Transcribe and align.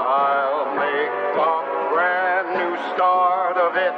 I'll 0.00 0.76
make 0.76 1.10
a 1.34 1.62
brand 1.92 2.54
new 2.54 2.76
start 2.94 3.56
of 3.56 3.74
it 3.76 3.94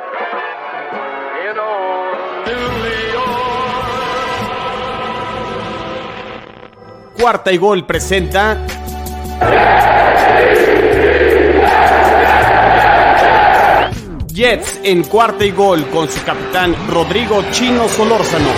in 1.44 1.58
old 1.58 2.46
New 2.46 2.68
York. 3.12 3.20
Cuarta 7.20 7.52
y 7.52 7.58
gol 7.58 7.84
presenta. 7.84 8.56
Jets 14.32 14.80
en 14.84 15.02
cuarta 15.02 15.44
y 15.44 15.50
gol 15.50 15.86
con 15.90 16.08
su 16.08 16.24
capitán 16.24 16.74
Rodrigo 16.88 17.42
Chino 17.50 17.86
Solórzano. 17.88 18.48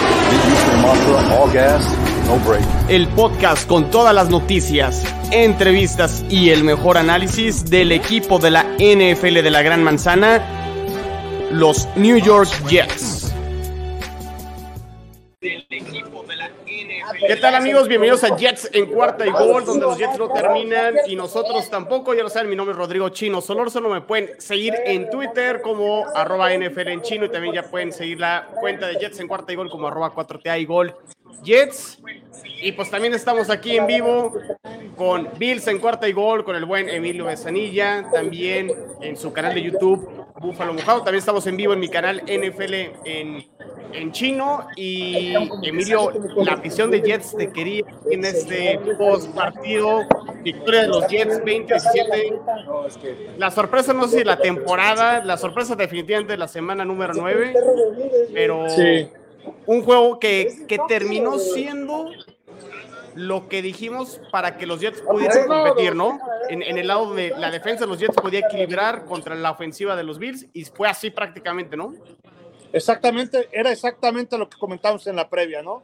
El 2.88 3.08
podcast 3.08 3.66
con 3.66 3.90
todas 3.90 4.14
las 4.14 4.28
noticias, 4.30 5.04
entrevistas 5.32 6.24
y 6.28 6.50
el 6.50 6.62
mejor 6.62 6.98
análisis 6.98 7.64
del 7.64 7.90
equipo 7.90 8.38
de 8.38 8.50
la 8.50 8.64
NFL 8.78 9.40
de 9.40 9.50
la 9.50 9.62
Gran 9.62 9.82
Manzana, 9.82 10.42
los 11.50 11.88
New 11.96 12.18
York 12.18 12.50
Jets. 12.68 13.34
¿Qué 17.26 17.36
tal 17.36 17.54
amigos? 17.54 17.88
Bienvenidos 17.88 18.24
a 18.24 18.36
Jets 18.36 18.68
en 18.74 18.86
cuarta 18.86 19.26
y 19.26 19.30
gol, 19.30 19.64
donde 19.64 19.86
los 19.86 19.96
Jets 19.96 20.18
no 20.18 20.28
terminan 20.28 20.94
y 21.06 21.16
nosotros 21.16 21.68
tampoco. 21.70 22.14
Ya 22.14 22.22
lo 22.22 22.28
saben, 22.28 22.50
mi 22.50 22.56
nombre 22.56 22.72
es 22.72 22.78
Rodrigo 22.78 23.08
Chino 23.08 23.40
Solórzano. 23.40 23.88
Me 23.88 24.02
pueden 24.02 24.38
seguir 24.38 24.74
en 24.84 25.08
Twitter 25.08 25.62
como 25.62 26.06
arroba 26.14 26.50
NFL 26.54 26.88
en 26.88 27.00
chino 27.00 27.24
y 27.24 27.30
también 27.30 27.54
ya 27.54 27.62
pueden 27.62 27.92
seguir 27.92 28.20
la 28.20 28.48
cuenta 28.60 28.86
de 28.86 28.96
Jets 28.96 29.20
en 29.20 29.28
cuarta 29.28 29.52
y 29.52 29.56
gol 29.56 29.70
como 29.70 29.88
arroba 29.88 30.14
4TA 30.14 30.60
y 30.60 30.66
gol 30.66 30.94
Jets. 31.42 31.98
Y 32.62 32.72
pues 32.72 32.90
también 32.90 33.12
estamos 33.14 33.50
aquí 33.50 33.76
en 33.76 33.86
vivo 33.86 34.32
con 34.96 35.28
Bills 35.38 35.66
en 35.66 35.78
cuarta 35.78 36.08
y 36.08 36.12
gol, 36.12 36.44
con 36.44 36.54
el 36.54 36.64
buen 36.64 36.88
Emilio 36.88 37.26
Besanilla, 37.26 38.04
también 38.12 38.70
en 39.00 39.16
su 39.16 39.32
canal 39.32 39.54
de 39.54 39.62
YouTube 39.62 40.08
Búfalo 40.42 40.74
Mojado. 40.74 40.98
También 40.98 41.20
estamos 41.20 41.46
en 41.46 41.56
vivo 41.56 41.72
en 41.72 41.80
mi 41.80 41.88
canal 41.88 42.22
NFL 42.22 42.74
en, 43.04 43.44
en 43.92 44.12
chino. 44.12 44.66
Y 44.76 45.34
Emilio, 45.62 46.10
la 46.36 46.54
afición 46.54 46.90
de 46.90 47.00
Jets 47.00 47.36
te 47.36 47.50
quería 47.50 47.84
en 48.10 48.24
este 48.24 48.78
post 48.98 49.32
partido. 49.34 50.00
Victoria 50.42 50.82
de 50.82 50.88
los 50.88 51.06
Jets 51.06 51.38
2017. 51.38 52.40
La 53.38 53.50
sorpresa, 53.50 53.92
no 53.92 54.08
sé 54.08 54.18
si 54.18 54.24
la 54.24 54.38
temporada, 54.38 55.24
la 55.24 55.36
sorpresa 55.36 55.76
definitivamente 55.76 56.32
de 56.32 56.38
la 56.38 56.48
semana 56.48 56.84
número 56.84 57.14
9, 57.14 57.54
pero 58.34 58.66
un 59.66 59.82
juego 59.82 60.18
que, 60.18 60.66
que 60.68 60.78
terminó 60.88 61.38
siendo 61.38 62.10
lo 63.14 63.48
que 63.48 63.60
dijimos 63.62 64.20
para 64.30 64.56
que 64.56 64.66
los 64.66 64.80
Jets 64.80 65.02
pudieran 65.02 65.46
competir, 65.46 65.94
¿no? 65.94 66.18
En, 66.48 66.62
en, 66.62 66.78
el 66.78 66.86
lado 66.86 67.14
de 67.14 67.30
la 67.36 67.50
defensa 67.50 67.84
de 67.84 67.90
los 67.90 67.98
Jets 67.98 68.16
podía 68.16 68.40
equilibrar 68.40 69.04
contra 69.04 69.34
la 69.34 69.50
ofensiva 69.50 69.96
de 69.96 70.02
los 70.02 70.18
Bills 70.18 70.46
y 70.52 70.64
fue 70.64 70.88
así 70.88 71.10
prácticamente, 71.10 71.76
¿no? 71.76 71.94
Exactamente, 72.72 73.48
era 73.52 73.70
exactamente 73.70 74.38
lo 74.38 74.48
que 74.48 74.56
comentamos 74.56 75.06
en 75.06 75.16
la 75.16 75.28
previa, 75.28 75.62
¿no? 75.62 75.82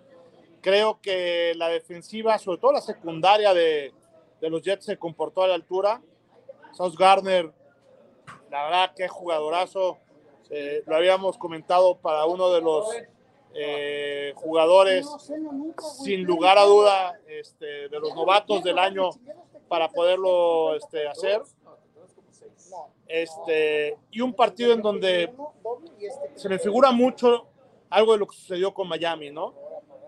Creo 0.63 0.99
que 1.01 1.53
la 1.57 1.69
defensiva, 1.69 2.39
sobre 2.39 2.59
todo 2.59 2.73
la 2.73 2.81
secundaria 2.81 3.53
de, 3.53 3.93
de 4.41 4.51
los 4.51 4.63
Jets, 4.63 4.87
se 4.87 4.97
comportó 4.97 5.43
a 5.43 5.49
la 5.49 5.55
altura. 5.55 6.01
Sauce 6.73 6.97
Gardner, 6.99 7.53
la 8.51 8.65
verdad, 8.65 8.93
qué 8.97 9.07
jugadorazo. 9.07 9.99
Eh, 10.51 10.83
lo 10.87 10.97
habíamos 10.97 11.37
comentado 11.37 11.99
para 11.99 12.25
uno 12.25 12.51
de 12.51 12.63
los 12.63 12.87
eh, 13.55 14.33
jugadores, 14.37 15.07
sin 16.05 16.25
lugar 16.25 16.59
a 16.59 16.65
duda, 16.65 17.19
este, 17.27 17.89
de 17.89 18.01
los 18.01 18.15
novatos 18.15 18.63
del 18.63 18.79
año 18.79 19.11
para 19.69 19.89
poderlo 19.89 20.75
este, 20.75 21.07
hacer. 21.07 21.43
Este, 23.07 23.97
y 24.11 24.21
un 24.21 24.35
partido 24.35 24.73
en 24.73 24.83
donde 24.83 25.33
se 26.37 26.49
me 26.49 26.59
figura 26.59 26.91
mucho 26.93 27.47
algo 27.89 28.13
de 28.13 28.19
lo 28.19 28.27
que 28.27 28.37
sucedió 28.37 28.73
con 28.75 28.87
Miami, 28.87 29.31
¿no? 29.31 29.55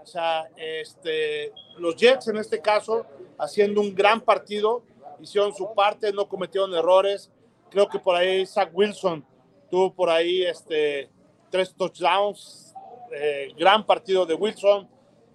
O 0.02 0.06
sea, 0.06 0.48
este, 0.56 1.52
los 1.78 1.96
Jets 1.96 2.28
en 2.28 2.36
este 2.36 2.60
caso, 2.60 3.06
haciendo 3.38 3.80
un 3.80 3.94
gran 3.94 4.20
partido, 4.20 4.82
hicieron 5.20 5.54
su 5.54 5.72
parte, 5.74 6.12
no 6.12 6.28
cometieron 6.28 6.74
errores. 6.74 7.30
Creo 7.70 7.88
que 7.88 7.98
por 7.98 8.16
ahí 8.16 8.46
Zach 8.46 8.70
Wilson 8.72 9.24
tuvo 9.70 9.92
por 9.92 10.10
ahí 10.10 10.42
este, 10.42 11.10
tres 11.50 11.74
touchdowns, 11.74 12.69
eh, 13.12 13.52
gran 13.56 13.84
partido 13.84 14.26
de 14.26 14.34
Wilson. 14.34 14.88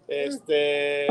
Este, 0.08 1.08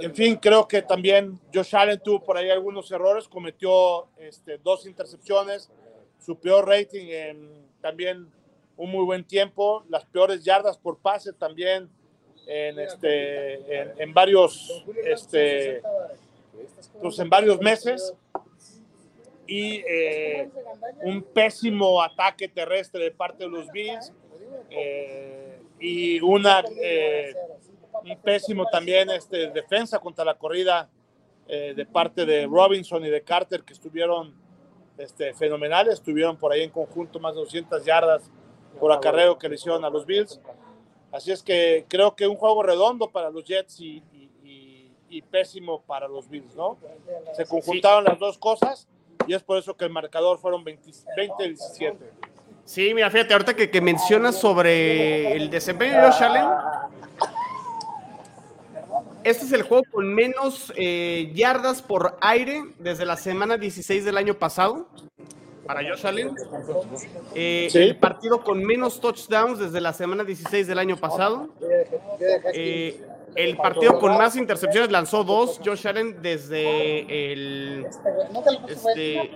en 0.00 0.14
fin, 0.14 0.36
creo 0.36 0.66
que 0.66 0.82
también 0.82 1.38
Josh 1.52 1.74
Allen 1.74 2.00
tuvo 2.00 2.22
por 2.22 2.36
ahí 2.36 2.50
algunos 2.50 2.90
errores, 2.90 3.28
cometió 3.28 4.08
este, 4.18 4.58
dos 4.58 4.86
intercepciones, 4.86 5.70
su 6.18 6.38
peor 6.38 6.66
rating 6.68 7.06
en 7.08 7.66
también 7.80 8.30
un 8.76 8.90
muy 8.90 9.04
buen 9.04 9.24
tiempo, 9.24 9.84
las 9.88 10.04
peores 10.04 10.44
yardas 10.44 10.76
por 10.78 10.98
pase 10.98 11.32
también 11.32 11.88
en, 12.46 12.78
este, 12.78 14.02
en, 14.02 14.12
varios, 14.12 14.84
este, 15.04 15.82
pues 17.00 17.18
en 17.18 17.28
varios 17.28 17.60
meses 17.60 18.14
y 19.46 19.82
eh, 19.86 20.48
un 21.02 21.22
pésimo 21.22 22.00
ataque 22.02 22.48
terrestre 22.48 23.04
de 23.04 23.10
parte 23.10 23.44
de 23.44 23.50
los 23.50 23.70
Bills 23.70 24.12
eh, 24.70 25.62
y 25.78 26.20
una 26.20 26.62
eh, 26.80 27.34
un 28.04 28.16
pésimo 28.20 28.66
también 28.66 29.10
este, 29.10 29.50
defensa 29.50 29.98
contra 29.98 30.24
la 30.24 30.34
corrida 30.34 30.88
eh, 31.48 31.74
de 31.74 31.86
parte 31.86 32.24
de 32.24 32.46
Robinson 32.46 33.04
y 33.04 33.08
de 33.08 33.22
Carter 33.22 33.62
que 33.64 33.72
estuvieron 33.72 34.34
este, 34.96 35.34
fenomenales, 35.34 35.94
estuvieron 35.94 36.36
por 36.36 36.52
ahí 36.52 36.62
en 36.62 36.70
conjunto 36.70 37.18
más 37.18 37.34
de 37.34 37.40
200 37.40 37.84
yardas 37.84 38.30
por 38.78 38.92
acarreo 38.92 39.38
que 39.38 39.48
le 39.48 39.56
hicieron 39.56 39.84
a 39.84 39.90
los 39.90 40.06
Bills. 40.06 40.40
Así 41.12 41.32
es 41.32 41.42
que 41.42 41.84
creo 41.88 42.14
que 42.14 42.26
un 42.26 42.36
juego 42.36 42.62
redondo 42.62 43.10
para 43.10 43.30
los 43.30 43.44
Jets 43.44 43.80
y, 43.80 44.02
y, 44.44 44.92
y 45.08 45.22
pésimo 45.22 45.82
para 45.82 46.06
los 46.06 46.28
Bills, 46.28 46.54
¿no? 46.54 46.78
Se 47.32 47.44
conjuntaron 47.44 48.04
las 48.04 48.18
dos 48.18 48.38
cosas 48.38 48.86
y 49.26 49.34
es 49.34 49.42
por 49.42 49.58
eso 49.58 49.76
que 49.76 49.84
el 49.84 49.90
marcador 49.90 50.38
fueron 50.38 50.64
20-17. 50.64 51.96
Sí, 52.70 52.94
mira, 52.94 53.10
fíjate, 53.10 53.32
ahorita 53.32 53.54
que, 53.56 53.68
que 53.68 53.80
mencionas 53.80 54.38
sobre 54.38 55.34
el 55.34 55.50
desempeño 55.50 55.94
de 55.94 56.02
Josh 56.02 56.22
Allen, 56.22 56.44
este 59.24 59.44
es 59.44 59.50
el 59.50 59.62
juego 59.62 59.82
con 59.90 60.14
menos 60.14 60.72
eh, 60.76 61.32
yardas 61.34 61.82
por 61.82 62.16
aire 62.20 62.62
desde 62.78 63.04
la 63.04 63.16
semana 63.16 63.56
16 63.56 64.04
del 64.04 64.16
año 64.16 64.34
pasado 64.34 64.86
para 65.66 65.80
Josh 65.82 66.06
Allen. 66.06 66.30
Eh, 67.34 67.66
Sí. 67.72 67.78
El 67.78 67.96
partido 67.96 68.40
con 68.44 68.64
menos 68.64 69.00
touchdowns 69.00 69.58
desde 69.58 69.80
la 69.80 69.92
semana 69.92 70.22
16 70.22 70.68
del 70.68 70.78
año 70.78 70.96
pasado. 70.96 71.48
Eh, 72.54 73.00
el 73.34 73.56
partido 73.56 73.98
con 73.98 74.16
más 74.16 74.36
intercepciones 74.36 74.90
lanzó 74.90 75.24
dos 75.24 75.60
Josh 75.64 75.86
Allen 75.86 76.20
desde 76.22 77.32
el. 77.32 77.86
Este, 78.68 79.30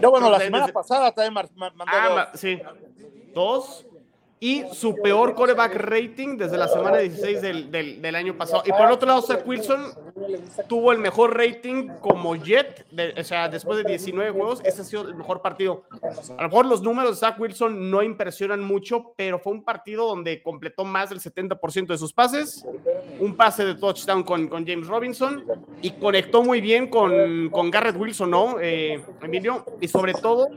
No, 0.00 0.10
bueno, 0.10 0.30
la 0.30 0.40
semana 0.40 0.68
pasada 0.68 1.12
también 1.12 1.34
mandó 1.34 1.84
Ah, 1.86 2.28
dos. 2.32 2.40
sí. 2.40 2.60
Dos. 3.34 3.86
Y 4.44 4.64
su 4.72 4.96
peor 4.96 5.36
coreback 5.36 5.76
rating 5.76 6.36
desde 6.36 6.58
la 6.58 6.66
semana 6.66 6.98
16 6.98 7.40
del, 7.40 7.70
del, 7.70 8.02
del 8.02 8.14
año 8.16 8.36
pasado. 8.36 8.64
Y 8.66 8.72
por 8.72 8.90
otro 8.90 9.06
lado, 9.06 9.22
Zach 9.22 9.46
Wilson 9.46 9.92
tuvo 10.68 10.90
el 10.90 10.98
mejor 10.98 11.36
rating 11.36 11.86
como 12.00 12.34
Jet. 12.34 12.84
de- 12.90 13.14
o 13.20 13.22
sea, 13.22 13.48
después 13.48 13.78
de 13.78 13.84
19 13.84 14.32
juegos, 14.32 14.60
ese 14.64 14.80
ha 14.82 14.84
sido 14.84 15.02
el 15.02 15.14
mejor 15.14 15.42
partido. 15.42 15.84
A 16.36 16.42
lo 16.42 16.48
mejor 16.48 16.66
los 16.66 16.82
números 16.82 17.12
de 17.12 17.16
Zach 17.24 17.38
Wilson 17.38 17.88
no 17.88 18.02
impresionan 18.02 18.64
mucho, 18.64 19.12
pero 19.16 19.38
fue 19.38 19.52
un 19.52 19.62
partido 19.62 20.08
donde 20.08 20.42
completó 20.42 20.84
más 20.84 21.10
del 21.10 21.20
70% 21.20 21.86
de 21.92 21.98
sus 21.98 22.12
pases. 22.12 22.66
Un 23.20 23.36
pase 23.36 23.64
de 23.64 23.76
touchdown 23.76 24.24
con, 24.24 24.48
con 24.48 24.66
James 24.66 24.88
Robinson. 24.88 25.44
Y 25.82 25.92
conectó 25.92 26.42
muy 26.42 26.60
bien 26.60 26.88
con, 26.88 27.48
con 27.50 27.70
Garrett 27.70 27.96
Wilson, 27.96 28.28
¿no, 28.30 28.56
eh, 28.60 29.00
Emilio? 29.22 29.64
Y 29.80 29.86
sobre 29.86 30.14
todo, 30.14 30.48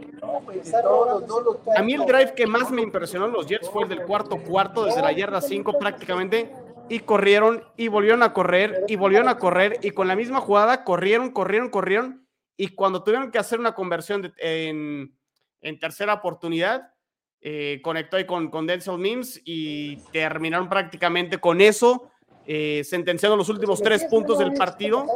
a 1.77 1.81
mí 1.83 1.93
el 1.93 2.05
drive 2.05 2.33
que 2.35 2.47
más 2.47 2.71
me 2.71 2.81
impresionó 2.81 3.25
en 3.27 3.31
los 3.31 3.45
Jets 3.45 3.69
fue 3.75 3.83
el 3.83 3.89
del 3.89 4.03
cuarto 4.05 4.37
cuarto, 4.37 4.85
desde 4.85 5.01
la 5.01 5.11
yarda 5.11 5.41
5 5.41 5.77
prácticamente, 5.77 6.49
y 6.87 6.99
corrieron 6.99 7.61
y 7.75 7.89
volvieron 7.89 8.23
a 8.23 8.31
correr 8.31 8.85
y 8.87 8.95
volvieron 8.95 9.27
a 9.27 9.37
correr 9.37 9.79
y 9.81 9.91
con 9.91 10.07
la 10.07 10.15
misma 10.15 10.39
jugada 10.39 10.85
corrieron, 10.85 11.31
corrieron, 11.31 11.69
corrieron 11.69 12.25
y 12.55 12.69
cuando 12.69 13.03
tuvieron 13.03 13.31
que 13.31 13.37
hacer 13.37 13.59
una 13.59 13.73
conversión 13.75 14.21
de- 14.21 14.31
en, 14.37 15.13
en 15.61 15.79
tercera 15.79 16.13
oportunidad, 16.13 16.93
eh, 17.41 17.81
conectó 17.83 18.15
ahí 18.15 18.25
con, 18.25 18.49
con 18.49 18.65
Denzel 18.65 18.97
Mims 18.97 19.41
y 19.43 19.97
terminaron 20.13 20.69
prácticamente 20.69 21.37
con 21.37 21.59
eso. 21.59 22.09
eh, 22.47 22.83
sentenciando 22.83 23.35
los 23.35 23.49
últimos 23.49 23.81
tres 23.81 24.05
puntos 24.05 24.37
del 24.37 24.53
partido. 24.53 25.07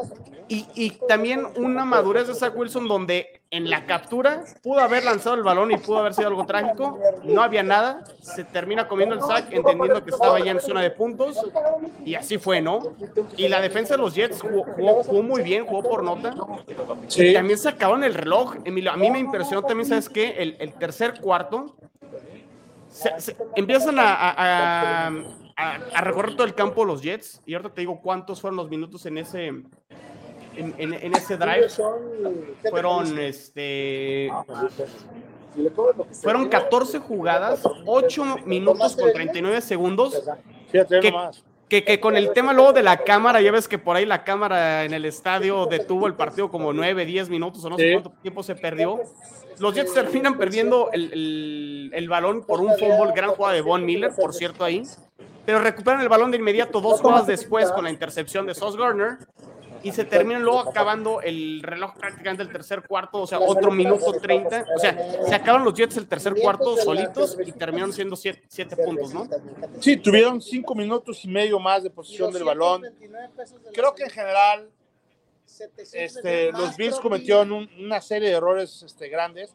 Y, 0.47 0.65
y, 0.73 0.97
también 1.07 1.45
una 1.57 1.85
madurez 1.85 2.27
de 2.27 2.33
Zach 2.33 2.55
Wilson 2.57 2.87
donde 2.87 3.38
en 3.51 3.69
la 3.69 3.85
captura 3.85 4.43
pudo 4.61 4.79
haber 4.79 5.03
lanzado 5.03 5.35
el 5.35 5.41
balón 5.41 5.71
y 5.71 5.77
pudo 5.77 5.99
haber 5.99 6.13
sido 6.13 6.27
algo 6.27 6.45
trágico. 6.45 6.99
No 7.23 7.41
había 7.41 7.63
nada. 7.63 8.03
Se 8.21 8.43
termina 8.43 8.87
comiendo 8.87 9.15
el 9.15 9.21
sack 9.21 9.51
entendiendo 9.51 10.03
que 10.03 10.11
estaba 10.11 10.39
ya 10.39 10.51
en 10.51 10.59
zona 10.59 10.81
de 10.81 10.91
puntos. 10.91 11.37
Y 12.05 12.15
así 12.15 12.37
fue, 12.37 12.61
¿no? 12.61 12.79
Y 13.37 13.47
la 13.47 13.59
defensa 13.59 13.95
de 13.95 14.01
los 14.01 14.13
Jets 14.13 14.41
jugó, 14.41 14.63
jugó, 15.03 15.23
muy 15.23 15.41
bien, 15.41 15.65
jugó 15.65 15.81
por 15.81 16.03
nota. 16.03 16.35
Sí. 17.07 17.27
Y 17.27 17.33
también 17.33 17.57
se 17.57 17.69
acabaron 17.69 18.03
el 18.03 18.13
reloj. 18.13 18.55
Emilio, 18.65 18.91
a 18.91 18.97
mí 18.97 19.09
me 19.09 19.19
impresionó 19.19 19.63
también, 19.63 19.89
¿sabes 19.89 20.09
qué? 20.09 20.35
El, 20.37 20.55
el 20.59 20.73
tercer 20.73 21.19
cuarto. 21.19 21.75
Se, 22.89 23.19
se, 23.19 23.37
empiezan 23.55 23.97
a, 23.99 24.13
a, 24.13 25.07
a 25.07 25.11
a, 25.59 25.75
a, 25.93 26.01
recorrer 26.01 26.35
todo 26.35 26.45
el 26.45 26.55
campo 26.55 26.85
los 26.85 27.01
Jets. 27.01 27.41
Y 27.45 27.53
ahorita 27.53 27.73
te 27.73 27.81
digo 27.81 27.99
cuántos 28.01 28.39
fueron 28.39 28.55
los 28.55 28.69
minutos 28.69 29.05
en 29.05 29.17
ese, 29.17 29.51
en, 30.55 30.73
en, 30.77 30.93
en 30.93 31.15
ese 31.15 31.37
drive. 31.37 31.67
Fueron, 32.69 33.19
este, 33.19 34.29
fueron 36.21 36.49
14 36.49 36.99
jugadas, 36.99 37.61
8 37.85 38.37
minutos 38.45 38.95
con 38.95 39.11
39 39.11 39.61
segundos. 39.61 40.23
Que, 40.71 40.85
que, 41.67 41.83
que, 41.83 41.99
con 41.99 42.15
el 42.15 42.31
tema 42.33 42.53
luego 42.53 42.73
de 42.73 42.83
la 42.83 42.97
cámara, 42.97 43.41
ya 43.41 43.51
ves 43.51 43.67
que 43.67 43.77
por 43.77 43.95
ahí 43.95 44.05
la 44.05 44.23
cámara 44.23 44.85
en 44.85 44.93
el 44.93 45.05
estadio 45.05 45.65
detuvo 45.67 46.07
el 46.07 46.15
partido 46.15 46.49
como 46.49 46.73
9, 46.73 47.05
10 47.05 47.29
minutos 47.29 47.63
o 47.63 47.69
no 47.69 47.77
sé 47.77 47.91
cuánto 47.93 48.11
tiempo 48.21 48.43
se 48.43 48.55
perdió. 48.55 49.01
Los 49.59 49.75
Jets 49.75 49.93
terminan 49.93 50.37
perdiendo 50.37 50.89
el, 50.93 51.11
el, 51.11 51.91
el 51.93 52.09
balón 52.09 52.43
por 52.43 52.61
un 52.61 52.77
fumble, 52.77 53.11
gran 53.13 53.31
jugada 53.31 53.55
de 53.55 53.61
Von 53.61 53.85
Miller, 53.85 54.11
por 54.15 54.33
cierto, 54.33 54.63
ahí. 54.63 54.83
Pero 55.45 55.59
recuperan 55.59 56.01
el 56.01 56.09
balón 56.09 56.31
de 56.31 56.37
inmediato 56.37 56.79
dos 56.79 57.01
jugadas 57.01 57.27
después 57.27 57.71
con 57.71 57.83
la 57.83 57.89
intercepción 57.89 58.45
de 58.45 58.55
Sauce 58.55 58.77
Gardner 58.77 59.17
y 59.83 59.91
se 59.91 60.03
terminan 60.05 60.43
luego 60.43 60.59
acabando 60.59 61.21
el 61.21 61.61
reloj 61.63 61.95
prácticamente 61.95 62.43
el 62.43 62.51
tercer 62.51 62.87
cuarto, 62.87 63.21
o 63.21 63.27
sea, 63.27 63.39
otro 63.39 63.71
minuto 63.71 64.13
30. 64.13 64.65
O 64.75 64.79
sea, 64.79 65.25
se 65.25 65.35
acaban 65.35 65.63
los 65.63 65.73
Jets 65.73 65.97
el 65.97 66.07
tercer 66.07 66.35
cuarto 66.35 66.77
solitos 66.77 67.37
y 67.45 67.51
terminaron 67.51 67.93
siendo 67.93 68.15
siete, 68.15 68.43
siete 68.47 68.75
puntos, 68.75 69.13
¿no? 69.13 69.27
Sí, 69.79 69.97
tuvieron 69.97 70.41
cinco 70.41 70.75
minutos 70.75 71.23
y 71.25 71.27
medio 71.27 71.59
más 71.59 71.83
de 71.83 71.89
posición 71.89 72.31
del 72.31 72.43
balón. 72.43 72.83
Creo 73.73 73.95
que 73.95 74.03
en 74.03 74.09
general 74.09 74.69
este, 75.93 76.51
los 76.51 76.77
Bills 76.77 76.99
cometieron 76.99 77.51
un, 77.51 77.69
una 77.79 78.01
serie 78.01 78.29
de 78.29 78.35
errores 78.35 78.83
este, 78.83 79.09
grandes 79.09 79.53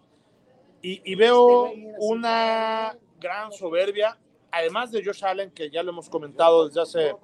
y, 0.83 1.01
y 1.11 1.15
veo 1.15 1.73
una 1.99 2.97
gran 3.21 3.53
soberbia 3.53 4.19
además 4.55 4.93
de 4.93 5.05
Josh 5.05 5.25
Allen, 5.25 5.51
que 5.51 5.69
ya 5.69 5.83
lo 5.83 5.91
hemos 5.91 6.09
comentado 6.09 6.69
desde 6.69 6.81
hace 6.81 7.17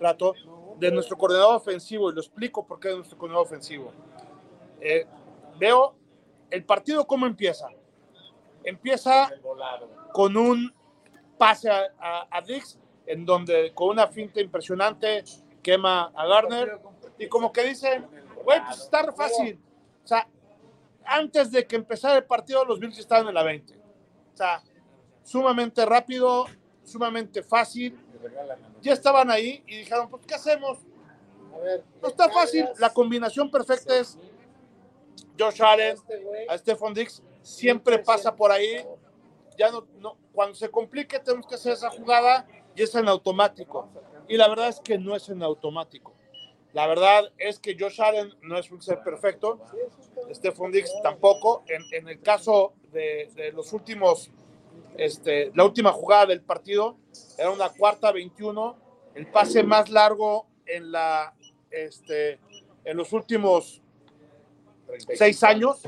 rato, 0.00 0.34
de 0.82 0.90
nuestro 0.90 1.16
coordinador 1.16 1.56
ofensivo, 1.56 2.10
y 2.10 2.14
lo 2.14 2.20
explico 2.20 2.66
por 2.66 2.80
qué 2.80 2.88
de 2.88 2.96
nuestro 2.96 3.16
coordinador 3.16 3.46
ofensivo. 3.46 3.92
Eh, 4.80 5.06
veo 5.58 5.94
el 6.50 6.64
partido 6.64 7.06
cómo 7.06 7.26
empieza. 7.26 7.68
Empieza 8.64 9.30
con 10.12 10.36
un 10.36 10.72
pase 11.38 11.70
a, 11.70 12.26
a, 12.30 12.40
Dix, 12.42 12.78
en 13.06 13.24
donde 13.24 13.72
con 13.74 13.90
una 13.90 14.08
finta 14.08 14.40
impresionante 14.40 15.24
quema 15.62 16.12
a 16.14 16.26
Garner, 16.26 16.80
y 17.18 17.28
como 17.28 17.52
que 17.52 17.62
dicen, 17.64 18.06
güey, 18.44 18.60
pues 18.64 18.80
está 18.80 19.12
fácil. 19.12 19.60
O 20.04 20.06
sea, 20.06 20.28
antes 21.04 21.52
de 21.52 21.66
que 21.66 21.76
empezara 21.76 22.16
el 22.16 22.24
partido, 22.24 22.64
los 22.64 22.80
Bills 22.80 22.98
estaban 22.98 23.28
en 23.28 23.34
la 23.34 23.44
20. 23.44 23.76
O 23.76 24.36
sea, 24.36 24.62
sumamente 25.22 25.86
rápido, 25.86 26.46
sumamente 26.84 27.42
fácil. 27.42 27.98
Ya 28.80 28.92
estaban 28.92 29.30
ahí 29.30 29.62
y 29.66 29.78
dijeron, 29.78 30.08
pues, 30.08 30.24
¿qué 30.26 30.34
hacemos? 30.34 30.78
No 32.00 32.08
está 32.08 32.28
fácil. 32.28 32.68
La 32.78 32.90
combinación 32.92 33.50
perfecta 33.50 33.96
es 33.98 34.18
Josh 35.38 35.62
Allen 35.62 35.96
a 36.48 36.58
Stephon 36.58 36.94
Dix. 36.94 37.22
Siempre 37.42 37.98
pasa 37.98 38.34
por 38.34 38.50
ahí. 38.50 38.84
Ya 39.58 39.70
no, 39.70 39.86
no, 39.98 40.16
cuando 40.32 40.54
se 40.54 40.70
complique 40.70 41.18
tenemos 41.18 41.46
que 41.46 41.56
hacer 41.56 41.74
esa 41.74 41.90
jugada 41.90 42.46
y 42.74 42.82
es 42.82 42.94
en 42.94 43.06
automático. 43.06 43.88
Y 44.28 44.36
la 44.36 44.48
verdad 44.48 44.68
es 44.68 44.80
que 44.80 44.98
no 44.98 45.14
es 45.14 45.28
en 45.28 45.42
automático. 45.42 46.14
La 46.72 46.86
verdad 46.86 47.30
es 47.36 47.58
que 47.58 47.76
Josh 47.78 48.00
Allen 48.00 48.32
no 48.40 48.56
es 48.56 48.70
un 48.70 48.80
ser 48.80 49.02
perfecto. 49.02 49.60
Stephon 50.32 50.72
Dix 50.72 50.90
tampoco. 51.02 51.64
En, 51.68 51.82
en 51.92 52.08
el 52.08 52.20
caso 52.22 52.72
de, 52.92 53.30
de 53.34 53.52
los 53.52 53.74
últimos 53.74 54.30
este, 54.96 55.50
la 55.54 55.64
última 55.64 55.92
jugada 55.92 56.26
del 56.26 56.42
partido 56.42 56.96
era 57.38 57.50
una 57.50 57.68
cuarta 57.70 58.12
21, 58.12 58.76
el 59.14 59.26
pase 59.26 59.62
más 59.62 59.90
largo 59.90 60.46
en, 60.66 60.92
la, 60.92 61.34
este, 61.70 62.38
en 62.84 62.96
los 62.96 63.12
últimos 63.12 63.82
seis 65.14 65.42
años. 65.42 65.82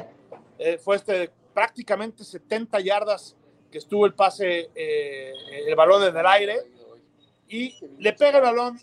Eh, 0.59 0.79
fue 0.79 0.97
este, 0.97 1.31
prácticamente 1.53 2.25
70 2.25 2.81
yardas 2.81 3.37
que 3.71 3.79
estuvo 3.79 4.07
el 4.07 4.15
pase, 4.15 4.71
eh, 4.75 5.33
el 5.67 5.75
balón 5.75 6.03
en 6.05 6.17
el 6.17 6.27
aire. 6.27 6.61
Y 7.49 7.77
le 7.99 8.13
pega 8.15 8.39
el 8.39 8.45
balón, 8.45 8.81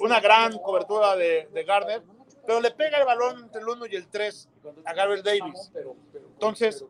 una 0.00 0.20
gran 0.20 0.58
cobertura 0.58 1.14
de, 1.14 1.48
de 1.52 1.64
Gardner, 1.64 2.02
pero 2.46 2.60
le 2.60 2.70
pega 2.72 2.98
el 2.98 3.06
balón 3.06 3.44
entre 3.44 3.60
el 3.60 3.68
1 3.68 3.86
y 3.86 3.96
el 3.96 4.08
3 4.08 4.48
a 4.84 4.92
Gabriel 4.92 5.22
Davis. 5.22 5.70
Entonces, 6.34 6.84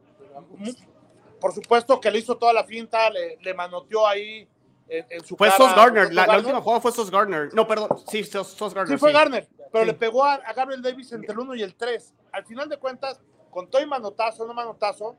por 1.42 1.52
supuesto 1.52 2.00
que 2.00 2.10
le 2.10 2.20
hizo 2.20 2.36
toda 2.38 2.52
la 2.52 2.62
finta, 2.64 3.10
le, 3.10 3.36
le 3.42 3.52
manoteó 3.52 4.06
ahí 4.06 4.48
en, 4.88 5.06
en 5.10 5.24
su 5.24 5.36
Fue 5.36 5.48
cara. 5.48 5.58
Sos 5.58 5.74
Gardner, 5.74 6.14
la, 6.14 6.26
la, 6.26 6.36
última 6.38 6.60
jugada 6.62 6.80
fue 6.80 6.92
Sos 6.92 7.10
Gardner. 7.10 7.52
No, 7.52 7.66
perdón, 7.66 7.88
sí, 8.08 8.22
Sos, 8.24 8.46
Sos 8.48 8.72
Gardner. 8.72 8.96
Sí, 8.96 9.00
fue 9.00 9.10
sí. 9.10 9.14
Gardner, 9.14 9.48
pero 9.72 9.84
Sí. 9.84 9.90
le 9.90 9.94
pegó 9.94 10.24
a, 10.24 10.34
a, 10.34 10.52
Gabriel 10.52 10.80
Davis 10.80 11.12
entre 11.12 11.32
el 11.32 11.38
1 11.40 11.54
y 11.56 11.62
el 11.62 11.74
3. 11.74 12.14
Al 12.32 12.44
final 12.46 12.68
de 12.68 12.78
cuentas, 12.78 13.20
con 13.50 13.68
todo 13.68 13.82
y 13.82 13.86
manotazo, 13.86 14.46
no 14.46 14.54
manotazo, 14.54 15.16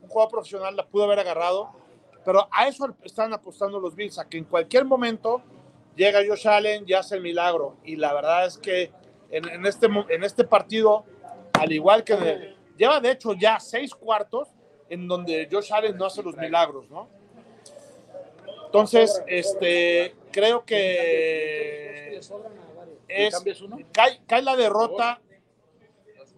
un 0.00 0.08
jugador 0.08 0.30
profesional 0.30 0.76
la 0.76 0.86
pudo 0.86 1.04
haber 1.04 1.18
agarrado, 1.18 1.72
pero 2.24 2.48
a 2.52 2.68
eso 2.68 2.94
están 3.02 3.32
apostando 3.34 3.80
los 3.80 3.94
Bills, 3.96 4.18
a 4.18 4.28
que 4.28 4.38
en 4.38 4.44
cualquier 4.44 4.84
momento 4.84 5.42
llega 5.96 6.20
Josh 6.26 6.46
Allen 6.48 6.84
y 6.86 6.92
hace 6.92 7.16
el 7.16 7.22
milagro. 7.22 7.76
Y 7.84 7.96
la 7.96 8.14
verdad 8.14 8.46
es 8.46 8.58
que 8.58 8.92
en, 9.30 9.48
en 9.48 9.66
este, 9.66 9.86
en 9.86 10.22
este 10.24 10.44
partido, 10.44 11.04
al 11.52 11.72
igual 11.72 12.04
que 12.04 12.12
en 12.14 12.22
el- 12.22 12.56
lleva 12.76 13.00
de 13.00 13.10
hecho 13.12 13.32
ya 13.34 13.58
seis 13.60 13.94
cuartos 13.94 14.48
en 14.94 15.08
donde 15.08 15.48
Josh 15.50 15.72
Allen 15.72 15.96
no 15.96 16.06
hace 16.06 16.22
los 16.22 16.36
milagros, 16.36 16.88
¿no? 16.88 17.08
Entonces, 18.66 19.22
este, 19.26 20.14
creo 20.30 20.64
que 20.64 22.20
es, 23.08 23.42
cae, 23.92 24.20
cae 24.26 24.42
la 24.42 24.56
derrota 24.56 25.20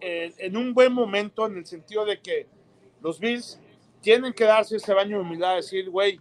eh, 0.01 0.33
en 0.39 0.57
un 0.57 0.73
buen 0.73 0.91
momento 0.91 1.45
en 1.45 1.57
el 1.57 1.65
sentido 1.65 2.03
de 2.03 2.19
que 2.19 2.47
los 3.01 3.19
Bills 3.19 3.59
tienen 4.01 4.33
que 4.33 4.43
darse 4.43 4.77
ese 4.77 4.93
baño 4.93 5.17
de 5.17 5.23
humildad, 5.23 5.55
decir, 5.55 5.89
güey, 5.89 6.19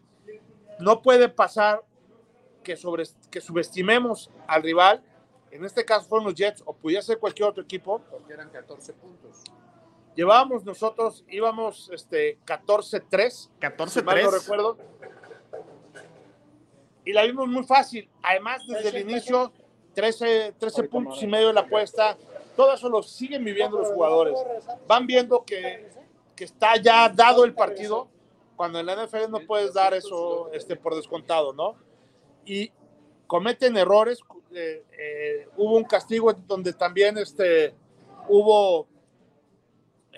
no 0.78 1.00
puede 1.00 1.30
pasar 1.30 1.82
que, 2.62 2.76
sobre, 2.76 3.04
que 3.30 3.40
subestimemos 3.40 4.30
al 4.46 4.62
rival, 4.62 5.02
en 5.50 5.64
este 5.64 5.86
caso 5.86 6.06
fueron 6.06 6.26
los 6.26 6.34
Jets 6.34 6.62
o 6.66 6.74
pudiera 6.74 7.00
ser 7.00 7.18
cualquier 7.18 7.48
otro 7.48 7.62
equipo, 7.62 7.98
Porque 8.10 8.34
eran 8.34 8.50
14 8.50 8.92
puntos. 8.92 9.42
Llevábamos 10.16 10.64
nosotros, 10.64 11.24
íbamos 11.28 11.90
este, 11.92 12.38
14-3, 12.44 13.30
si 13.88 14.02
mal 14.02 14.22
no 14.22 14.30
14-3. 14.30 14.40
recuerdo. 14.40 14.78
Y 17.04 17.12
la 17.12 17.22
vimos 17.22 17.46
muy 17.46 17.64
fácil. 17.64 18.08
Además, 18.22 18.66
desde 18.66 18.88
el 18.88 19.08
inicio, 19.08 19.52
13, 19.94 20.54
13 20.58 20.82
puntos 20.84 21.22
y 21.22 21.26
medio 21.26 21.48
de 21.48 21.52
la 21.52 21.60
apuesta. 21.60 22.16
Todo 22.56 22.74
eso 22.74 22.88
lo 22.88 23.02
siguen 23.02 23.44
viviendo 23.44 23.78
los 23.78 23.88
jugadores. 23.88 24.36
Van 24.88 25.06
viendo 25.06 25.44
que, 25.44 25.88
que 26.34 26.44
está 26.44 26.76
ya 26.76 27.08
dado 27.08 27.44
el 27.44 27.54
partido, 27.54 28.08
cuando 28.56 28.80
en 28.80 28.86
la 28.86 29.04
NFL 29.04 29.30
no 29.30 29.40
puedes 29.46 29.74
dar 29.74 29.94
eso 29.94 30.50
este, 30.52 30.74
por 30.74 30.96
descontado, 30.96 31.52
¿no? 31.52 31.76
Y 32.44 32.72
cometen 33.26 33.76
errores. 33.76 34.20
eh, 34.52 34.84
eh, 34.98 35.48
hubo 35.56 35.76
un 35.76 35.84
castigo 35.84 36.32
donde 36.32 36.72
también 36.72 37.18
este, 37.18 37.74
hubo 38.28 38.88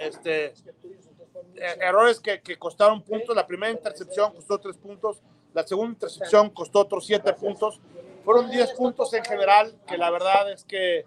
este, 0.00 0.47
eh, 0.47 1.78
errores 1.81 2.21
que, 2.21 2.40
que 2.40 2.57
costaron 2.57 3.02
puntos. 3.02 3.35
La 3.35 3.47
primera 3.47 3.73
intercepción 3.73 4.33
costó 4.33 4.59
tres 4.59 4.76
puntos, 4.76 5.21
la 5.55 5.67
segunda 5.67 5.93
intercepción 5.93 6.50
costó 6.50 6.81
otros 6.81 7.07
siete 7.07 7.33
puntos. 7.33 7.81
Fueron 8.25 8.50
10 8.50 8.75
puntos 8.75 9.14
en 9.14 9.25
general, 9.25 9.75
que 9.87 9.97
la 9.97 10.11
verdad 10.11 10.52
es 10.52 10.62
que 10.62 11.07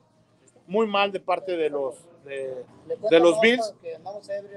muy 0.66 0.88
mal 0.88 1.12
de 1.12 1.20
parte 1.20 1.56
de 1.56 1.70
los, 1.70 1.96
de, 2.24 2.66
de 3.10 3.20
los 3.20 3.40
Bills. 3.40 3.76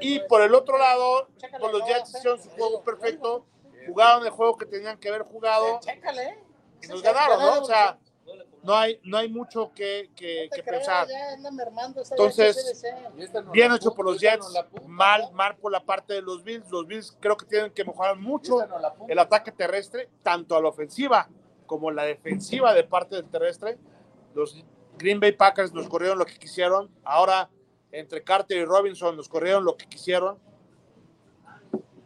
Y 0.00 0.20
por 0.20 0.40
el 0.40 0.54
otro 0.54 0.78
lado, 0.78 1.28
pues 1.58 1.72
los 1.72 1.84
Jets 1.86 2.14
hicieron 2.14 2.42
su 2.42 2.48
juego 2.50 2.82
perfecto, 2.82 3.44
jugaron 3.86 4.24
el 4.24 4.30
juego 4.30 4.56
que 4.56 4.64
tenían 4.64 4.98
que 4.98 5.08
haber 5.08 5.24
jugado 5.24 5.78
y 6.82 6.86
nos 6.86 7.02
ganaron, 7.02 7.38
¿no? 7.38 7.60
O 7.60 7.64
sea, 7.66 7.98
no 8.64 8.74
hay, 8.74 8.98
no 9.04 9.18
hay 9.18 9.28
mucho 9.28 9.72
que, 9.74 10.10
que, 10.16 10.48
que 10.52 10.62
pensar. 10.62 11.06
Entonces, 12.10 12.82
Bien 13.52 13.72
hecho 13.72 13.94
por 13.94 14.06
los 14.06 14.18
Jets, 14.18 14.46
mal, 14.86 15.30
mal 15.32 15.56
por 15.56 15.70
la 15.70 15.84
parte 15.84 16.14
de 16.14 16.22
los 16.22 16.42
Bills. 16.42 16.70
Los 16.70 16.86
Bills 16.86 17.16
creo 17.20 17.36
que 17.36 17.44
tienen 17.44 17.70
que 17.72 17.84
mejorar 17.84 18.16
mucho 18.16 18.58
el 19.06 19.18
ataque 19.18 19.52
terrestre, 19.52 20.08
tanto 20.22 20.56
a 20.56 20.62
la 20.62 20.68
ofensiva 20.68 21.28
como 21.66 21.90
la 21.90 22.04
defensiva 22.04 22.72
de 22.72 22.84
parte 22.84 23.16
del 23.16 23.28
terrestre. 23.28 23.78
Los 24.34 24.64
Green 24.96 25.20
Bay 25.20 25.32
Packers 25.32 25.72
nos 25.74 25.86
corrieron 25.86 26.18
lo 26.18 26.24
que 26.24 26.38
quisieron. 26.38 26.90
Ahora, 27.04 27.50
entre 27.92 28.24
Carter 28.24 28.56
y 28.56 28.64
Robinson, 28.64 29.14
nos 29.14 29.28
corrieron 29.28 29.64
lo 29.64 29.76
que 29.76 29.86
quisieron. 29.86 30.38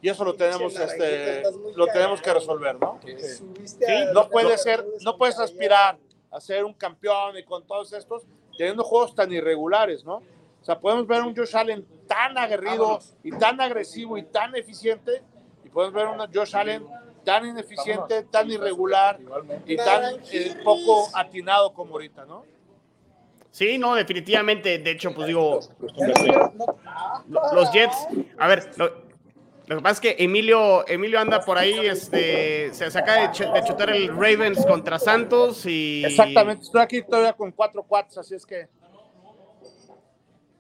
Y 0.01 0.09
eso 0.09 0.25
lo 0.25 0.35
tenemos, 0.35 0.77
este, 0.79 1.43
lo 1.75 1.87
tenemos 1.87 2.21
que 2.21 2.33
resolver, 2.33 2.79
¿no? 2.81 3.01
Sí, 3.05 3.85
No 4.13 4.29
puede 4.29 4.57
ser, 4.59 4.85
no 5.03 5.17
puedes 5.17 5.39
aspirar 5.39 5.99
a 6.31 6.41
ser 6.41 6.65
un 6.65 6.75
campeón 6.75 7.37
y 7.39 7.43
con 7.45 7.67
todos 7.67 7.93
estos, 7.93 8.25
teniendo 8.57 8.85
juegos 8.85 9.15
tan 9.15 9.33
irregulares, 9.33 10.05
¿no? 10.05 10.17
O 10.61 10.65
sea, 10.65 10.79
podemos 10.79 11.07
ver 11.07 11.23
un 11.23 11.35
Josh 11.35 11.57
Allen 11.57 11.87
tan 12.07 12.37
aguerrido 12.37 12.99
y 13.23 13.31
tan 13.33 13.61
agresivo 13.61 14.19
y 14.19 14.25
tan 14.25 14.55
eficiente, 14.57 15.23
y 15.65 15.69
podemos 15.69 15.95
ver 15.95 16.07
un 16.09 16.19
Josh 16.35 16.57
Allen 16.57 16.87
tan 17.25 17.47
ineficiente, 17.47 18.23
tan 18.25 18.51
irregular 18.51 19.19
y 19.67 19.77
tan 19.77 20.17
eh, 20.33 20.57
poco 20.65 21.09
atinado 21.15 21.73
como 21.73 21.93
ahorita, 21.95 22.25
¿no? 22.25 22.45
Sí, 23.51 23.79
no, 23.79 23.95
definitivamente. 23.95 24.79
De 24.79 24.91
hecho, 24.93 25.15
pues 25.15 25.27
digo, 25.27 25.61
lo- 27.29 27.55
los 27.55 27.71
Jets, 27.73 27.97
a 28.39 28.47
ver, 28.49 28.71
lo, 28.77 29.08
lo 29.69 29.77
que 29.77 29.83
pasa 29.83 29.93
es 29.95 30.01
que 30.01 30.25
Emilio, 30.25 30.87
Emilio 30.89 31.21
anda 31.21 31.41
por 31.41 31.59
ahí, 31.59 31.87
este, 31.87 32.73
se 32.73 32.91
saca 32.91 33.15
de, 33.15 33.27
ch- 33.29 33.53
de 33.53 33.65
chutar 33.65 33.91
el 33.91 34.09
Ravens 34.09 34.65
contra 34.67 34.99
Santos 34.99 35.65
y 35.67 36.05
Exactamente, 36.05 36.65
estoy 36.65 36.81
aquí 36.81 37.03
todavía 37.03 37.33
con 37.35 37.53
cuatro 37.53 37.83
cuates, 37.83 38.17
así 38.19 38.35
es 38.35 38.45
que 38.47 38.67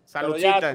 saludcita. 0.05 0.73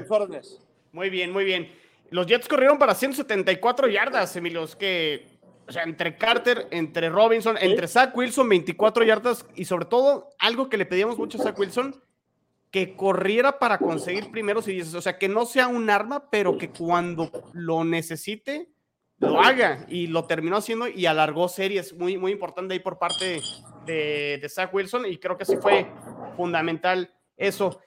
Muy 0.92 1.10
bien, 1.10 1.32
muy 1.32 1.44
bien. 1.44 1.72
Los 2.10 2.26
Jets 2.26 2.46
corrieron 2.46 2.78
para 2.78 2.94
174 2.94 3.88
yardas, 3.88 4.36
Emilio. 4.36 4.62
Es 4.64 4.76
que, 4.76 5.26
o 5.66 5.72
sea, 5.72 5.82
entre 5.82 6.16
Carter, 6.16 6.68
entre 6.70 7.08
Robinson, 7.08 7.56
entre 7.60 7.88
Zach 7.88 8.16
Wilson, 8.16 8.48
24 8.48 9.04
yardas 9.04 9.44
y 9.56 9.64
sobre 9.64 9.86
todo, 9.86 10.30
algo 10.38 10.68
que 10.68 10.76
le 10.76 10.86
pedíamos 10.86 11.18
mucho 11.18 11.38
a 11.38 11.42
Zach 11.44 11.58
Wilson, 11.58 12.00
que 12.74 12.96
corriera 12.96 13.60
para 13.60 13.78
conseguir 13.78 14.32
primeros 14.32 14.66
y 14.66 14.72
dices, 14.72 14.94
o 14.94 15.00
sea, 15.00 15.16
que 15.16 15.28
no 15.28 15.46
sea 15.46 15.68
un 15.68 15.88
arma, 15.90 16.28
pero 16.28 16.58
que 16.58 16.70
cuando 16.70 17.30
lo 17.52 17.84
necesite, 17.84 18.68
lo 19.18 19.40
haga. 19.40 19.86
Y 19.88 20.08
lo 20.08 20.24
terminó 20.24 20.56
haciendo 20.56 20.88
y 20.88 21.06
alargó 21.06 21.46
series. 21.48 21.94
Muy, 21.94 22.18
muy 22.18 22.32
importante 22.32 22.74
ahí 22.74 22.80
por 22.80 22.98
parte 22.98 23.40
de, 23.86 24.40
de 24.42 24.48
Zach 24.48 24.74
Wilson 24.74 25.06
y 25.06 25.18
creo 25.18 25.38
que 25.38 25.44
sí 25.44 25.56
fue 25.56 25.86
fundamental 26.36 27.14
eso. 27.36 27.78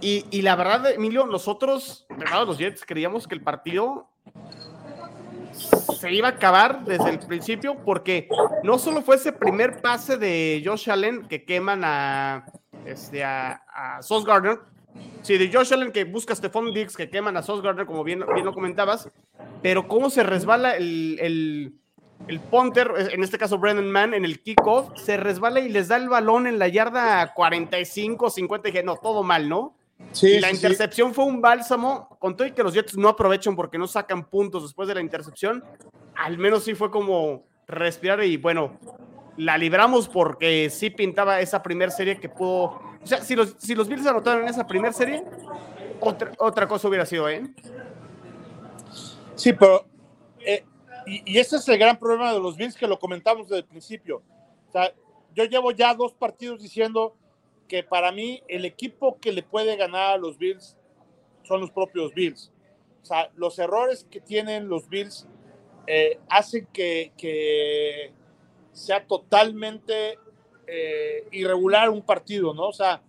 Y, 0.00 0.24
y 0.30 0.42
la 0.42 0.54
verdad, 0.54 0.92
Emilio, 0.92 1.26
nosotros, 1.26 2.06
los 2.46 2.58
Jets, 2.58 2.84
creíamos 2.86 3.26
que 3.26 3.34
el 3.34 3.42
partido 3.42 4.08
se 5.98 6.12
iba 6.12 6.28
a 6.28 6.30
acabar 6.30 6.84
desde 6.84 7.10
el 7.10 7.18
principio 7.18 7.76
porque 7.84 8.28
no 8.62 8.78
solo 8.78 9.02
fue 9.02 9.16
ese 9.16 9.32
primer 9.32 9.80
pase 9.80 10.16
de 10.16 10.62
Josh 10.64 10.88
Allen 10.88 11.26
que 11.26 11.44
queman 11.44 11.82
a, 11.82 12.46
este, 12.86 13.24
a, 13.24 13.62
a 13.72 14.02
Sauce 14.02 14.26
Gardner, 14.26 14.58
sí, 15.22 15.38
de 15.38 15.50
Josh 15.52 15.72
Allen 15.72 15.92
que 15.92 16.04
busca 16.04 16.32
a 16.32 16.36
Stephon 16.36 16.72
Diggs 16.72 16.96
que 16.96 17.10
queman 17.10 17.36
a 17.36 17.42
Sauce 17.42 17.62
Gardner, 17.62 17.86
como 17.86 18.04
bien, 18.04 18.24
bien 18.34 18.44
lo 18.44 18.54
comentabas, 18.54 19.08
pero 19.62 19.86
cómo 19.88 20.10
se 20.10 20.22
resbala 20.22 20.76
el, 20.76 21.18
el, 21.20 21.74
el 22.26 22.40
punter, 22.40 22.90
en 23.12 23.22
este 23.22 23.38
caso 23.38 23.58
Brendan 23.58 23.90
Mann, 23.90 24.14
en 24.14 24.24
el 24.24 24.40
kickoff, 24.40 24.90
se 24.98 25.16
resbala 25.16 25.60
y 25.60 25.68
les 25.68 25.88
da 25.88 25.96
el 25.96 26.08
balón 26.08 26.46
en 26.46 26.58
la 26.58 26.68
yarda 26.68 27.32
45, 27.34 28.30
50, 28.30 28.68
y 28.68 28.72
dije, 28.72 28.84
no, 28.84 28.96
todo 28.96 29.22
mal, 29.22 29.48
¿no? 29.48 29.74
Sí, 30.12 30.34
y 30.34 30.40
la 30.40 30.48
sí, 30.48 30.56
sí. 30.56 30.60
intercepción 30.66 31.12
fue 31.12 31.24
un 31.24 31.40
bálsamo, 31.40 32.16
con 32.20 32.36
todo 32.36 32.46
y 32.46 32.52
que 32.52 32.62
los 32.62 32.72
Jets 32.72 32.96
no 32.96 33.08
aprovechan 33.08 33.56
porque 33.56 33.78
no 33.78 33.86
sacan 33.86 34.24
puntos 34.24 34.62
después 34.62 34.88
de 34.88 34.94
la 34.94 35.00
intercepción, 35.00 35.64
al 36.14 36.38
menos 36.38 36.64
sí 36.64 36.74
fue 36.74 36.90
como 36.90 37.44
respirar 37.66 38.22
y 38.24 38.36
bueno, 38.36 38.78
la 39.38 39.56
libramos 39.56 40.08
porque 40.08 40.68
sí 40.68 40.90
pintaba 40.90 41.40
esa 41.40 41.62
primera 41.62 41.92
serie 41.92 42.18
que 42.18 42.28
pudo, 42.28 42.80
o 43.00 43.06
sea, 43.06 43.22
si 43.22 43.36
los, 43.36 43.54
si 43.58 43.74
los 43.74 43.88
Bills 43.88 44.04
anotaron 44.04 44.42
en 44.42 44.48
esa 44.48 44.66
primera 44.66 44.92
serie, 44.92 45.22
otra, 46.00 46.32
otra 46.38 46.66
cosa 46.66 46.88
hubiera 46.88 47.06
sido, 47.06 47.28
¿eh? 47.28 47.42
Sí, 49.36 49.52
pero 49.52 49.86
eh, 50.40 50.64
y, 51.06 51.34
y 51.34 51.38
ese 51.38 51.56
es 51.56 51.68
el 51.68 51.78
gran 51.78 51.96
problema 51.96 52.32
de 52.32 52.40
los 52.40 52.56
Bills 52.56 52.76
que 52.76 52.88
lo 52.88 52.98
comentamos 52.98 53.48
desde 53.48 53.60
el 53.60 53.66
principio. 53.66 54.22
O 54.68 54.72
sea, 54.72 54.92
yo 55.36 55.44
llevo 55.44 55.70
ya 55.70 55.94
dos 55.94 56.12
partidos 56.14 56.60
diciendo 56.60 57.14
que 57.68 57.84
para 57.84 58.10
mí 58.10 58.42
el 58.48 58.64
equipo 58.64 59.20
que 59.20 59.30
le 59.30 59.44
puede 59.44 59.76
ganar 59.76 60.14
a 60.14 60.18
los 60.18 60.36
Bills 60.36 60.76
son 61.44 61.60
los 61.60 61.70
propios 61.70 62.12
Bills. 62.12 62.50
O 63.02 63.06
sea, 63.06 63.30
los 63.36 63.56
errores 63.60 64.04
que 64.10 64.20
tienen 64.20 64.68
los 64.68 64.88
Bills 64.88 65.28
eh, 65.86 66.18
hacen 66.28 66.66
que, 66.72 67.12
que 67.16 68.12
sea 68.72 69.04
totalmente 69.06 70.18
eh, 70.66 71.26
irregular 71.32 71.90
un 71.90 72.02
partido, 72.02 72.52
¿no? 72.54 72.68
O 72.68 72.72
sea, 72.72 73.02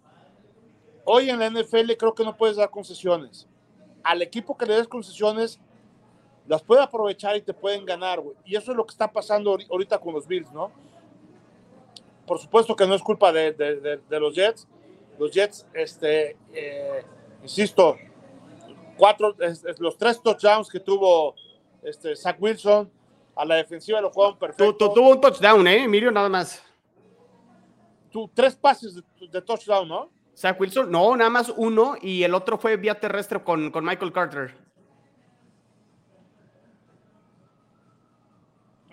hoy 1.05 1.29
en 1.29 1.39
la 1.39 1.49
NFL 1.49 1.91
creo 1.97 2.13
que 2.15 2.23
no 2.23 2.35
puedes 2.37 2.57
dar 2.57 2.69
concesiones. 2.69 3.47
Al 4.03 4.21
equipo 4.21 4.57
que 4.57 4.65
le 4.65 4.75
des 4.75 4.87
concesiones, 4.87 5.59
las 6.47 6.63
puede 6.63 6.81
aprovechar 6.81 7.35
y 7.35 7.41
te 7.41 7.53
pueden 7.53 7.85
ganar, 7.85 8.19
güey. 8.19 8.35
Y 8.45 8.55
eso 8.55 8.71
es 8.71 8.77
lo 8.77 8.85
que 8.85 8.91
está 8.91 9.11
pasando 9.11 9.53
ahori- 9.53 9.67
ahorita 9.69 9.99
con 9.99 10.13
los 10.13 10.27
Bills, 10.27 10.51
¿no? 10.51 10.71
Por 12.25 12.39
supuesto 12.39 12.75
que 12.75 12.87
no 12.87 12.95
es 12.95 13.01
culpa 13.01 13.31
de, 13.31 13.99
los 14.09 14.35
Jets. 14.35 14.67
Los 15.17 15.31
Jets, 15.31 15.65
este, 15.73 16.37
eh, 16.53 17.03
insisto, 17.43 17.97
cuatro, 18.97 19.35
es 19.39 19.63
los 19.79 19.97
tres 19.97 20.21
touchdowns 20.21 20.69
que 20.69 20.79
tuvo 20.79 21.35
este, 21.83 22.15
Zach 22.15 22.37
Wilson 22.39 22.89
a 23.39 23.45
la 23.45 23.55
defensiva 23.55 24.01
lo 24.01 24.09
jugaron 24.11 24.33
Tu- 24.35 24.39
perfecto. 24.39 24.73
tu- 24.75 24.93
tuvo 24.93 25.09
un 25.11 25.21
touchdown, 25.21 25.65
¿eh? 25.67 25.83
Emilio, 25.83 26.11
nada 26.11 26.27
más. 26.27 26.61
Tu- 28.11 28.27
tres 28.33 28.55
pases 28.55 28.95
de, 28.95 29.03
de 29.31 29.41
touchdown, 29.41 29.87
¿no? 29.87 30.09
Zach 30.35 30.59
Wilson, 30.59 30.91
no, 30.91 31.15
nada 31.15 31.29
más 31.29 31.53
uno 31.55 31.95
y 32.01 32.23
el 32.23 32.33
otro 32.33 32.57
fue 32.57 32.75
vía 32.77 32.99
terrestre 32.99 33.43
con, 33.43 33.71
con 33.71 33.83
Michael 33.85 34.11
Carter. 34.11 34.55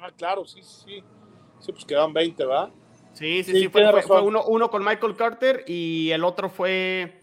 Ah, 0.01 0.11
claro, 0.17 0.45
sí, 0.45 0.61
sí. 0.63 1.03
Sí, 1.59 1.73
pues 1.73 1.85
quedan 1.85 2.13
20, 2.13 2.45
¿va? 2.45 2.71
Sí, 3.15 3.43
sí, 3.43 3.53
Sí, 3.53 3.61
sí, 3.63 3.69
fue, 3.69 4.21
uno, 4.23 4.45
uno 4.45 4.71
con 4.71 4.85
Michael 4.85 5.17
Carter 5.17 5.65
y 5.67 6.11
el 6.11 6.23
otro 6.23 6.51
fue 6.51 7.19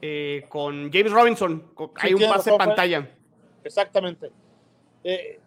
eh, 0.00 0.46
con 0.48 0.90
James 0.90 1.12
Robinson. 1.12 1.70
Sí, 1.76 1.84
Hay 1.96 2.14
un 2.14 2.20
pase 2.22 2.50
razón, 2.50 2.58
pantalla. 2.58 3.10
Exactamente. 3.62 4.30
Eh, 5.04 5.38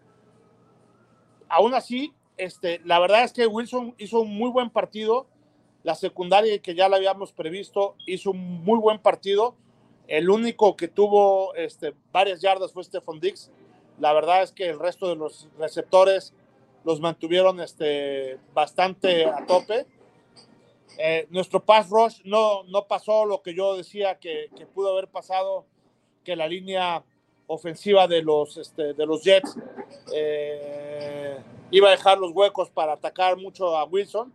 aún 1.52 1.74
así, 1.74 2.14
este, 2.38 2.82
la 2.86 3.00
verdad 3.00 3.24
es 3.24 3.34
que 3.34 3.46
Wilson 3.46 3.94
hizo 3.98 4.22
un 4.22 4.36
muy 4.36 4.50
buen 4.50 4.70
partido. 4.70 5.28
La 5.84 5.96
secundaria, 5.96 6.60
que 6.60 6.76
ya 6.76 6.90
la 6.90 6.98
habíamos 6.98 7.34
previsto, 7.34 7.96
hizo 8.06 8.32
un 8.32 8.64
muy 8.64 8.80
buen 8.80 9.00
partido. 9.00 9.56
El 10.08 10.30
único 10.30 10.76
que 10.76 10.88
tuvo 10.88 11.54
este, 11.56 11.94
varias 12.12 12.42
yardas 12.42 12.72
fue 12.72 12.84
Stephon 12.84 13.20
Diggs. 13.20 13.52
La 14.00 14.14
verdad 14.14 14.44
es 14.44 14.52
que 14.52 14.70
el 14.70 14.80
resto 14.80 15.10
de 15.10 15.16
los 15.16 15.50
receptores 15.60 16.34
los 16.84 17.00
mantuvieron 17.00 17.60
este, 17.60 18.40
bastante 18.54 19.26
a 19.26 19.46
tope. 19.46 19.86
Eh, 20.98 21.28
nuestro 21.30 21.64
pass 21.64 21.90
rush 21.90 22.22
no, 22.26 22.64
no 22.64 22.88
pasó 22.88 23.26
lo 23.26 23.42
que 23.42 23.54
yo 23.54 23.76
decía 23.76 24.20
que 24.20 24.50
pudo 24.74 24.92
haber 24.92 25.08
pasado, 25.08 25.66
que 26.24 26.36
la 26.36 26.48
línea 26.48 27.04
ofensiva 27.48 28.08
de 28.08 28.22
los, 28.22 28.58
este, 28.58 28.94
de 28.94 29.06
los 29.06 29.24
Jets 29.24 29.56
eh, 30.14 31.38
iba 31.72 31.88
a 31.88 31.92
dejar 31.92 32.18
los 32.18 32.32
huecos 32.32 32.70
para 32.70 32.94
atacar 32.94 33.38
mucho 33.38 33.76
a 33.76 33.84
Wilson. 33.86 34.34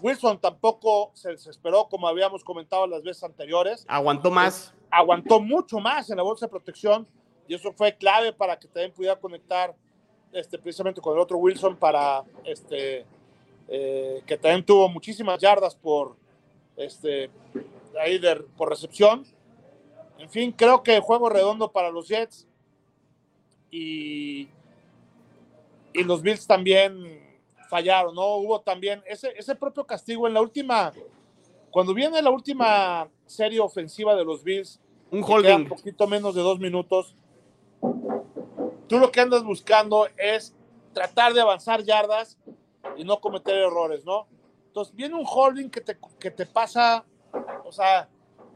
Wilson 0.00 0.38
tampoco 0.40 1.10
se 1.14 1.30
desesperó, 1.30 1.88
como 1.88 2.06
habíamos 2.08 2.44
comentado 2.44 2.86
las 2.86 3.02
veces 3.02 3.24
anteriores. 3.24 3.84
Aguantó 3.88 4.30
más. 4.30 4.74
Aguantó 4.90 5.40
mucho 5.40 5.78
más 5.80 6.10
en 6.10 6.16
la 6.18 6.22
bolsa 6.22 6.46
de 6.46 6.50
protección 6.50 7.06
y 7.48 7.54
eso 7.54 7.72
fue 7.72 7.96
clave 7.96 8.32
para 8.32 8.58
que 8.58 8.68
también 8.68 8.92
pudiera 8.92 9.16
conectar 9.18 9.74
este, 10.32 10.58
precisamente 10.58 11.00
con 11.00 11.14
el 11.14 11.18
otro 11.20 11.38
Wilson 11.38 11.76
para 11.76 12.22
este, 12.44 13.04
eh, 13.68 14.22
que 14.26 14.36
también 14.36 14.64
tuvo 14.64 14.88
muchísimas 14.88 15.38
yardas 15.40 15.74
por, 15.74 16.16
este, 16.76 17.30
ahí 18.00 18.18
de- 18.18 18.36
por 18.56 18.68
recepción. 18.68 19.26
En 20.22 20.30
fin, 20.30 20.52
creo 20.52 20.84
que 20.84 21.00
juego 21.00 21.28
redondo 21.28 21.72
para 21.72 21.90
los 21.90 22.06
Jets 22.06 22.46
y, 23.72 24.48
y 25.92 26.04
los 26.04 26.22
Bills 26.22 26.46
también 26.46 27.20
fallaron, 27.68 28.14
¿no? 28.14 28.36
Hubo 28.36 28.60
también 28.60 29.02
ese, 29.04 29.32
ese 29.36 29.56
propio 29.56 29.84
castigo 29.84 30.28
en 30.28 30.34
la 30.34 30.40
última, 30.40 30.92
cuando 31.72 31.92
viene 31.92 32.22
la 32.22 32.30
última 32.30 33.08
serie 33.26 33.58
ofensiva 33.58 34.14
de 34.14 34.24
los 34.24 34.44
Bills, 34.44 34.78
Un 35.10 35.24
holding. 35.26 35.62
un 35.62 35.68
poquito 35.70 36.06
menos 36.06 36.36
de 36.36 36.42
dos 36.42 36.60
minutos, 36.60 37.16
tú 38.86 39.00
lo 39.00 39.10
que 39.10 39.22
andas 39.22 39.42
buscando 39.42 40.06
es 40.16 40.54
tratar 40.92 41.32
de 41.32 41.40
avanzar 41.40 41.82
yardas 41.82 42.38
y 42.96 43.02
no 43.02 43.20
cometer 43.20 43.56
errores, 43.56 44.04
¿no? 44.04 44.28
Entonces 44.68 44.94
viene 44.94 45.16
un 45.16 45.26
holding 45.26 45.68
que 45.68 45.80
te, 45.80 45.98
que 46.20 46.30
te 46.30 46.46
pasa, 46.46 47.04
o 47.64 47.72
sea, 47.72 48.08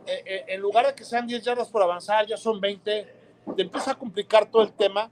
eh, 0.07 0.23
eh, 0.25 0.45
en 0.49 0.61
lugar 0.61 0.87
de 0.87 0.95
que 0.95 1.05
sean 1.05 1.27
10 1.27 1.43
yardas 1.43 1.69
por 1.69 1.83
avanzar, 1.83 2.27
ya 2.27 2.37
son 2.37 2.61
20, 2.61 3.15
te 3.57 3.63
empieza 3.63 3.93
a 3.93 3.99
complicar 3.99 4.51
todo 4.51 4.63
el 4.63 4.73
tema, 4.73 5.11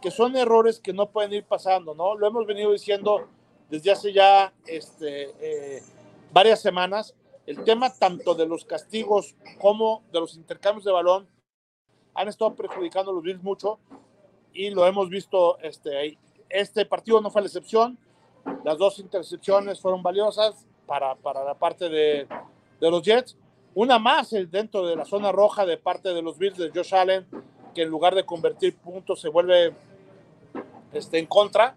que 0.00 0.10
son 0.10 0.36
errores 0.36 0.78
que 0.78 0.92
no 0.92 1.10
pueden 1.10 1.32
ir 1.32 1.44
pasando, 1.44 1.94
¿no? 1.94 2.14
Lo 2.14 2.26
hemos 2.26 2.46
venido 2.46 2.70
diciendo 2.70 3.28
desde 3.68 3.90
hace 3.90 4.12
ya 4.12 4.52
este, 4.66 5.32
eh, 5.40 5.82
varias 6.32 6.60
semanas. 6.60 7.14
El 7.46 7.62
tema 7.64 7.92
tanto 7.92 8.34
de 8.34 8.46
los 8.46 8.64
castigos 8.64 9.34
como 9.60 10.02
de 10.12 10.20
los 10.20 10.36
intercambios 10.36 10.84
de 10.84 10.92
balón 10.92 11.28
han 12.14 12.28
estado 12.28 12.54
perjudicando 12.54 13.10
a 13.10 13.14
los 13.14 13.22
Bills 13.22 13.42
mucho 13.42 13.78
y 14.52 14.70
lo 14.70 14.86
hemos 14.86 15.08
visto 15.08 15.58
este, 15.58 15.96
ahí. 15.96 16.18
Este 16.48 16.86
partido 16.86 17.20
no 17.20 17.30
fue 17.30 17.42
la 17.42 17.46
excepción. 17.46 17.98
Las 18.64 18.78
dos 18.78 18.98
intercepciones 18.98 19.80
fueron 19.80 20.02
valiosas 20.02 20.66
para, 20.86 21.14
para 21.16 21.44
la 21.44 21.54
parte 21.54 21.88
de, 21.88 22.26
de 22.80 22.90
los 22.90 23.02
Jets. 23.02 23.36
Una 23.76 23.98
más 23.98 24.32
eh, 24.32 24.46
dentro 24.46 24.86
de 24.86 24.96
la 24.96 25.04
zona 25.04 25.30
roja 25.30 25.66
de 25.66 25.76
parte 25.76 26.14
de 26.14 26.22
los 26.22 26.38
Bills 26.38 26.56
de 26.56 26.70
Josh 26.74 26.94
Allen, 26.94 27.26
que 27.74 27.82
en 27.82 27.90
lugar 27.90 28.14
de 28.14 28.24
convertir 28.24 28.74
puntos 28.74 29.20
se 29.20 29.28
vuelve 29.28 29.74
este, 30.94 31.18
en 31.18 31.26
contra. 31.26 31.76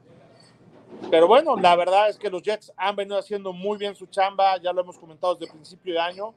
Pero 1.11 1.27
bueno, 1.27 1.57
la 1.57 1.75
verdad 1.75 2.07
es 2.07 2.17
que 2.17 2.29
los 2.29 2.41
Jets 2.41 2.71
han 2.77 2.95
venido 2.95 3.19
haciendo 3.19 3.51
muy 3.51 3.77
bien 3.77 3.95
su 3.95 4.05
chamba, 4.05 4.55
ya 4.61 4.71
lo 4.71 4.79
hemos 4.79 4.97
comentado 4.97 5.35
desde 5.35 5.51
principio 5.51 5.93
de 5.95 5.99
año. 5.99 6.33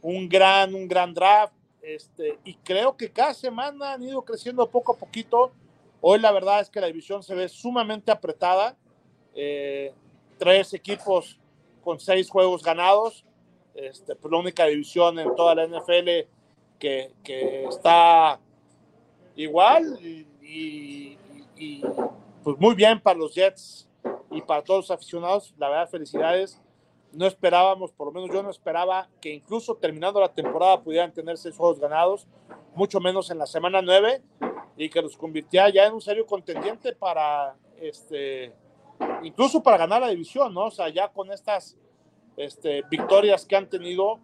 Un 0.00 0.28
gran, 0.28 0.72
un 0.72 0.86
gran 0.86 1.12
draft. 1.12 1.54
Este, 1.82 2.38
y 2.44 2.54
creo 2.54 2.96
que 2.96 3.10
cada 3.10 3.34
semana 3.34 3.94
han 3.94 4.02
ido 4.04 4.22
creciendo 4.22 4.64
poco 4.70 4.92
a 4.92 4.96
poquito. 4.96 5.50
Hoy 6.00 6.20
la 6.20 6.30
verdad 6.30 6.60
es 6.60 6.70
que 6.70 6.80
la 6.80 6.86
división 6.86 7.20
se 7.24 7.34
ve 7.34 7.48
sumamente 7.48 8.12
apretada. 8.12 8.76
Eh, 9.34 9.92
tres 10.38 10.72
equipos 10.72 11.36
con 11.82 11.98
seis 11.98 12.30
juegos 12.30 12.62
ganados. 12.62 13.24
Este, 13.74 14.14
pues 14.14 14.30
la 14.30 14.38
única 14.38 14.66
división 14.66 15.18
en 15.18 15.34
toda 15.34 15.54
la 15.54 15.66
NFL 15.66 16.28
que, 16.78 17.12
que 17.24 17.64
está 17.64 18.38
igual 19.34 19.98
y, 20.00 20.26
y, 20.42 21.18
y, 21.56 21.82
pues 22.42 22.56
muy 22.58 22.74
bien 22.74 23.00
para 23.00 23.18
los 23.18 23.34
Jets 23.34 23.88
y 24.30 24.40
para 24.42 24.62
todos 24.62 24.84
los 24.84 24.90
aficionados. 24.90 25.54
La 25.58 25.68
verdad, 25.68 25.90
felicidades. 25.90 26.60
No 27.12 27.26
esperábamos, 27.26 27.92
por 27.92 28.08
lo 28.08 28.12
menos 28.12 28.34
yo 28.34 28.42
no 28.42 28.50
esperaba 28.50 29.08
que 29.20 29.32
incluso 29.32 29.76
terminando 29.76 30.20
la 30.20 30.32
temporada 30.32 30.82
pudieran 30.82 31.12
tener 31.12 31.38
seis 31.38 31.56
juegos 31.56 31.78
ganados, 31.78 32.26
mucho 32.74 32.98
menos 32.98 33.30
en 33.30 33.38
la 33.38 33.46
semana 33.46 33.80
nueve, 33.80 34.20
y 34.76 34.88
que 34.88 35.00
los 35.00 35.16
convirtiera 35.16 35.68
ya 35.68 35.86
en 35.86 35.94
un 35.94 36.00
serio 36.00 36.26
contendiente 36.26 36.92
para, 36.92 37.56
este, 37.80 38.52
incluso 39.22 39.62
para 39.62 39.78
ganar 39.78 40.00
la 40.00 40.08
división, 40.08 40.52
¿no? 40.52 40.66
O 40.66 40.70
sea, 40.72 40.88
ya 40.88 41.08
con 41.08 41.30
estas 41.30 41.76
este, 42.36 42.82
victorias 42.90 43.44
que 43.44 43.56
han 43.56 43.68
tenido 43.68 44.20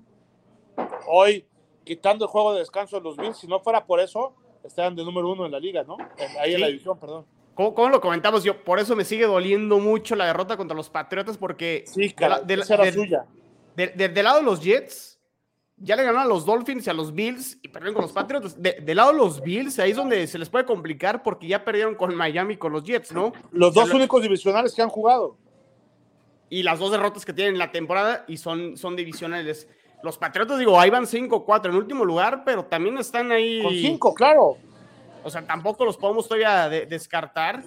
hoy, 1.07 1.45
quitando 1.85 2.25
el 2.25 2.31
juego 2.31 2.53
de 2.53 2.61
descanso 2.61 2.97
de 2.97 3.03
los 3.03 3.17
Bills, 3.17 3.37
si 3.39 3.47
no 3.47 3.61
fuera 3.61 3.85
por 3.87 4.01
eso, 4.01 4.35
estarían 4.65 4.95
de 4.97 5.05
número 5.05 5.31
uno 5.31 5.47
en 5.47 5.53
la 5.53 5.59
liga, 5.61 5.83
¿no? 5.85 5.97
Ahí 6.41 6.55
en 6.55 6.61
la 6.61 6.67
división, 6.69 6.99
perdón. 6.99 7.25
¿Cómo, 7.55 7.75
cómo 7.75 7.89
lo 7.91 8.01
comentamos? 8.01 8.45
Yo, 8.45 8.63
por 8.65 8.79
eso 8.79 8.95
me 8.97 9.05
sigue 9.05 9.27
doliendo 9.27 9.79
mucho 9.79 10.15
la 10.17 10.27
derrota 10.27 10.57
contra 10.57 10.77
los 10.77 10.89
Patriotas, 10.89 11.37
porque 11.37 11.85
Sí, 11.87 12.15
de 12.17 12.29
la- 12.29 12.41
de 12.41 12.57
la- 12.57 12.65
de- 12.65 12.93
suya. 12.93 13.27
de- 13.77 13.89
de- 13.89 14.09
del 14.09 14.25
lado 14.25 14.39
de 14.39 14.45
los 14.45 14.61
Jets, 14.63 15.19
ya 15.77 15.97
le 15.97 16.03
ganaron 16.03 16.23
a 16.27 16.29
los 16.29 16.45
Dolphins 16.47 16.87
y 16.87 16.91
a 16.91 16.95
los 16.95 17.13
Bills 17.15 17.59
y 17.63 17.69
perdieron 17.69 17.95
con 17.95 18.03
los 18.03 18.13
Patriotas. 18.13 18.61
De- 18.63 18.81
del 18.83 18.97
lado 18.97 19.13
de 19.13 19.19
los 19.19 19.41
Bills, 19.43 19.79
ahí 19.79 19.91
es 19.91 19.97
donde 19.97 20.27
se 20.27 20.39
les 20.39 20.49
puede 20.49 20.65
complicar 20.65 21.23
porque 21.23 21.49
ya 21.49 21.65
perdieron 21.65 21.95
con 21.95 22.15
Miami 22.15 22.55
y 22.55 22.57
con 22.59 22.73
los 22.73 22.83
Jets, 22.85 23.13
¿no? 23.13 23.33
Los 23.51 23.71
O 23.71 23.73
sea, 23.73 23.83
dos 23.83 23.91
lo- 23.91 23.97
únicos 23.97 24.23
divisionales 24.23 24.75
que 24.75 24.83
han 24.83 24.91
jugado. 24.91 25.37
Y 26.51 26.63
las 26.63 26.79
dos 26.79 26.91
derrotas 26.91 27.25
que 27.25 27.33
tienen 27.33 27.55
en 27.55 27.59
la 27.59 27.73
temporada 27.73 28.25
y 28.29 28.37
son, 28.37 28.77
son 28.77 28.97
divisionales. 28.97 29.67
Los 30.03 30.19
Patriotas, 30.19 30.59
digo, 30.59 30.79
ahí 30.79 30.91
van 30.91 31.05
5-4 31.05 31.71
en 31.71 31.77
último 31.77 32.05
lugar, 32.05 32.43
pero 32.45 32.65
también 32.65 32.99
están 32.99 33.33
ahí. 33.33 33.63
Con 33.63 33.73
cinco, 33.73 34.13
claro. 34.15 34.57
O 35.23 35.31
sea, 35.31 35.47
tampoco 35.47 35.85
los 35.85 35.97
podemos 35.97 36.27
todavía 36.27 36.69
de- 36.69 36.87
descartar. 36.87 37.63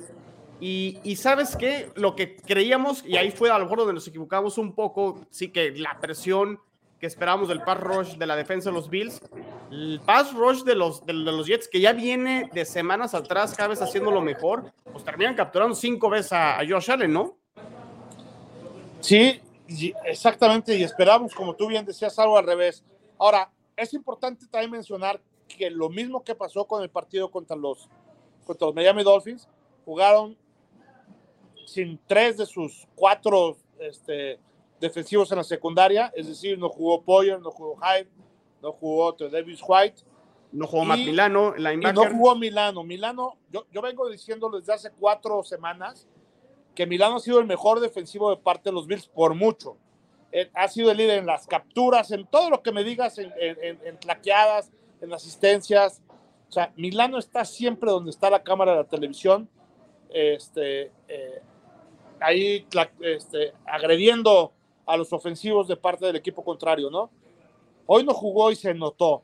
Y, 0.60 1.00
y 1.04 1.16
sabes 1.16 1.56
qué, 1.56 1.90
lo 1.96 2.16
que 2.16 2.36
creíamos, 2.38 3.04
y 3.06 3.18
ahí 3.18 3.32
fue 3.32 3.50
a 3.50 3.58
lo 3.58 3.66
mejor 3.66 3.80
donde 3.80 3.94
nos 3.94 4.08
equivocamos 4.08 4.58
un 4.58 4.74
poco, 4.74 5.20
sí 5.30 5.50
que 5.50 5.72
la 5.72 6.00
presión 6.00 6.60
que 7.00 7.08
esperábamos 7.08 7.50
del 7.50 7.62
pass 7.62 7.80
rush 7.82 8.14
de 8.16 8.26
la 8.26 8.36
defensa 8.38 8.70
de 8.70 8.76
los 8.76 8.90
Bills, 8.90 9.22
el 9.72 10.00
pass 10.06 10.34
rush 10.34 10.64
de 10.64 10.74
los, 10.76 11.06
de, 11.06 11.12
de 11.12 11.20
los 11.20 11.48
Jets, 11.48 11.68
que 11.68 11.82
ya 11.82 11.92
viene 11.92 12.50
de 12.54 12.64
semanas 12.64 13.14
atrás, 13.14 13.54
cada 13.56 13.68
vez 13.70 13.82
haciendo 13.82 14.10
lo 14.10 14.22
mejor, 14.22 14.72
pues 14.90 15.04
terminan 15.04 15.36
capturando 15.36 15.76
cinco 15.76 16.10
veces 16.10 16.32
a, 16.32 16.60
a 16.60 16.66
Josh 16.68 16.90
Allen, 16.90 17.12
¿no? 17.12 17.36
Sí, 19.04 19.42
exactamente, 20.06 20.78
y 20.78 20.84
esperamos, 20.84 21.36
como 21.36 21.54
tú 21.56 21.68
bien 21.68 21.86
decías, 21.86 22.18
algo 22.20 22.38
al 22.38 22.46
revés. 22.46 22.84
Ahora, 23.20 23.52
es 23.76 23.94
importante 23.94 24.48
también 24.48 24.72
mencionar 24.72 25.22
que 25.48 25.70
lo 25.70 25.90
mismo 25.90 26.24
que 26.24 26.34
pasó 26.36 26.66
con 26.66 26.82
el 26.84 26.90
partido 26.90 27.30
contra 27.30 27.56
los, 27.58 27.90
contra 28.46 28.68
los 28.68 28.76
Miami 28.76 29.04
Dolphins, 29.04 29.50
jugaron 29.84 30.38
sin 31.66 32.00
tres 32.08 32.38
de 32.38 32.46
sus 32.46 32.88
cuatro 32.96 33.58
este, 33.80 34.40
defensivos 34.80 35.32
en 35.32 35.38
la 35.40 35.44
secundaria, 35.44 36.12
es 36.16 36.28
decir, 36.28 36.58
no 36.58 36.70
jugó 36.70 37.02
Poyer, 37.02 37.40
no 37.42 37.52
jugó 37.52 37.76
Hyde, 37.78 38.10
no 38.62 38.72
jugó 38.72 39.06
otro 39.06 39.30
Davis 39.30 39.62
White, 39.68 40.02
No 40.54 40.66
jugó 40.68 40.84
Y- 40.84 40.88
Matt 40.88 41.00
Milano, 41.00 41.54
y 41.58 41.94
no 41.94 42.10
jugó 42.10 42.36
Milano. 42.36 42.84
Milano, 42.84 43.38
yo, 43.52 43.66
yo 43.72 43.82
vengo 43.82 44.08
diciendo 44.08 44.50
desde 44.50 44.72
hace 44.74 44.92
cuatro 44.92 45.44
semanas 45.44 46.08
que 46.76 46.86
Milano 46.88 47.18
ha 47.18 47.20
sido 47.20 47.40
el 47.40 47.46
mejor 47.46 47.80
defensivo 47.80 48.30
de 48.30 48.38
parte 48.38 48.70
de 48.70 48.74
los 48.74 48.88
Bills 48.88 49.08
por 49.08 49.36
mucho. 49.36 49.78
Eh, 50.32 50.50
ha 50.56 50.68
sido 50.68 50.90
el 50.92 50.98
líder 50.98 51.20
en 51.20 51.26
las 51.28 51.46
capturas, 51.46 52.10
en 52.12 52.26
todo 52.26 52.50
lo 52.50 52.64
que 52.64 52.72
me 52.72 52.84
digas, 52.84 53.18
en, 53.20 53.32
en, 53.40 53.80
en- 53.84 54.00
tlaqueadas, 54.00 54.72
en 55.02 55.14
asistencias. 55.14 56.02
O 56.50 56.52
sea, 56.52 56.74
Milano 56.76 57.20
está 57.20 57.46
siempre 57.46 57.92
donde 57.92 58.10
está 58.10 58.30
la 58.30 58.42
cámara 58.42 58.72
de 58.72 58.78
la 58.80 58.84
televisión, 58.84 59.48
este, 60.10 60.92
eh, 61.08 61.42
ahí 62.20 62.66
este, 63.02 63.54
agrediendo 63.66 64.52
a 64.86 64.98
los 64.98 65.14
ofensivos 65.14 65.68
de 65.68 65.76
parte 65.78 66.06
del 66.06 66.16
equipo 66.16 66.44
contrario, 66.44 66.90
¿no? 66.90 67.10
Hoy 67.86 68.04
no 68.04 68.14
jugó 68.14 68.50
y 68.52 68.56
se 68.56 68.74
notó. 68.74 69.24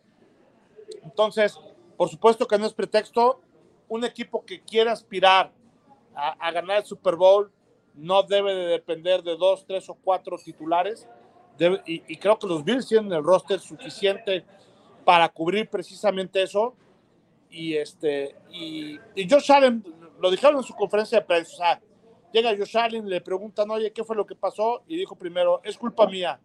Entonces, 1.04 1.58
por 1.98 2.10
supuesto 2.10 2.48
que 2.48 2.58
no 2.58 2.66
es 2.66 2.74
pretexto. 2.74 3.42
Un 3.88 4.04
equipo 4.06 4.46
que 4.46 4.62
quiera 4.62 4.92
aspirar 4.92 5.52
a, 6.16 6.52
ganar 6.52 6.78
el 6.78 6.86
Super 6.86 7.16
Bowl 7.16 7.52
no 7.96 8.24
debe 8.24 8.54
de 8.54 8.66
depender 8.68 9.24
de 9.24 9.36
dos, 9.36 9.66
tres 9.66 9.90
o 9.90 9.96
cuatro 9.96 10.38
titulares. 10.38 11.08
Y 11.86 12.16
creo 12.18 12.40
que 12.40 12.48
los 12.48 12.64
Bills 12.64 12.88
tienen 12.88 13.12
el 13.12 13.24
roster 13.24 13.60
suficiente 13.60 14.46
para 15.04 15.28
cubrir 15.30 15.70
precisamente 15.70 16.42
eso. 16.42 16.74
Y, 17.50 17.76
este, 17.76 18.36
y, 18.52 19.00
y 19.16 19.30
Josh 19.30 19.52
Allen, 19.52 19.84
lo 20.20 20.30
dijeron 20.30 20.58
en 20.58 20.64
su 20.64 20.76
conferencia 20.76 21.20
de 21.20 21.26
prensa, 21.26 21.54
o 21.54 21.58
sea, 21.58 21.82
llega 22.32 22.56
Josh 22.56 22.78
Allen, 22.78 23.10
le 23.10 23.22
preguntan, 23.22 23.70
oye, 23.72 23.92
¿qué 23.92 24.04
fue 24.04 24.16
lo 24.16 24.26
que 24.26 24.36
pasó? 24.36 24.84
Y 24.88 24.98
dijo 24.98 25.16
primero, 25.16 25.62
es 25.64 25.78
culpa 25.78 26.08
mía. 26.08 26.40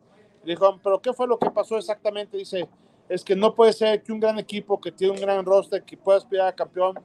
Le 0.45 0.53
dijo, 0.53 0.79
pero 0.83 1.01
¿qué 1.01 1.13
fue 1.13 1.27
lo 1.27 1.39
que 1.39 1.51
pasó 1.51 1.77
exactamente? 1.77 2.37
Dice, 2.37 2.69
es 3.09 3.25
que 3.25 3.37
no 3.37 3.55
puede 3.55 3.73
ser 3.73 4.03
que 4.03 4.13
un 4.13 4.21
gran 4.21 4.39
equipo 4.39 4.81
que 4.81 4.93
tiene 4.93 5.15
un 5.15 5.21
gran 5.21 5.45
roster, 5.45 5.83
que 5.83 5.97
pueda 5.97 6.19
aspirar 6.19 6.49
a 6.49 6.55
campeón, 6.55 6.99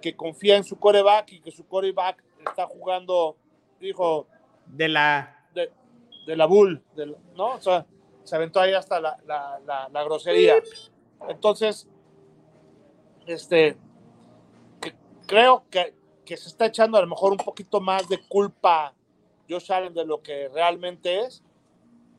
que 0.00 0.16
confía 0.16 0.56
en 0.56 0.64
su 0.64 0.78
coreback 0.78 1.32
y 1.32 1.40
que 1.40 1.50
su 1.50 1.66
coreback 1.66 2.22
está 2.46 2.66
jugando, 2.66 3.36
dijo, 3.80 4.26
De 4.66 4.88
la. 4.88 5.46
de, 5.54 5.70
de 6.26 6.36
la 6.36 6.46
Bull, 6.46 6.82
del- 6.94 7.16
¿no? 7.34 7.54
O 7.54 7.60
sea, 7.60 7.84
se 8.24 8.36
aventó 8.36 8.60
ahí 8.60 8.72
hasta 8.74 9.00
la, 9.00 9.18
la- 9.26 9.58
la- 9.66 9.88
la 9.88 10.04
grosería. 10.04 10.54
Entonces, 11.28 11.88
este, 13.26 13.76
que- 14.80 14.94
creo 15.26 15.64
que, 15.70 15.94
que 16.24 16.36
se 16.36 16.48
está 16.48 16.66
echando 16.66 16.98
a 16.98 17.00
lo 17.00 17.06
mejor 17.06 17.32
un 17.32 17.38
poquito 17.38 17.80
más 17.80 18.08
de 18.08 18.18
culpa 18.28 18.94
Josh 19.48 19.72
Allen 19.72 19.94
de 19.94 20.04
lo 20.04 20.22
que 20.22 20.48
realmente 20.48 21.20
es, 21.20 21.42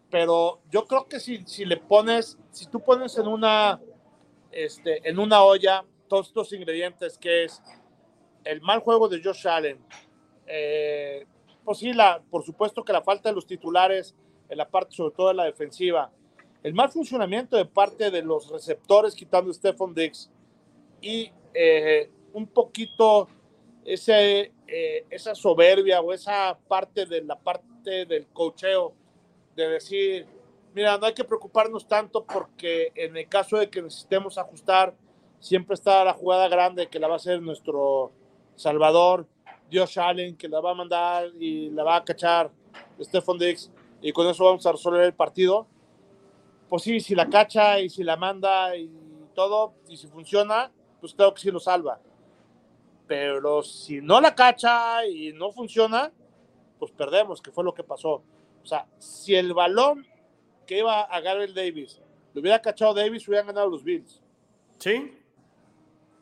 pero 0.09 0.59
yo 0.71 0.85
creo 0.85 1.07
que 1.07 1.19
si, 1.19 1.45
si 1.45 1.65
le 1.65 1.77
pones, 1.77 2.37
si 2.51 2.65
tú 2.65 2.79
pones 2.79 3.15
en 3.19 3.27
una, 3.27 3.79
este, 4.51 5.07
en 5.07 5.19
una 5.19 5.43
olla 5.43 5.85
todos 6.09 6.27
estos 6.27 6.51
ingredientes 6.51 7.17
que 7.17 7.45
es 7.45 7.61
el 8.43 8.61
mal 8.61 8.79
juego 8.79 9.07
de 9.07 9.21
Josh 9.23 9.47
Allen, 9.47 9.79
eh, 10.47 11.25
pues 11.63 11.77
sí, 11.77 11.93
la, 11.93 12.21
por 12.29 12.43
supuesto 12.43 12.83
que 12.83 12.91
la 12.91 13.01
falta 13.01 13.29
de 13.29 13.35
los 13.35 13.45
titulares 13.45 14.15
en 14.49 14.57
la 14.57 14.67
parte, 14.67 14.95
sobre 14.95 15.15
todo 15.15 15.27
de 15.29 15.35
la 15.35 15.45
defensiva, 15.45 16.11
el 16.63 16.73
mal 16.73 16.89
funcionamiento 16.89 17.55
de 17.55 17.65
parte 17.65 18.11
de 18.11 18.21
los 18.21 18.49
receptores, 18.49 19.15
quitando 19.15 19.51
a 19.51 19.53
Stephon 19.53 19.93
Diggs, 19.93 20.29
y 21.01 21.31
eh, 21.53 22.09
un 22.33 22.47
poquito 22.47 23.27
ese, 23.85 24.51
eh, 24.67 25.05
esa 25.09 25.35
soberbia 25.35 26.01
o 26.01 26.11
esa 26.11 26.57
parte 26.67 27.05
de 27.05 27.21
la 27.23 27.37
parte 27.37 28.05
del 28.05 28.27
cocheo, 28.27 28.93
de 29.55 29.69
decir, 29.69 30.25
mira, 30.73 30.97
no 30.97 31.05
hay 31.05 31.13
que 31.13 31.23
preocuparnos 31.23 31.87
tanto 31.87 32.23
porque 32.25 32.91
en 32.95 33.15
el 33.15 33.27
caso 33.27 33.57
de 33.57 33.69
que 33.69 33.81
necesitemos 33.81 34.37
ajustar, 34.37 34.95
siempre 35.39 35.73
está 35.73 36.03
la 36.03 36.13
jugada 36.13 36.47
grande 36.47 36.87
que 36.87 36.99
la 36.99 37.07
va 37.07 37.13
a 37.13 37.17
hacer 37.17 37.41
nuestro 37.41 38.11
Salvador, 38.55 39.27
Josh 39.71 39.99
Allen, 39.99 40.35
que 40.35 40.47
la 40.47 40.59
va 40.59 40.71
a 40.71 40.75
mandar 40.75 41.27
y 41.39 41.69
la 41.69 41.83
va 41.83 41.97
a 41.97 42.03
cachar 42.03 42.51
Stephon 42.99 43.37
Diggs, 43.37 43.71
y 44.01 44.11
con 44.11 44.27
eso 44.27 44.45
vamos 44.45 44.65
a 44.65 44.71
resolver 44.71 45.03
el 45.03 45.13
partido. 45.13 45.67
Pues 46.67 46.83
sí, 46.83 46.99
si 46.99 47.15
la 47.15 47.29
cacha 47.29 47.79
y 47.79 47.89
si 47.89 48.03
la 48.03 48.15
manda 48.15 48.75
y 48.75 48.89
todo, 49.33 49.73
y 49.87 49.97
si 49.97 50.07
funciona, 50.07 50.71
pues 50.99 51.13
creo 51.13 51.33
que 51.33 51.41
sí 51.41 51.51
lo 51.51 51.59
salva. 51.59 51.99
Pero 53.07 53.63
si 53.63 54.01
no 54.01 54.21
la 54.21 54.35
cacha 54.35 55.05
y 55.05 55.33
no 55.33 55.51
funciona, 55.51 56.11
pues 56.77 56.91
perdemos, 56.91 57.41
que 57.41 57.51
fue 57.51 57.63
lo 57.63 57.73
que 57.73 57.83
pasó. 57.83 58.23
O 58.61 58.65
sea, 58.65 58.87
si 58.99 59.35
el 59.35 59.53
balón 59.53 60.05
que 60.67 60.79
iba 60.79 61.01
a 61.01 61.19
Gabriel 61.21 61.53
Davis 61.53 62.01
lo 62.33 62.41
hubiera 62.41 62.61
cachado 62.61 62.93
Davis, 62.93 63.27
hubieran 63.27 63.47
ganado 63.47 63.69
los 63.69 63.83
Bills. 63.83 64.21
Sí. 64.77 65.18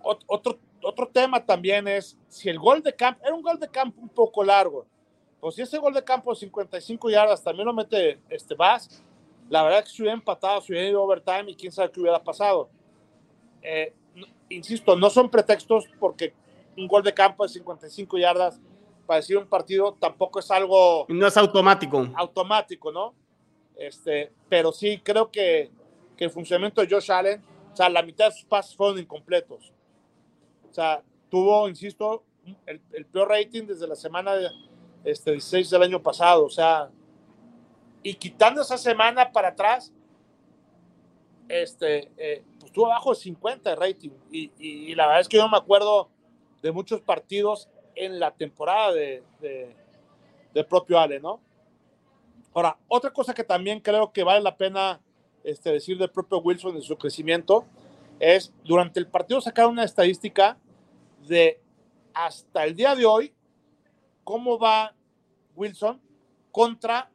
Ot- 0.08 0.24
Otro, 0.28 0.58
otro 0.84 1.08
tema 1.08 1.46
también 1.46 1.88
es 1.88 2.18
si 2.28 2.50
el 2.50 2.60
gol 2.60 2.82
de 2.82 2.94
campo, 2.96 3.22
era 3.26 3.34
un 3.36 3.42
gol 3.42 3.60
de 3.60 3.68
campo 3.70 4.00
un 4.02 4.10
poco 4.10 4.44
largo, 4.44 4.86
pues 5.40 5.56
si 5.56 5.62
ese 5.62 5.78
gol 5.78 5.94
de 5.94 6.04
campo 6.04 6.32
de 6.32 6.40
55 6.40 7.10
yardas 7.10 7.44
también 7.44 7.66
lo 7.68 7.74
mete 7.74 8.20
este 8.30 8.56
Bass, 8.56 9.04
la 9.50 9.64
verdad 9.64 9.80
es 9.80 9.86
que 9.86 9.92
se 9.96 10.02
hubiera 10.02 10.16
empatado, 10.18 10.62
se 10.62 10.72
hubiera 10.74 10.90
ido 10.90 11.04
overtime 11.04 11.52
y 11.52 11.56
quién 11.56 11.72
sabe 11.72 11.92
qué 11.92 12.00
hubiera 12.02 12.22
pasado. 12.24 12.70
Eh, 13.62 13.94
insisto, 14.50 14.96
no 14.96 15.10
son 15.10 15.30
pretextos 15.30 15.86
porque 16.00 16.34
un 16.78 16.88
gol 16.88 17.04
de 17.04 17.14
campo 17.14 17.44
de 17.44 17.50
55 17.50 18.18
yardas 18.18 18.60
para 19.06 19.18
decir 19.20 19.38
un 19.38 19.48
partido 19.48 19.94
tampoco 20.00 20.40
es 20.40 20.50
algo 20.52 21.06
No 21.10 21.28
es 21.28 21.38
automático. 21.38 22.08
automático, 22.16 22.92
¿no? 22.92 23.14
Este, 23.78 24.32
pero 24.50 24.72
sí 24.72 25.00
creo 25.04 25.32
que, 25.32 25.72
que 26.18 26.26
el 26.26 26.32
funcionamiento 26.32 26.82
de 26.82 26.88
Josh 26.94 27.12
Allen, 27.12 27.42
o 27.72 27.76
sea, 27.76 27.90
la 27.90 28.02
mitad 28.02 28.26
de 28.26 28.32
sus 28.34 28.46
pases 28.46 28.76
fueron 28.76 29.00
incompletos. 29.00 29.72
Sea, 30.78 31.02
tuvo, 31.32 31.68
insisto, 31.68 32.24
el, 32.68 32.80
el 32.94 33.06
peor 33.08 33.30
rating 33.30 33.64
desde 33.66 33.88
la 33.88 33.96
semana 33.96 34.36
de, 34.36 34.48
este, 35.06 35.32
16 35.32 35.72
del 35.72 35.82
año 35.82 36.04
pasado. 36.04 36.46
O 36.46 36.52
sea, 36.52 36.92
y 38.04 38.14
quitando 38.14 38.62
esa 38.62 38.78
semana 38.78 39.32
para 39.32 39.48
atrás, 39.48 39.92
este, 41.50 42.12
eh, 42.16 42.44
pues 42.60 42.66
estuvo 42.66 42.86
abajo 42.86 43.10
de 43.10 43.16
50 43.16 43.72
de 43.72 43.76
rating. 43.76 44.12
Y, 44.32 44.52
y- 44.60 44.92
y 44.92 44.94
la 44.96 45.08
verdad 45.08 45.22
es 45.22 45.28
que 45.28 45.38
yo 45.38 45.44
no 45.46 45.50
me 45.50 45.58
acuerdo 45.58 46.10
de 46.62 46.72
muchos 46.72 47.02
partidos 47.02 47.68
en 47.96 48.20
la 48.20 48.30
temporada 48.30 48.94
de, 48.94 49.24
de, 49.42 49.76
del 50.54 50.66
propio 50.68 51.00
Allen, 51.00 51.24
¿no? 51.24 51.40
Ahora, 52.54 52.78
otra 52.88 53.12
cosa 53.12 53.34
que 53.34 53.44
también 53.44 53.80
creo 53.80 54.12
que 54.12 54.24
vale 54.24 54.42
la 54.42 54.56
pena 54.56 55.02
este, 55.44 55.72
decir 55.72 55.98
del 55.98 56.12
propio 56.12 56.38
Wilson 56.38 56.76
de 56.76 56.84
su 56.84 56.96
crecimiento 57.00 57.66
es, 58.20 58.54
durante 58.64 59.00
el 59.00 59.08
partido 59.08 59.42
sacaron 59.42 59.72
una 59.72 59.84
estadística 59.84 60.60
de 61.28 61.62
hasta 62.14 62.64
el 62.66 62.76
día 62.76 62.96
de 62.96 63.06
hoy, 63.06 63.34
cómo 64.24 64.58
va 64.58 64.96
Wilson 65.56 66.02
contra 66.52 67.10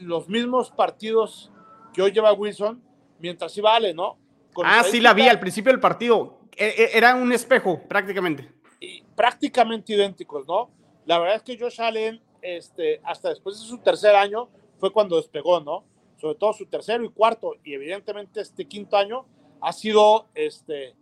los 0.00 0.28
mismos 0.28 0.70
partidos 0.70 1.50
que 1.92 2.02
hoy 2.02 2.12
lleva 2.12 2.32
Wilson, 2.32 2.82
mientras 3.18 3.56
iba 3.56 3.74
Ale, 3.74 3.94
¿no? 3.94 4.18
Con 4.52 4.66
Ah, 4.66 4.82
sí 4.84 5.00
la 5.00 5.12
vi 5.14 5.28
al 5.28 5.40
principio 5.40 5.72
del 5.72 5.80
partido. 5.80 6.38
E- 6.56 6.66
e- 6.76 6.90
Era 6.98 7.14
un 7.14 7.32
espejo, 7.32 7.80
prácticamente. 7.88 8.52
y 8.80 9.02
prácticamente 9.14 9.92
idénticos, 9.92 10.46
¿no? 10.46 10.70
La 11.06 11.18
verdad 11.18 11.36
es 11.36 11.42
que 11.42 11.58
Josh 11.58 11.80
Allen, 11.80 12.22
este, 12.40 13.00
hasta 13.04 13.28
después 13.28 13.58
de 13.60 13.66
su 13.66 13.78
tercer 13.78 14.14
año, 14.14 14.48
fue 14.78 14.90
cuando 14.92 15.16
despegó, 15.16 15.60
¿no? 15.60 15.84
Sobre 16.18 16.34
todo 16.36 16.52
su 16.54 16.66
tercero 16.66 17.04
y 17.04 17.10
cuarto, 17.10 17.54
y 17.64 17.74
evidentemente 17.74 18.40
este 18.40 18.66
quinto 18.66 18.96
año 18.96 19.26
ha 19.60 19.72
sido 19.72 20.28
este, 20.34 20.94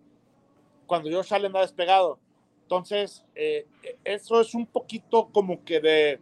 cuando 0.89 1.09
Josh 1.09 1.33
Allen 1.33 1.57
ha 1.57 1.61
despegado. 1.61 2.19
Entonces, 2.63 3.25
eh, 3.37 3.69
eso 4.03 4.41
es 4.41 4.53
un 4.55 4.67
poquito 4.67 5.29
como 5.33 5.65
que 5.65 5.81
de, 5.81 6.21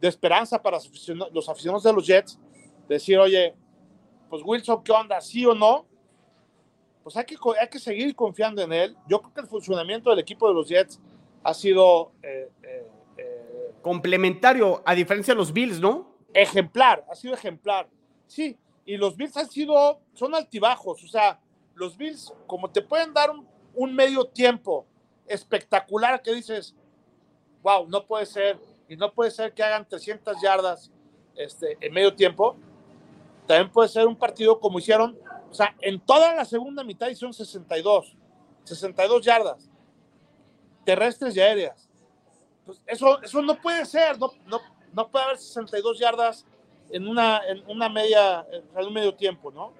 de 0.00 0.08
esperanza 0.08 0.60
para 0.60 0.78
los 1.32 1.48
aficionados, 1.48 1.84
de 1.84 1.92
los 1.92 2.06
Jets, 2.06 2.38
decir, 2.88 3.18
oye, 3.18 3.54
pues 4.28 4.42
Wilson, 4.44 4.82
¿qué 4.82 4.90
onda? 4.90 5.20
¿Sí 5.20 5.46
o 5.46 5.54
no? 5.54 5.86
Pues 7.04 7.16
hay 7.16 7.24
que, 7.24 7.36
hay 7.60 7.68
que 7.68 7.78
seguir 7.78 8.14
confiando 8.16 8.62
en 8.62 8.72
él. 8.72 8.96
Yo 9.08 9.20
creo 9.20 9.32
que 9.32 9.40
el 9.42 9.46
funcionamiento 9.46 10.10
del 10.10 10.18
equipo 10.18 10.48
de 10.48 10.54
los 10.54 10.68
Jets 10.68 11.00
ha 11.42 11.54
sido 11.54 12.12
eh, 12.22 12.50
eh, 12.62 12.86
eh, 13.16 13.74
Complementario, 13.80 14.82
a 14.84 14.94
diferencia 14.94 15.34
de 15.34 15.38
los 15.38 15.52
Bills, 15.52 15.80
¿no? 15.80 16.10
ejemplar, 16.34 17.04
ha 17.10 17.14
sido 17.14 17.34
ejemplar. 17.34 17.88
Sí, 18.26 18.56
y 18.84 18.96
los 18.96 19.16
Bills 19.16 19.36
han 19.36 19.48
sido, 19.48 20.00
son 20.14 20.34
altibajos, 20.34 21.02
o 21.02 21.08
sea, 21.08 21.40
los 21.74 21.96
Bills, 21.96 22.32
como 22.46 22.70
te 22.70 22.82
pueden 22.82 23.12
dar 23.12 23.30
un, 23.30 23.46
un 23.74 23.94
medio 23.94 24.24
tiempo 24.24 24.86
espectacular 25.26 26.22
que 26.22 26.34
dices, 26.34 26.74
wow, 27.62 27.86
no 27.88 28.04
puede 28.06 28.26
ser, 28.26 28.58
y 28.88 28.96
no 28.96 29.12
puede 29.12 29.30
ser 29.30 29.52
que 29.52 29.62
hagan 29.62 29.88
300 29.88 30.40
yardas 30.42 30.90
este, 31.36 31.78
en 31.80 31.92
medio 31.92 32.14
tiempo, 32.14 32.56
también 33.46 33.70
puede 33.70 33.88
ser 33.88 34.06
un 34.06 34.16
partido 34.16 34.58
como 34.58 34.78
hicieron, 34.78 35.18
o 35.50 35.54
sea, 35.54 35.74
en 35.80 36.00
toda 36.00 36.34
la 36.34 36.44
segunda 36.44 36.84
mitad 36.84 37.08
hicieron 37.08 37.32
62, 37.32 38.16
62 38.64 39.24
yardas, 39.24 39.70
terrestres 40.84 41.36
y 41.36 41.40
aéreas. 41.40 41.88
Pues 42.64 42.82
eso, 42.86 43.20
eso 43.22 43.42
no 43.42 43.60
puede 43.60 43.84
ser, 43.86 44.18
no, 44.18 44.32
no, 44.46 44.60
no 44.92 45.08
puede 45.08 45.24
haber 45.24 45.38
62 45.38 45.98
yardas 45.98 46.46
en 46.90 47.06
una, 47.06 47.40
en 47.46 47.62
una 47.68 47.88
media, 47.88 48.46
en 48.52 48.86
un 48.86 48.92
medio 48.92 49.14
tiempo, 49.14 49.50
¿no? 49.50 49.72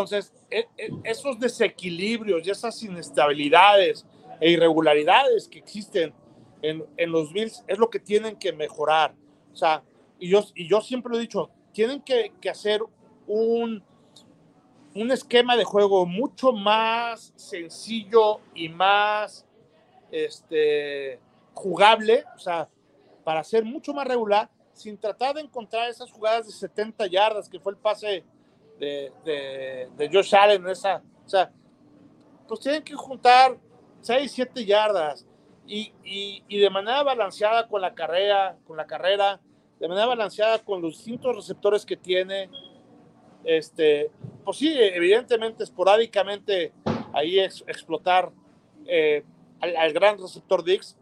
Entonces, 0.00 0.32
e- 0.50 0.68
e- 0.76 0.90
esos 1.04 1.38
desequilibrios 1.38 2.46
y 2.46 2.50
esas 2.50 2.82
inestabilidades 2.82 4.04
e 4.40 4.50
irregularidades 4.50 5.48
que 5.48 5.58
existen 5.58 6.12
en, 6.62 6.84
en 6.96 7.10
los 7.10 7.32
Bills 7.32 7.64
es 7.66 7.78
lo 7.78 7.88
que 7.88 7.98
tienen 7.98 8.36
que 8.36 8.52
mejorar. 8.52 9.14
O 9.52 9.56
sea, 9.56 9.82
y 10.18 10.28
yo, 10.28 10.44
y 10.54 10.68
yo 10.68 10.80
siempre 10.80 11.10
lo 11.10 11.18
he 11.18 11.22
dicho, 11.22 11.50
tienen 11.72 12.02
que, 12.02 12.32
que 12.40 12.50
hacer 12.50 12.82
un, 13.26 13.82
un 14.94 15.10
esquema 15.10 15.56
de 15.56 15.64
juego 15.64 16.06
mucho 16.06 16.52
más 16.52 17.32
sencillo 17.36 18.40
y 18.54 18.68
más 18.68 19.46
este, 20.10 21.18
jugable, 21.54 22.24
o 22.34 22.38
sea, 22.38 22.68
para 23.24 23.42
ser 23.44 23.64
mucho 23.64 23.92
más 23.92 24.06
regular, 24.06 24.50
sin 24.72 24.98
tratar 24.98 25.34
de 25.34 25.40
encontrar 25.40 25.88
esas 25.88 26.10
jugadas 26.10 26.46
de 26.46 26.52
70 26.52 27.06
yardas, 27.06 27.48
que 27.48 27.58
fue 27.58 27.72
el 27.72 27.78
pase 27.78 28.24
de, 28.78 29.12
de, 29.24 29.88
de 29.96 30.10
Josh 30.12 30.34
Allen, 30.34 30.62
en 30.64 30.70
esa, 30.70 31.02
o 31.24 31.28
sea, 31.28 31.50
pues 32.46 32.60
tienen 32.60 32.82
que 32.82 32.94
juntar 32.94 33.58
6, 34.00 34.30
7 34.30 34.64
yardas 34.64 35.26
y, 35.66 35.92
y, 36.04 36.44
y 36.48 36.58
de 36.58 36.70
manera 36.70 37.02
balanceada 37.02 37.66
con 37.68 37.80
la 37.80 37.94
carrera, 37.94 38.56
con 38.66 38.76
la 38.76 38.86
carrera, 38.86 39.40
de 39.80 39.88
manera 39.88 40.06
balanceada 40.06 40.58
con 40.60 40.80
los 40.80 40.96
distintos 40.96 41.34
receptores 41.34 41.84
que 41.84 41.96
tiene, 41.96 42.48
este, 43.44 44.10
pues 44.44 44.58
sí, 44.58 44.74
evidentemente, 44.76 45.64
esporádicamente, 45.64 46.72
ahí 47.12 47.38
es 47.38 47.62
explotar 47.66 48.30
eh, 48.86 49.24
al, 49.60 49.76
al 49.76 49.92
gran 49.92 50.18
receptor 50.18 50.62
Dix, 50.62 50.96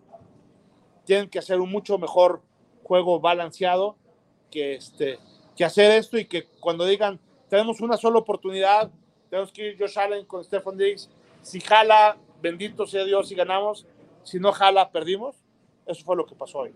tienen 1.04 1.28
que 1.28 1.38
hacer 1.38 1.60
un 1.60 1.70
mucho 1.70 1.98
mejor 1.98 2.42
juego 2.82 3.20
balanceado 3.20 3.96
que, 4.50 4.74
este, 4.74 5.18
que 5.56 5.64
hacer 5.64 5.90
esto 5.92 6.18
y 6.18 6.26
que 6.26 6.46
cuando 6.60 6.84
digan 6.84 7.20
tenemos 7.48 7.80
una 7.80 7.96
sola 7.96 8.18
oportunidad, 8.18 8.90
tenemos 9.30 9.52
que 9.52 9.68
ir 9.68 9.78
Josh 9.78 9.98
Allen 9.98 10.24
con 10.26 10.44
Stephen 10.44 10.76
Diggs, 10.76 11.10
si 11.42 11.60
jala, 11.60 12.16
bendito 12.40 12.86
sea 12.86 13.04
Dios 13.04 13.30
y 13.32 13.34
ganamos, 13.34 13.86
si 14.22 14.38
no 14.38 14.52
jala, 14.52 14.90
perdimos. 14.90 15.36
Eso 15.86 16.04
fue 16.04 16.16
lo 16.16 16.24
que 16.24 16.34
pasó 16.34 16.60
hoy. 16.60 16.74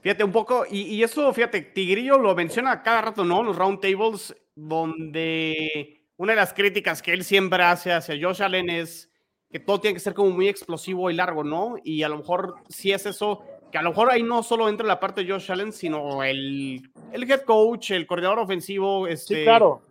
Fíjate 0.00 0.24
un 0.24 0.32
poco, 0.32 0.64
y, 0.68 0.82
y 0.82 1.02
eso, 1.02 1.32
fíjate, 1.32 1.62
Tigrillo 1.62 2.18
lo 2.18 2.34
menciona 2.34 2.82
cada 2.82 3.02
rato, 3.02 3.24
¿no? 3.24 3.42
Los 3.42 3.56
round 3.56 3.80
tables, 3.80 4.34
donde 4.54 6.02
una 6.16 6.32
de 6.32 6.36
las 6.36 6.52
críticas 6.52 7.02
que 7.02 7.12
él 7.12 7.24
siempre 7.24 7.62
hace 7.62 7.92
hacia 7.92 8.18
Josh 8.20 8.42
Allen 8.42 8.68
es 8.68 9.10
que 9.50 9.60
todo 9.60 9.80
tiene 9.80 9.94
que 9.94 10.00
ser 10.00 10.14
como 10.14 10.30
muy 10.30 10.48
explosivo 10.48 11.10
y 11.10 11.14
largo, 11.14 11.44
¿no? 11.44 11.76
Y 11.84 12.02
a 12.02 12.08
lo 12.08 12.18
mejor 12.18 12.56
sí 12.68 12.90
es 12.90 13.06
eso, 13.06 13.42
que 13.70 13.78
a 13.78 13.82
lo 13.82 13.90
mejor 13.90 14.10
ahí 14.10 14.22
no 14.22 14.42
solo 14.42 14.68
entra 14.68 14.86
la 14.86 14.98
parte 14.98 15.24
de 15.24 15.32
Josh 15.32 15.52
Allen, 15.52 15.72
sino 15.72 16.22
el, 16.24 16.90
el 17.12 17.30
head 17.30 17.42
coach, 17.42 17.92
el 17.92 18.06
coordinador 18.06 18.40
ofensivo, 18.40 19.06
este, 19.06 19.36
Sí, 19.36 19.42
claro. 19.44 19.82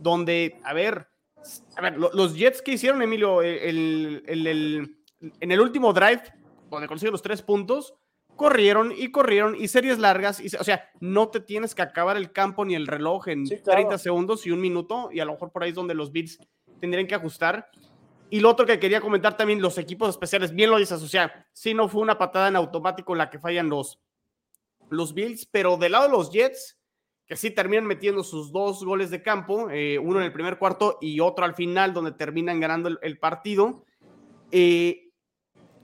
Donde, 0.00 0.58
a 0.64 0.72
ver, 0.72 1.08
a 1.76 1.80
ver, 1.82 1.96
lo- 1.98 2.10
los 2.12 2.34
Jets 2.34 2.62
que 2.62 2.72
hicieron, 2.72 3.02
Emilio, 3.02 3.42
el, 3.42 4.22
el- 4.26 4.46
el- 4.46 4.96
en 5.40 5.52
el 5.52 5.60
último 5.60 5.92
drive, 5.92 6.22
donde 6.70 6.88
consiguen 6.88 7.12
los 7.12 7.22
tres 7.22 7.42
puntos, 7.42 7.94
corrieron 8.36 8.92
y 8.96 9.10
corrieron 9.10 9.54
y 9.54 9.68
series 9.68 9.98
largas, 9.98 10.40
y, 10.40 10.46
o 10.56 10.64
sea, 10.64 10.88
no 11.00 11.28
te 11.28 11.40
tienes 11.40 11.74
que 11.74 11.82
acabar 11.82 12.16
el 12.16 12.32
campo 12.32 12.64
ni 12.64 12.74
el 12.74 12.86
reloj 12.86 13.28
en 13.28 13.46
Sí, 13.46 13.56
claro. 13.58 13.80
30 13.80 13.98
segundos 13.98 14.46
y 14.46 14.50
un 14.50 14.60
minuto, 14.60 15.10
y 15.12 15.20
a 15.20 15.24
lo 15.26 15.32
mejor 15.32 15.52
por 15.52 15.62
ahí 15.62 15.70
es 15.70 15.74
donde 15.74 15.94
los 15.94 16.10
Bills 16.12 16.38
tendrían 16.80 17.06
que 17.06 17.14
ajustar. 17.14 17.68
Y 18.30 18.40
lo 18.40 18.48
otro 18.50 18.64
que 18.64 18.78
quería 18.78 19.00
comentar 19.00 19.36
también, 19.36 19.60
los 19.60 19.76
equipos 19.76 20.08
especiales, 20.08 20.54
bien 20.54 20.70
lo 20.70 20.78
dices, 20.78 21.02
o 21.02 21.08
sea, 21.08 21.46
sí 21.52 21.74
no 21.74 21.88
fue 21.88 22.00
una 22.00 22.16
patada 22.16 22.48
en 22.48 22.56
automático 22.56 23.14
la 23.14 23.28
que 23.28 23.38
fallan 23.40 23.68
los, 23.68 23.98
los 24.88 25.12
Bills, 25.12 25.44
pero 25.46 25.76
del 25.76 25.92
lado 25.92 26.04
de 26.04 26.10
los 26.12 26.30
Jets, 26.30 26.78
que 27.30 27.36
sí 27.36 27.52
terminan 27.52 27.86
metiendo 27.86 28.24
sus 28.24 28.50
dos 28.50 28.84
goles 28.84 29.08
de 29.08 29.22
campo, 29.22 29.70
eh, 29.70 30.00
uno 30.00 30.18
en 30.18 30.26
el 30.26 30.32
primer 30.32 30.58
cuarto 30.58 30.98
y 31.00 31.20
otro 31.20 31.44
al 31.44 31.54
final, 31.54 31.94
donde 31.94 32.10
terminan 32.10 32.58
ganando 32.58 32.88
el, 32.88 32.98
el 33.02 33.18
partido. 33.20 33.84
Eh, 34.50 35.12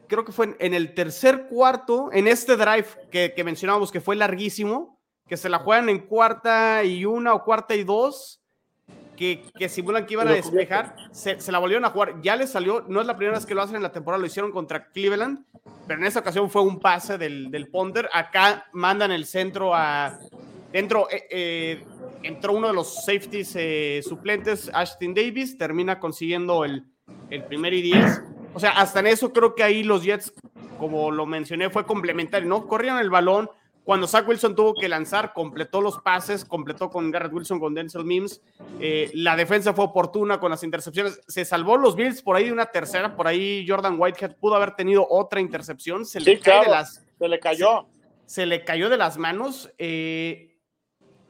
creo 0.09 0.25
que 0.25 0.33
fue 0.33 0.47
en, 0.47 0.57
en 0.59 0.75
el 0.75 0.93
tercer 0.93 1.47
cuarto, 1.49 2.11
en 2.13 2.27
este 2.27 2.57
drive 2.57 2.87
que, 3.13 3.33
que 3.33 3.45
mencionábamos 3.45 3.93
que 3.93 4.01
fue 4.01 4.17
larguísimo, 4.17 4.99
que 5.29 5.37
se 5.37 5.49
la 5.49 5.61
juegan 5.61 5.89
en 5.89 6.01
cuarta 6.01 6.83
y 6.83 7.05
una 7.05 7.33
o 7.33 7.45
cuarta 7.45 7.77
y 7.77 7.85
dos. 7.85 8.43
que, 9.17 9.43
que 9.57 9.69
simulan 9.69 10.05
que 10.05 10.15
iban 10.15 10.29
a 10.29 10.33
despejar, 10.33 10.97
se, 11.13 11.41
se, 11.41 11.53
la 11.53 11.59
volvieron 11.59 11.85
a 11.85 11.91
jugar. 11.91 12.21
Ya 12.23 12.37
les 12.37 12.51
salió, 12.51 12.85
no 12.89 13.01
es 13.01 13.07
la 13.07 13.17
primera 13.17 13.39
vez 13.39 13.47
que 13.47 13.55
lo 13.55 13.63
hacen 13.63 13.77
en 13.77 13.83
la 13.83 13.93
temporada, 13.93 14.21
lo 14.21 14.27
hicieron 14.27 14.53
contra 14.53 14.89
Cleveland, 14.89 15.45
pero 15.87 16.01
en 16.01 16.07
esta 16.07 16.21
ocasión 16.21 16.51
fue 16.51 16.63
un 16.63 16.79
pase 16.81 17.19
del, 17.19 17.51
del 17.51 17.69
Ponder. 17.69 18.09
Acá 18.13 18.67
mandan 18.73 19.13
el 19.13 19.27
centro 19.27 19.75
a. 19.75 20.19
Dentro 20.77 21.09
eh, 21.11 21.27
eh, 21.31 21.85
entró 22.23 22.53
uno 22.53 22.69
de 22.69 22.75
los 22.75 23.03
safeties 23.07 23.57
eh, 23.57 24.03
suplentes, 24.07 24.71
Ashton 24.75 25.15
Davis, 25.15 25.57
termina 25.57 25.99
consiguiendo 25.99 26.67
el, 26.67 26.85
el 27.31 27.45
primer 27.45 27.73
y 27.73 27.81
10. 27.81 28.23
O 28.53 28.61
sea, 28.61 28.73
hasta 28.73 29.01
en 29.01 29.07
eso 29.07 29.33
creo 29.33 29.55
que 29.55 29.63
ahí 29.63 29.83
los 29.83 30.05
Jets, 30.05 30.35
como 30.79 31.11
lo 31.11 31.25
mencioné, 31.25 31.71
fue 31.71 31.87
complementario, 31.87 32.47
¿no? 32.47 32.67
Corrían 32.67 32.99
el 32.99 33.09
balón, 33.09 33.49
cuando 33.85 34.07
Zach 34.07 34.29
Wilson 34.29 34.55
tuvo 34.55 34.75
que 34.75 34.87
lanzar, 34.87 35.33
completó 35.33 35.81
los 35.81 35.97
pases, 36.03 36.45
completó 36.45 36.91
con 36.91 37.11
Garrett 37.11 37.33
Wilson, 37.33 37.59
con 37.59 37.73
Denzel 37.73 38.05
Mims. 38.05 38.43
La 39.15 39.35
defensa 39.35 39.73
fue 39.73 39.87
oportuna 39.87 40.39
con 40.39 40.51
las 40.51 40.63
intercepciones. 40.63 41.23
Se 41.27 41.47
salvó 41.47 41.79
los 41.79 41.97
Bills 41.97 42.21
por 42.21 42.37
ahí 42.37 42.45
de 42.45 42.53
una 42.53 42.67
tercera. 42.67 43.17
Por 43.17 43.27
ahí 43.27 43.65
Jordan 43.67 43.97
Whitehead 43.99 44.37
pudo 44.37 44.57
haber 44.57 44.75
tenido 44.75 45.07
otra 45.09 45.41
intercepción. 45.41 46.05
Se 46.05 46.21
le, 46.21 46.39
cae 46.39 46.67
de 46.67 46.71
las, 46.71 47.03
se 47.19 47.29
le 47.29 47.41
cayó. 47.41 47.87
Se, 48.27 48.35
se, 48.43 48.47
le 48.47 48.63
cayó 48.63 48.91
de 48.91 48.99
las 48.99 49.17
manos. 49.17 49.73
Eh, 49.79 50.53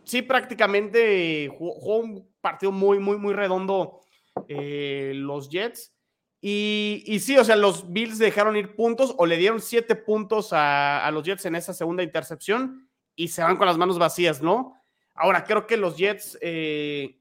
sí, 0.07 0.23
prácticamente 0.23 1.49
jugó, 1.49 1.99
un 1.99 2.33
partido 2.41 2.73
muy, 2.73 2.99
muy, 2.99 3.19
muy 3.19 3.35
redondo 3.35 4.01
eh, 4.49 5.13
los 5.15 5.51
Jets. 5.51 5.93
Y, 6.41 7.19
sí, 7.21 7.37
o 7.37 7.45
sea, 7.45 7.57
los 7.57 7.93
Bills 7.93 8.19
dejaron 8.19 8.57
ir 8.57 8.77
puntos 8.77 9.15
o 9.19 9.27
le 9.27 9.37
dieron 9.37 9.61
siete 9.61 9.97
puntos 9.97 10.53
a, 10.53 11.05
a, 11.05 11.11
los 11.11 11.25
Jets 11.25 11.45
en 11.47 11.57
esa 11.57 11.75
segunda 11.75 12.05
intercepción 12.05 12.89
y 13.17 13.29
se 13.29 13.43
van 13.43 13.57
con 13.57 13.67
las 13.67 13.79
manos 13.79 13.99
vacías, 13.99 14.41
¿no? 14.41 14.81
Ahora, 15.15 15.43
creo 15.43 15.67
que 15.67 15.77
los 15.77 15.97
Jets 15.97 16.39
eh, 16.41 17.19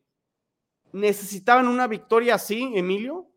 necesitaban 0.91 1.67
una 1.67 1.87
victoria 1.87 2.35
así, 2.35 2.71
Emilio, 2.75 3.31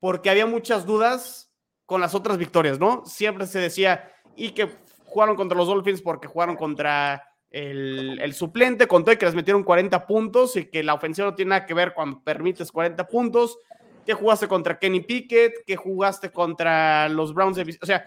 porque 0.00 0.30
había 0.30 0.46
muchas 0.46 0.84
dudas 0.84 1.52
con 1.86 2.00
las 2.00 2.14
otras 2.14 2.36
victorias, 2.36 2.80
¿no? 2.80 3.04
Siempre 3.06 3.46
se 3.46 3.60
decía, 3.60 4.10
y 4.34 4.50
que 4.50 4.68
jugaron 5.04 5.36
contra 5.36 5.56
los 5.56 5.68
Dolphins 5.68 6.02
porque 6.02 6.26
jugaron 6.26 6.56
contra 6.56 7.29
el, 7.50 8.20
el 8.20 8.34
suplente, 8.34 8.86
contó 8.86 9.16
que 9.18 9.26
les 9.26 9.34
metieron 9.34 9.64
40 9.64 10.06
puntos 10.06 10.56
y 10.56 10.66
que 10.66 10.82
la 10.82 10.94
ofensiva 10.94 11.28
no 11.28 11.34
tiene 11.34 11.50
nada 11.50 11.66
que 11.66 11.74
ver 11.74 11.94
cuando 11.94 12.22
permites 12.22 12.70
40 12.70 13.08
puntos 13.08 13.58
que 14.06 14.14
jugaste 14.14 14.48
contra 14.48 14.78
Kenny 14.78 15.00
Pickett, 15.00 15.64
que 15.66 15.76
jugaste 15.76 16.30
contra 16.30 17.08
los 17.08 17.34
Browns 17.34 17.56
de... 17.56 17.78
O 17.82 17.86
sea... 17.86 18.06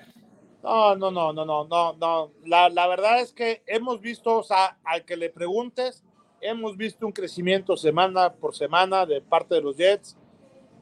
No, 0.64 0.96
no, 0.96 1.12
no, 1.12 1.34
no, 1.34 1.46
no, 1.46 1.66
no, 1.66 1.94
no. 1.94 2.32
La, 2.46 2.70
la 2.70 2.88
verdad 2.88 3.20
es 3.20 3.34
que 3.34 3.64
hemos 3.68 4.00
visto, 4.00 4.38
o 4.38 4.44
sea, 4.44 4.78
al 4.86 5.04
que 5.04 5.18
le 5.18 5.30
preguntes, 5.30 6.04
hemos 6.40 6.78
visto 6.78 7.06
un 7.06 7.12
crecimiento 7.12 7.76
semana 7.76 8.32
por 8.32 8.56
semana 8.56 9.06
de 9.06 9.22
parte 9.22 9.56
de 9.56 9.62
los 9.62 9.76
Jets. 9.76 10.18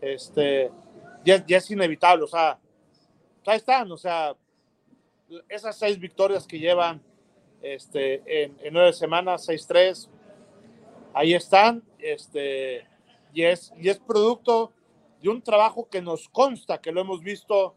Este, 0.02 0.72
ya, 1.26 1.46
ya 1.46 1.58
es 1.58 1.70
inevitable, 1.72 2.24
o 2.24 2.28
sea, 2.28 2.60
ahí 3.46 3.58
están, 3.58 3.92
o 3.92 3.98
sea, 3.98 4.36
esas 5.48 5.78
seis 5.78 6.00
victorias 6.00 6.48
que 6.48 6.60
llevan 6.60 7.02
este, 7.62 8.44
en, 8.44 8.58
en 8.62 8.74
nueve 8.74 8.94
semanas, 8.94 9.48
6-3, 9.48 10.08
ahí 11.14 11.34
están, 11.34 11.84
este, 12.00 12.88
y 13.34 13.44
es, 13.44 13.74
y 13.78 13.90
es 13.90 14.00
producto 14.00 14.72
de 15.22 15.30
un 15.30 15.42
trabajo 15.42 15.88
que 15.90 16.02
nos 16.02 16.28
consta, 16.30 16.82
que 16.82 16.92
lo 16.92 17.02
hemos 17.02 17.22
visto 17.22 17.76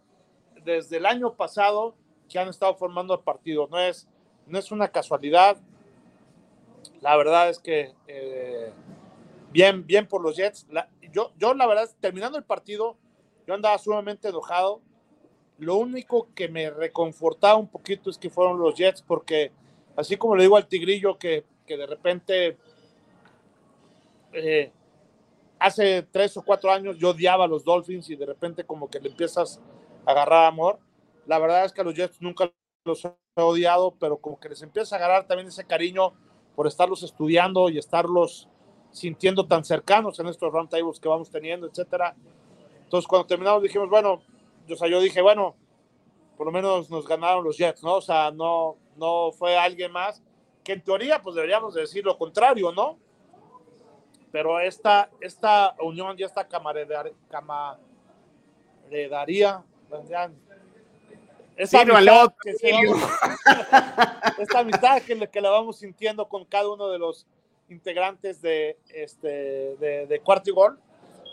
desde 0.64 0.96
el 0.96 1.06
año 1.06 1.34
pasado, 1.34 1.94
que 2.28 2.38
han 2.38 2.48
estado 2.48 2.74
formando 2.74 3.14
el 3.14 3.20
partido. 3.20 3.68
No 3.70 3.78
es, 3.78 4.08
no 4.46 4.58
es 4.58 4.70
una 4.72 4.88
casualidad. 4.88 5.58
La 7.00 7.16
verdad 7.16 7.50
es 7.50 7.58
que 7.58 7.92
eh, 8.06 8.72
bien, 9.52 9.86
bien 9.86 10.06
por 10.06 10.22
los 10.22 10.36
Jets. 10.36 10.66
La, 10.70 10.88
yo, 11.12 11.32
yo, 11.38 11.54
la 11.54 11.66
verdad, 11.66 11.88
terminando 12.00 12.38
el 12.38 12.44
partido, 12.44 12.96
yo 13.46 13.54
andaba 13.54 13.78
sumamente 13.78 14.28
enojado. 14.28 14.80
Lo 15.58 15.76
único 15.76 16.28
que 16.34 16.48
me 16.48 16.70
reconfortaba 16.70 17.56
un 17.56 17.68
poquito 17.68 18.10
es 18.10 18.18
que 18.18 18.30
fueron 18.30 18.58
los 18.58 18.74
Jets, 18.74 19.02
porque 19.02 19.52
así 19.96 20.16
como 20.16 20.36
le 20.36 20.42
digo 20.42 20.56
al 20.56 20.66
Tigrillo 20.66 21.18
que, 21.18 21.44
que 21.66 21.76
de 21.76 21.86
repente 21.86 22.56
eh, 24.32 24.72
hace 25.58 26.02
tres 26.02 26.36
o 26.36 26.42
cuatro 26.42 26.70
años 26.70 26.98
yo 26.98 27.10
odiaba 27.10 27.44
a 27.44 27.48
los 27.48 27.64
Dolphins 27.64 28.10
y 28.10 28.16
de 28.16 28.26
repente 28.26 28.64
como 28.64 28.90
que 28.90 29.00
le 29.00 29.08
empiezas 29.08 29.60
a 30.04 30.10
agarrar 30.10 30.46
amor. 30.46 30.78
La 31.26 31.38
verdad 31.38 31.64
es 31.64 31.72
que 31.72 31.80
a 31.80 31.84
los 31.84 31.94
Jets 31.94 32.20
nunca 32.20 32.52
los 32.84 33.04
he 33.04 33.10
odiado, 33.36 33.94
pero 33.98 34.18
como 34.18 34.38
que 34.38 34.48
les 34.48 34.62
empieza 34.62 34.96
a 34.96 34.98
agarrar 34.98 35.26
también 35.26 35.48
ese 35.48 35.64
cariño 35.64 36.12
por 36.54 36.66
estarlos 36.66 37.02
estudiando 37.02 37.68
y 37.70 37.78
estarlos 37.78 38.48
sintiendo 38.90 39.46
tan 39.46 39.64
cercanos 39.64 40.18
en 40.20 40.28
estos 40.28 40.52
round 40.52 40.68
tables 40.68 41.00
que 41.00 41.08
vamos 41.08 41.30
teniendo, 41.30 41.66
etcétera. 41.66 42.14
Entonces 42.82 43.08
cuando 43.08 43.26
terminamos 43.26 43.62
dijimos, 43.62 43.88
bueno, 43.88 44.22
o 44.70 44.76
sea, 44.76 44.88
yo 44.88 45.00
dije, 45.00 45.20
bueno, 45.22 45.56
por 46.36 46.46
lo 46.46 46.52
menos 46.52 46.90
nos 46.90 47.06
ganaron 47.06 47.44
los 47.44 47.56
Jets, 47.56 47.82
¿no? 47.82 47.94
O 47.94 48.00
sea, 48.00 48.30
no, 48.30 48.76
no 48.96 49.32
fue 49.32 49.56
alguien 49.56 49.92
más, 49.92 50.22
que 50.62 50.72
en 50.72 50.82
teoría 50.82 51.20
pues 51.22 51.34
deberíamos 51.34 51.74
decir 51.74 52.04
lo 52.04 52.16
contrario, 52.16 52.72
¿no? 52.72 52.98
pero 54.34 54.58
esta, 54.58 55.08
esta 55.20 55.76
unión 55.78 56.16
y 56.18 56.24
esta 56.24 56.44
camaradería, 56.48 57.14
esta, 61.56 61.84
sí, 61.84 61.88
amistad 61.88 62.34
que 62.42 62.72
vamos, 62.72 63.08
esta 64.40 64.58
amistad 64.58 65.02
que, 65.02 65.28
que 65.28 65.40
la 65.40 65.50
vamos 65.50 65.78
sintiendo 65.78 66.28
con 66.28 66.44
cada 66.46 66.68
uno 66.68 66.88
de 66.88 66.98
los 66.98 67.28
integrantes 67.68 68.42
de, 68.42 68.76
este, 68.88 69.76
de, 69.76 70.08
de 70.08 70.20
Cuarto 70.20 70.50
y 70.50 70.52
Gol, 70.52 70.80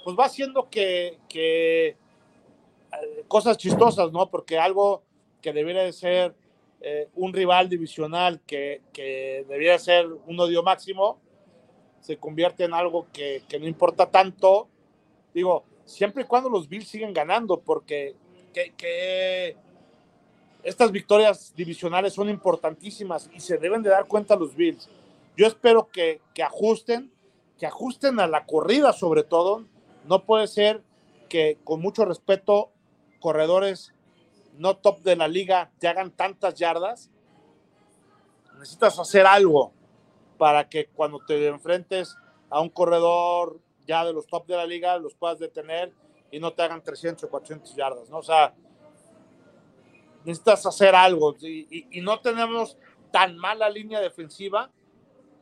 pues 0.03 0.15
va 0.15 0.25
haciendo 0.25 0.69
que, 0.69 1.17
que 1.27 1.87
eh, 1.87 1.97
cosas 3.27 3.57
chistosas, 3.57 4.11
¿no? 4.11 4.29
Porque 4.29 4.59
algo 4.59 5.01
que 5.41 5.53
debiera 5.53 5.81
de 5.81 5.91
ser 5.91 6.35
eh, 6.83 7.09
un 7.15 7.31
rival 7.31 7.69
divisional, 7.69 8.41
que, 8.45 8.81
que 8.91 9.45
debiera 9.47 9.77
ser 9.77 10.07
un 10.25 10.39
odio 10.39 10.63
máximo, 10.63 11.19
se 11.99 12.17
convierte 12.17 12.63
en 12.63 12.73
algo 12.73 13.07
que, 13.13 13.43
que, 13.47 13.59
no 13.59 13.67
importa 13.67 14.09
tanto. 14.09 14.67
Digo, 15.33 15.63
siempre 15.85 16.23
y 16.23 16.25
cuando 16.25 16.49
los 16.49 16.67
Bills 16.67 16.87
siguen 16.87 17.13
ganando, 17.13 17.59
porque 17.59 18.15
que, 18.51 18.73
que 18.75 19.55
estas 20.63 20.91
victorias 20.91 21.53
divisionales 21.55 22.13
son 22.13 22.29
importantísimas 22.29 23.29
y 23.33 23.39
se 23.39 23.57
deben 23.57 23.83
de 23.83 23.91
dar 23.91 24.07
cuenta 24.07 24.35
los 24.35 24.55
Bills. 24.55 24.89
Yo 25.37 25.45
espero 25.45 25.89
que, 25.89 26.19
que 26.33 26.41
ajusten, 26.41 27.11
que 27.59 27.67
ajusten 27.67 28.19
a 28.19 28.27
la 28.27 28.45
corrida 28.45 28.91
sobre 28.93 29.23
todo. 29.23 29.65
No 30.07 30.25
puede 30.25 30.47
ser 30.47 30.81
que 31.29 31.59
con 31.63 31.79
mucho 31.79 32.05
respeto 32.05 32.71
corredores 33.19 33.93
no 34.57 34.77
top 34.77 35.01
de 35.01 35.15
la 35.15 35.27
liga 35.27 35.71
te 35.79 35.87
hagan 35.87 36.11
tantas 36.11 36.55
yardas. 36.55 37.09
Necesitas 38.57 38.97
hacer 38.99 39.25
algo 39.25 39.73
para 40.37 40.67
que 40.67 40.87
cuando 40.87 41.19
te 41.19 41.47
enfrentes 41.47 42.15
a 42.49 42.61
un 42.61 42.69
corredor 42.69 43.59
ya 43.87 44.05
de 44.05 44.13
los 44.13 44.27
top 44.27 44.45
de 44.47 44.55
la 44.55 44.65
liga 44.65 44.97
los 44.97 45.15
puedas 45.15 45.39
detener 45.39 45.93
y 46.31 46.39
no 46.39 46.53
te 46.53 46.61
hagan 46.63 46.81
300 46.83 47.23
o 47.23 47.29
400 47.29 47.75
yardas, 47.75 48.09
¿no? 48.09 48.19
O 48.19 48.23
sea, 48.23 48.53
necesitas 50.23 50.65
hacer 50.65 50.95
algo 50.95 51.35
y, 51.41 51.67
y, 51.69 51.99
y 51.99 52.01
no 52.01 52.19
tenemos 52.21 52.77
tan 53.11 53.37
mala 53.37 53.69
línea 53.69 53.99
defensiva 53.99 54.71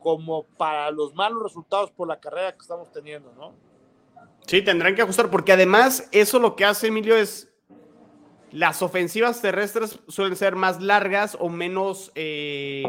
como 0.00 0.44
para 0.44 0.90
los 0.90 1.14
malos 1.14 1.42
resultados 1.42 1.90
por 1.90 2.08
la 2.08 2.18
carrera 2.18 2.52
que 2.52 2.62
estamos 2.62 2.90
teniendo, 2.90 3.32
¿no? 3.34 3.54
Sí, 4.46 4.62
tendrán 4.62 4.94
que 4.94 5.02
ajustar, 5.02 5.30
porque 5.30 5.52
además 5.52 6.08
eso 6.10 6.38
lo 6.38 6.56
que 6.56 6.64
hace 6.64 6.88
Emilio 6.88 7.16
es 7.16 7.49
las 8.52 8.82
ofensivas 8.82 9.40
terrestres 9.40 9.98
suelen 10.08 10.36
ser 10.36 10.56
más 10.56 10.80
largas 10.80 11.36
o 11.40 11.48
menos 11.48 12.10
eh, 12.14 12.84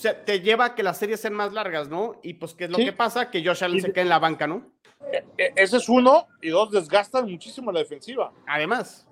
o 0.00 0.02
sea, 0.02 0.24
te 0.24 0.40
lleva 0.40 0.64
a 0.64 0.74
que 0.74 0.82
las 0.82 0.96
series 0.96 1.20
sean 1.20 1.34
más 1.34 1.52
largas, 1.52 1.90
¿no? 1.90 2.18
Y 2.22 2.32
pues, 2.32 2.54
¿qué 2.54 2.64
es 2.64 2.70
lo 2.70 2.78
sí. 2.78 2.86
que 2.86 2.92
pasa? 2.94 3.30
Que 3.30 3.44
Josh 3.44 3.62
Allen 3.62 3.82
se 3.82 3.92
queda 3.92 4.00
en 4.00 4.08
la 4.08 4.18
banca, 4.18 4.46
¿no? 4.46 4.66
E, 5.12 5.22
e, 5.36 5.52
ese 5.56 5.76
es 5.76 5.90
uno, 5.90 6.26
y 6.40 6.48
dos, 6.48 6.70
desgastan 6.70 7.30
muchísimo 7.30 7.70
la 7.70 7.80
defensiva. 7.80 8.32
Además. 8.46 9.06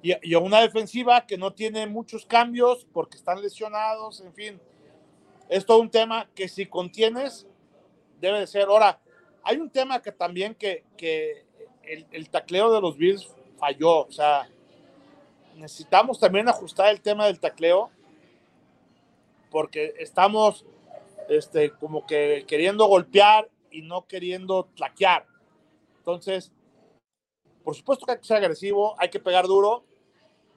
Y, 0.00 0.14
y 0.22 0.34
una 0.34 0.62
defensiva 0.62 1.26
que 1.26 1.36
no 1.36 1.52
tiene 1.52 1.86
muchos 1.86 2.24
cambios 2.24 2.86
porque 2.90 3.18
están 3.18 3.42
lesionados, 3.42 4.22
en 4.22 4.32
fin. 4.32 4.60
Es 5.50 5.66
todo 5.66 5.80
un 5.80 5.90
tema 5.90 6.26
que 6.34 6.48
si 6.48 6.64
contienes, 6.64 7.46
debe 8.22 8.40
de 8.40 8.46
ser. 8.46 8.68
Ahora, 8.68 8.98
hay 9.42 9.58
un 9.58 9.68
tema 9.68 10.00
que 10.00 10.12
también 10.12 10.54
que, 10.54 10.84
que 10.96 11.44
el, 11.82 12.06
el 12.12 12.30
tacleo 12.30 12.72
de 12.72 12.80
los 12.80 12.96
Bills 12.96 13.30
falló. 13.64 14.00
O 14.00 14.12
sea, 14.12 14.48
necesitamos 15.56 16.20
también 16.20 16.48
ajustar 16.48 16.90
el 16.90 17.00
tema 17.00 17.26
del 17.26 17.40
tacleo 17.40 17.90
porque 19.50 19.94
estamos 19.98 20.66
este, 21.28 21.70
como 21.70 22.06
que 22.06 22.44
queriendo 22.46 22.86
golpear 22.86 23.48
y 23.70 23.82
no 23.82 24.06
queriendo 24.06 24.68
tlaquear. 24.76 25.26
Entonces, 25.98 26.52
por 27.62 27.74
supuesto 27.74 28.04
que 28.04 28.12
hay 28.12 28.18
que 28.18 28.24
ser 28.24 28.36
agresivo, 28.36 28.94
hay 28.98 29.08
que 29.08 29.20
pegar 29.20 29.46
duro, 29.46 29.84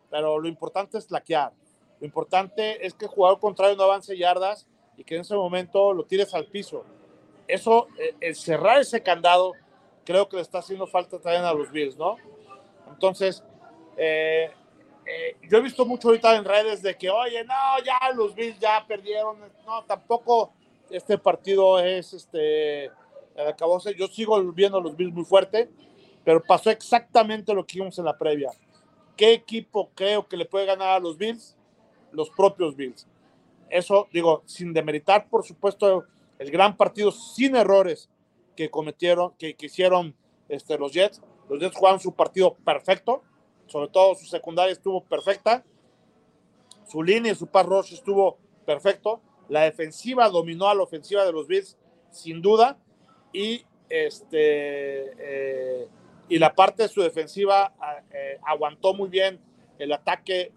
pero 0.10 0.40
lo 0.40 0.50
importante 0.50 0.98
es 0.98 1.08
tlaquear. 1.08 1.54
Lo 2.00 2.06
importante 2.06 2.86
es 2.86 2.94
que 2.94 3.06
el 3.06 3.12
jugador 3.12 3.40
contrario 3.40 3.78
no 3.78 3.84
avance 3.84 4.18
yardas 4.18 4.68
y 4.98 5.04
que 5.04 5.16
en 5.16 5.22
ese 5.22 5.36
momento 5.36 5.94
lo 5.94 6.04
tires 6.04 6.34
al 6.34 6.48
piso. 6.48 6.84
eso, 7.48 7.88
eh, 7.98 8.14
el 8.20 8.36
cerrar 8.36 8.82
ese 8.82 9.02
candado, 9.02 9.54
creo 10.04 10.28
que 10.28 10.36
le 10.36 10.42
está 10.42 10.58
haciendo 10.60 10.86
falta 10.86 11.18
también 11.18 11.46
a 11.46 11.54
los 11.54 11.72
Bills, 11.72 11.96
¿no? 11.98 12.18
Entonces, 12.90 13.44
eh, 13.98 14.52
eh, 15.06 15.38
yo 15.50 15.58
he 15.58 15.62
visto 15.62 15.86
mucho 15.86 16.10
ahorita 16.10 16.36
en 16.36 16.44
redes 16.44 16.82
de 16.82 16.96
que, 16.98 17.10
oye, 17.10 17.44
no, 17.44 17.54
ya 17.86 17.98
los 18.14 18.36
Bills 18.36 18.60
ya 18.60 18.84
perdieron. 18.88 19.40
No, 19.66 19.84
tampoco 19.86 20.54
este 20.90 21.18
partido 21.18 21.80
es 21.80 22.14
este. 22.14 22.92
Acabó, 23.48 23.80
yo 23.96 24.08
sigo 24.08 24.42
viendo 24.52 24.80
a 24.80 24.82
los 24.82 24.96
Bills 24.98 25.14
muy 25.14 25.24
fuerte, 25.24 25.70
pero 26.24 26.44
pasó 26.44 26.72
exactamente 26.72 27.54
lo 27.54 27.66
que 27.66 27.80
vimos 27.80 27.98
en 28.00 28.06
la 28.06 28.18
previa. 28.18 28.50
¿Qué 29.16 29.34
equipo 29.34 29.92
creo 29.94 30.28
que 30.28 30.38
le 30.38 30.46
puede 30.46 30.66
ganar 30.66 30.90
a 30.90 31.00
los 31.00 31.18
Bills? 31.18 31.56
Los 32.12 32.30
propios 32.32 32.76
Bills. 32.76 33.08
Eso, 33.70 34.08
digo, 34.12 34.44
sin 34.46 34.74
demeritar, 34.74 35.30
por 35.30 35.44
supuesto, 35.46 36.06
el 36.40 36.52
gran 36.52 36.76
partido 36.76 37.12
sin 37.12 37.56
errores 37.56 38.10
que 38.56 38.70
cometieron, 38.70 39.34
que, 39.38 39.56
que 39.56 39.68
hicieron 39.68 40.16
este, 40.50 40.78
los 40.78 40.92
Jets. 40.92 41.22
Los 41.50 41.60
Jets 41.60 41.76
jugaron 41.76 42.00
su 42.00 42.14
partido 42.14 42.56
perfecto, 42.56 43.24
sobre 43.68 43.90
todo 43.90 44.16
su 44.16 44.26
secundaria 44.26 44.74
estuvo 44.74 45.04
perfecta, 45.04 45.64
su 46.88 47.04
línea 47.04 47.32
y 47.32 47.36
su 47.36 47.48
pass 47.48 47.66
rush 47.66 47.94
estuvo 47.94 48.38
perfecto, 48.66 49.22
la 49.50 49.62
defensiva 49.62 50.30
dominó 50.30 50.68
a 50.68 50.76
la 50.76 50.84
ofensiva 50.84 51.26
de 51.26 51.32
los 51.32 51.48
Bills 51.48 51.78
sin 52.12 52.42
duda 52.42 52.78
y 53.32 53.66
este 53.90 55.14
eh, 55.18 55.88
y 56.30 56.40
la 56.40 56.54
parte 56.54 56.84
de 56.84 56.90
su 56.90 57.02
defensiva 57.02 57.74
eh, 58.12 58.40
aguantó 58.46 58.94
muy 58.94 59.10
bien 59.10 59.40
el 59.80 59.94
ataque 59.94 60.52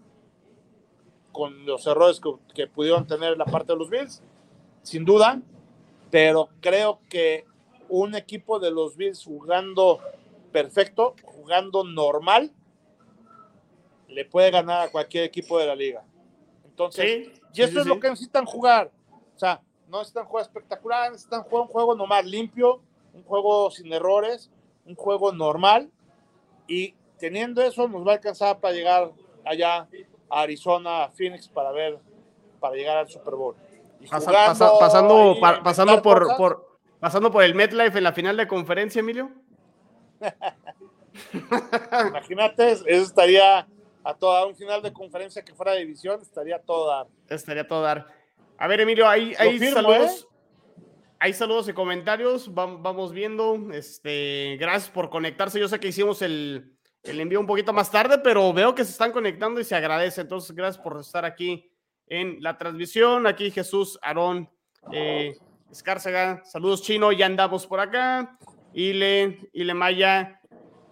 con 1.31 1.65
los 1.65 1.87
errores 1.87 2.19
que, 2.53 2.67
pudieron 2.67 3.07
tener 3.07 3.37
la 3.37 3.45
parte 3.45 3.71
de 3.71 3.79
los 3.79 3.89
Bills, 3.89 4.21
sin 4.83 5.05
duda, 5.05 5.41
pero 6.09 6.49
creo 6.59 6.99
que 7.09 7.45
un 7.87 8.15
equipo 8.15 8.59
de 8.59 8.71
los 8.71 8.97
Bills 8.97 9.23
jugando 9.23 9.99
perfecto, 10.51 11.15
jugando 11.23 11.83
normal, 11.83 12.51
le 14.07 14.25
puede 14.25 14.51
ganar 14.51 14.87
a 14.87 14.91
cualquier 14.91 15.23
equipo 15.23 15.57
de 15.57 15.65
la 15.67 15.75
liga. 15.75 16.03
Entonces, 16.65 17.05
Sí, 17.05 17.33
y 17.53 17.61
eso 17.61 17.71
sí, 17.73 17.77
es 17.79 17.83
sí. 17.83 17.89
lo 17.89 17.99
que 17.99 18.09
necesitan 18.09 18.45
jugar. 18.45 18.91
O 19.35 19.39
sea, 19.39 19.61
no 19.87 19.99
necesitan 19.99 20.25
jugar 20.25 20.43
espectacular, 20.43 21.11
necesitan 21.11 21.43
jugar 21.43 21.61
un 21.63 21.67
juego 21.71 21.95
nomás 21.95 22.25
limpio, 22.25 22.81
un 23.13 23.23
juego 23.23 23.71
sin 23.71 23.91
errores, 23.93 24.49
un 24.85 24.95
juego 24.95 25.31
normal. 25.31 25.89
Y 26.67 26.93
teniendo 27.17 27.61
eso, 27.61 27.87
nos 27.87 28.05
va 28.05 28.11
a 28.11 28.15
alcanzar 28.15 28.59
para 28.59 28.73
llegar 28.73 29.11
allá 29.45 29.87
a 30.29 30.41
Arizona, 30.41 31.03
a 31.05 31.09
Phoenix, 31.09 31.47
para 31.47 31.71
ver, 31.71 31.99
para 32.59 32.75
llegar 32.75 32.97
al 32.97 33.09
Super 33.09 33.35
Bowl. 33.35 33.55
Y 33.99 34.07
Pasa- 34.07 34.31
pasa- 34.31 34.71
pasando 34.79 35.15
ahí, 35.15 35.41
pa- 35.41 35.47
inventar 35.49 35.63
pasando 35.63 36.01
por 36.01 36.65
pasando 36.99 37.31
por 37.31 37.43
el 37.43 37.55
MetLife 37.55 37.97
en 37.97 38.03
la 38.03 38.13
final 38.13 38.37
de 38.37 38.47
conferencia, 38.47 38.99
Emilio. 38.99 39.31
Imagínate, 42.09 42.71
eso 42.71 42.85
estaría 42.87 43.67
a 44.03 44.13
toda 44.15 44.45
un 44.45 44.55
final 44.55 44.81
de 44.81 44.91
conferencia 44.91 45.43
que 45.43 45.53
fuera 45.53 45.73
de 45.73 45.79
división, 45.79 46.19
estaría 46.21 46.55
a 46.55 46.59
todo 46.61 46.87
dar. 46.87 47.07
Estaría 47.29 47.67
todo 47.67 47.81
dar. 47.81 48.07
A 48.57 48.67
ver, 48.67 48.81
Emilio, 48.81 49.07
hay, 49.07 49.33
hay 49.37 49.59
firmo, 49.59 49.75
saludos. 49.81 50.21
¿eh? 50.23 50.27
Hay 51.19 51.33
saludos 51.33 51.67
y 51.69 51.73
comentarios. 51.73 52.51
vam- 52.51 52.81
Vamos 52.81 53.11
viendo. 53.11 53.71
Este, 53.73 54.57
gracias 54.59 54.89
por 54.91 55.09
conectarse. 55.09 55.59
Yo 55.59 55.67
sé 55.67 55.79
que 55.79 55.89
hicimos 55.89 56.21
el, 56.23 56.73
el 57.03 57.19
envío 57.19 57.39
un 57.39 57.45
poquito 57.45 57.73
más 57.73 57.91
tarde, 57.91 58.17
pero 58.19 58.51
veo 58.53 58.73
que 58.73 58.83
se 58.83 58.91
están 58.91 59.11
conectando 59.11 59.59
y 59.59 59.63
se 59.63 59.75
agradece. 59.75 60.21
Entonces, 60.21 60.55
gracias 60.55 60.83
por 60.83 60.99
estar 60.99 61.23
aquí 61.25 61.71
en 62.07 62.37
la 62.41 62.57
transmisión. 62.57 63.27
Aquí 63.27 63.51
Jesús, 63.51 63.99
Aarón, 64.01 64.49
eh, 64.91 65.37
Escárcega. 65.71 66.41
Saludos, 66.43 66.81
Chino. 66.81 67.11
Ya 67.11 67.27
andamos 67.27 67.67
por 67.67 67.79
acá. 67.79 68.35
Ile, 68.73 69.49
Ile 69.53 69.73
Maya. 69.73 70.39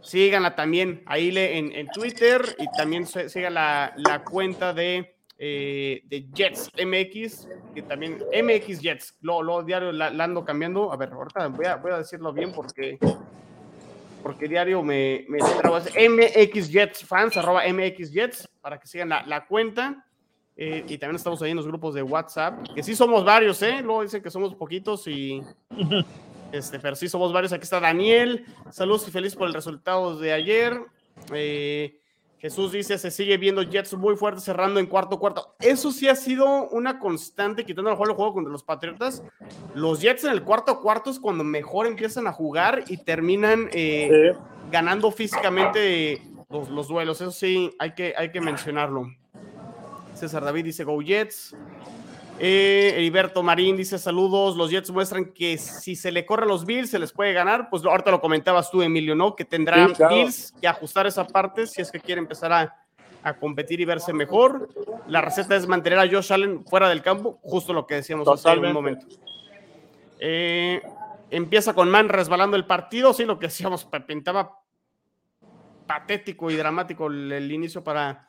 Síganla 0.01 0.55
también 0.55 1.03
a 1.05 1.19
Ile 1.19 1.57
en, 1.57 1.73
en 1.73 1.87
Twitter 1.87 2.41
y 2.57 2.67
también 2.77 3.05
sigan 3.05 3.53
la, 3.53 3.93
la 3.97 4.23
cuenta 4.23 4.73
de, 4.73 5.15
eh, 5.37 6.01
de 6.05 6.27
Jets 6.33 6.71
MX, 6.77 7.47
que 7.73 7.81
también 7.81 8.19
MX 8.43 8.79
Jets, 8.79 9.15
lo, 9.21 9.43
lo 9.43 9.61
diario 9.63 9.91
la, 9.91 10.07
ando 10.07 10.45
cambiando. 10.45 10.91
A 10.91 10.97
ver, 10.97 11.11
ahorita 11.11 11.47
voy 11.49 11.65
a, 11.65 11.75
voy 11.75 11.91
a 11.91 11.97
decirlo 11.97 12.31
bien 12.31 12.53
porque, 12.53 12.97
porque 14.23 14.47
diario 14.47 14.81
me, 14.83 15.25
me 15.27 15.39
trabo. 15.39 15.77
Es 15.77 15.93
MX 15.93 16.69
Jets 16.69 17.05
fans, 17.05 17.35
arroba 17.35 17.63
MX 17.67 18.11
Jets, 18.11 18.49
para 18.61 18.79
que 18.79 18.87
sigan 18.87 19.09
la, 19.09 19.25
la 19.25 19.45
cuenta. 19.45 20.05
Eh, 20.61 20.83
y 20.89 20.97
también 20.97 21.15
estamos 21.15 21.41
ahí 21.41 21.51
en 21.51 21.57
los 21.57 21.67
grupos 21.67 21.93
de 21.93 22.03
WhatsApp, 22.03 22.67
que 22.75 22.83
sí 22.83 22.93
somos 22.93 23.23
varios, 23.23 23.61
¿eh? 23.61 23.81
Luego 23.81 24.01
dicen 24.01 24.21
que 24.21 24.29
somos 24.29 24.53
poquitos 24.55 25.07
y, 25.07 25.41
este, 26.51 26.79
pero 26.79 26.95
sí 26.95 27.07
somos 27.09 27.33
varios. 27.33 27.53
Aquí 27.53 27.63
está 27.63 27.79
Daniel. 27.79 28.45
Saludos 28.71 29.07
y 29.07 29.12
feliz 29.12 29.35
por 29.35 29.47
el 29.47 29.53
resultado 29.53 30.17
de 30.17 30.33
ayer. 30.33 30.79
Eh, 31.33 31.99
Jesús 32.39 32.71
dice, 32.71 32.97
se 32.97 33.12
sigue 33.12 33.38
viendo 33.38 33.62
Jets 33.63 33.93
muy 33.95 34.15
fuerte 34.15 34.39
cerrando 34.39 34.79
en 34.79 34.85
cuarto 34.85 35.19
cuarto. 35.19 35.55
Eso 35.59 35.91
sí 35.91 36.07
ha 36.07 36.15
sido 36.15 36.69
una 36.69 36.97
constante, 36.97 37.65
quitando 37.65 37.89
el 37.89 37.97
juego, 37.97 38.12
el 38.12 38.15
juego 38.15 38.33
contra 38.33 38.51
los 38.51 38.63
Patriotas. 38.63 39.21
Los 39.75 39.99
Jets 39.99 40.23
en 40.23 40.31
el 40.31 40.43
cuarto 40.43 40.79
cuarto 40.79 41.09
es 41.09 41.19
cuando 41.19 41.43
mejor 41.43 41.85
empiezan 41.85 42.27
a 42.27 42.31
jugar 42.31 42.85
y 42.88 42.97
terminan 42.97 43.69
eh, 43.73 44.33
ganando 44.71 45.12
físicamente 45.12 46.21
los, 46.49 46.69
los 46.69 46.88
duelos. 46.88 47.19
Eso 47.19 47.31
sí, 47.31 47.75
hay 47.77 47.93
que, 47.93 48.13
hay 48.17 48.31
que 48.31 48.39
mencionarlo. 48.39 49.07
César 50.13 50.43
David 50.43 50.65
dice, 50.65 50.85
Go 50.85 51.01
Jets. 51.01 51.55
Eh, 52.41 52.93
Heriberto 52.95 53.43
Marín 53.43 53.75
dice 53.75 53.99
saludos, 53.99 54.56
los 54.56 54.71
Jets 54.71 54.91
muestran 54.91 55.25
que 55.25 55.58
si 55.58 55.95
se 55.95 56.12
le 56.12 56.25
corre 56.25 56.43
a 56.43 56.47
los 56.47 56.65
Bills 56.65 56.89
se 56.89 56.97
les 56.97 57.12
puede 57.12 57.34
ganar, 57.34 57.69
pues 57.69 57.84
ahorita 57.84 58.12
lo 58.12 58.21
comentabas 58.21 58.71
tú 58.71 58.82
Emilio, 58.82 59.13
¿no? 59.13 59.36
Que 59.36 59.43
tendrán 59.43 59.89
Sí, 59.89 59.95
claro. 59.95 60.15
Bills 60.15 60.54
que 60.60 60.67
ajustar 60.67 61.06
esa 61.06 61.28
parte 61.28 61.67
si 61.67 61.82
es 61.82 61.91
que 61.91 61.99
quiere 61.99 62.19
empezar 62.19 62.54
a, 62.54 62.75
a 63.23 63.34
competir 63.34 63.82
y 63.82 63.86
verse 63.86 64.13
mejor. 64.13 64.69
La 65.08 65.19
receta 65.19 65.56
es 65.56 65.67
mantener 65.67 65.99
a 65.99 66.08
Josh 66.10 66.32
Allen 66.32 66.63
fuera 66.65 66.88
del 66.88 67.02
campo, 67.02 67.39
justo 67.41 67.73
lo 67.73 67.86
que 67.86 67.95
decíamos 67.95 68.28
hace 68.28 68.58
un 68.58 68.71
momento. 68.71 69.06
Eh, 70.19 70.82
empieza 71.30 71.73
con 71.73 71.89
Man 71.89 72.08
resbalando 72.08 72.56
el 72.56 72.65
partido, 72.65 73.13
sí, 73.13 73.25
lo 73.25 73.38
que 73.38 73.47
decíamos, 73.47 73.88
pintaba 74.08 74.60
patético 75.86 76.49
y 76.52 76.56
dramático 76.56 77.08
el, 77.08 77.32
el 77.32 77.52
inicio 77.52 77.84
para, 77.84 78.28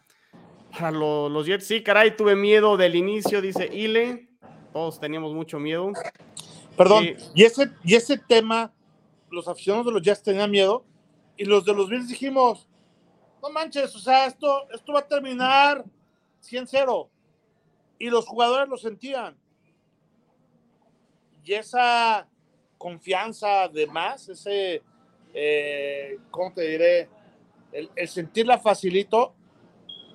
para 0.73 0.91
lo- 0.91 1.29
los 1.29 1.47
Jets. 1.47 1.67
Sí, 1.67 1.83
caray, 1.83 2.17
tuve 2.17 2.37
miedo 2.37 2.77
del 2.77 2.95
inicio, 2.97 3.41
dice 3.41 3.67
Ile. 3.73 4.29
Todos 4.73 5.01
teníamos 5.01 5.35
mucho 5.35 5.59
miedo. 5.59 5.93
Perdón, 6.77 7.05
Sí. 7.05 7.15
y, 7.35 7.43
ese, 7.45 7.71
y 7.85 7.95
ese 7.95 8.19
tema, 8.19 8.73
los 9.31 9.49
aficionados 9.49 9.87
de 9.87 9.93
los 9.93 10.03
Jets 10.03 10.23
tenían 10.23 10.51
miedo 10.51 10.85
y 11.37 11.45
los 11.45 11.65
de 11.65 11.75
los 11.75 11.89
Bills 11.89 12.09
dijimos, 12.09 12.69
no 13.43 13.51
manches, 13.51 13.95
o 13.97 13.99
sea, 13.99 14.27
esto, 14.27 14.69
esto 14.73 14.93
va 14.93 15.01
a 15.01 15.09
terminar 15.09 15.85
100-0. 16.41 17.09
Y 17.99 18.09
los 18.11 18.27
jugadores 18.27 18.69
lo 18.69 18.77
sentían. 18.77 19.37
Y 21.45 21.53
esa 21.55 22.27
confianza 22.79 23.69
de 23.69 23.87
más, 23.87 24.29
ese, 24.29 24.83
eh, 25.35 26.19
¿cómo 26.31 26.53
te 26.53 26.63
diré? 26.63 27.09
El, 27.73 27.91
el 27.97 28.09
sentirla 28.09 28.59
facilito, 28.59 29.35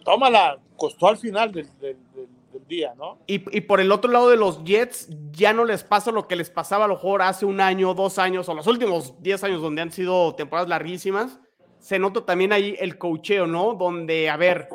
tómala, 0.06 0.58
costó 0.78 1.08
al 1.10 1.18
final 1.18 1.52
del, 1.52 1.66
del- 1.80 1.98
del- 2.14 2.30
del 2.54 2.68
día, 2.68 2.94
¿no? 2.96 3.20
Y, 3.28 3.36
y 3.58 3.62
por 3.62 3.82
el 3.82 3.92
otro 3.92 4.10
lado 4.10 4.30
de 4.30 4.38
los 4.38 4.64
Jets, 4.64 5.10
ya 5.32 5.52
no 5.52 5.66
les 5.66 5.84
pasa 5.84 6.12
lo 6.12 6.26
que 6.30 6.38
les 6.38 6.50
pasaba 6.50 6.86
a 6.86 6.88
lo 6.88 6.94
mejor 6.94 7.22
hace 7.22 7.46
un 7.46 7.60
año, 7.60 7.94
dos 7.94 8.18
años, 8.18 8.48
o 8.48 8.54
los 8.54 8.66
últimos 8.68 9.22
10 9.22 9.44
años, 9.44 9.62
donde 9.62 9.82
han 9.82 9.92
sido 9.92 10.34
temporadas 10.36 10.70
larguísimas. 10.70 11.38
Se 11.80 12.00
nota 12.00 12.26
también 12.26 12.54
ahí 12.54 12.78
el 12.80 12.98
cocheo, 12.98 13.46
¿no? 13.46 13.74
Donde, 13.74 14.30
a 14.30 14.38
ver, 14.38 14.70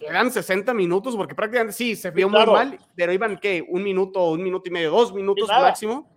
eran 0.00 0.32
60 0.32 0.74
minutos, 0.74 1.14
porque 1.14 1.36
prácticamente 1.36 1.72
sí, 1.74 1.94
se 1.94 2.10
vio 2.10 2.28
claro. 2.28 2.50
muy 2.50 2.58
mal, 2.58 2.78
pero 2.96 3.12
iban, 3.12 3.38
¿qué? 3.38 3.64
Un 3.68 3.84
minuto, 3.84 4.24
un 4.32 4.42
minuto 4.42 4.68
y 4.68 4.72
medio, 4.72 4.90
dos 4.90 5.14
minutos 5.14 5.48
máximo. 5.48 6.10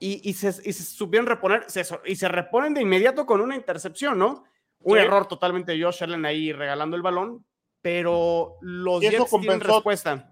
Y, 0.00 0.20
y 0.28 0.32
se, 0.32 0.48
y 0.48 0.72
se 0.72 0.82
supieron 0.82 1.26
reponer, 1.26 1.64
se 1.68 1.84
y 2.06 2.16
se 2.16 2.26
reponen 2.26 2.74
de 2.74 2.80
inmediato 2.82 3.24
con 3.26 3.40
una 3.40 3.54
intercepción, 3.54 4.18
¿no? 4.18 4.44
Un 4.82 4.96
Sí. 4.98 5.04
error 5.04 5.26
totalmente 5.28 5.72
de 5.72 5.82
Josh 5.84 6.02
Allen 6.02 6.24
ahí 6.24 6.52
regalando 6.52 6.96
el 6.96 7.02
balón, 7.02 7.44
pero 7.82 8.56
los 8.60 9.02
eso 9.02 9.10
Jets 9.10 9.30
tienen 9.30 9.48
compensó. 9.48 9.74
respuesta. 9.74 10.30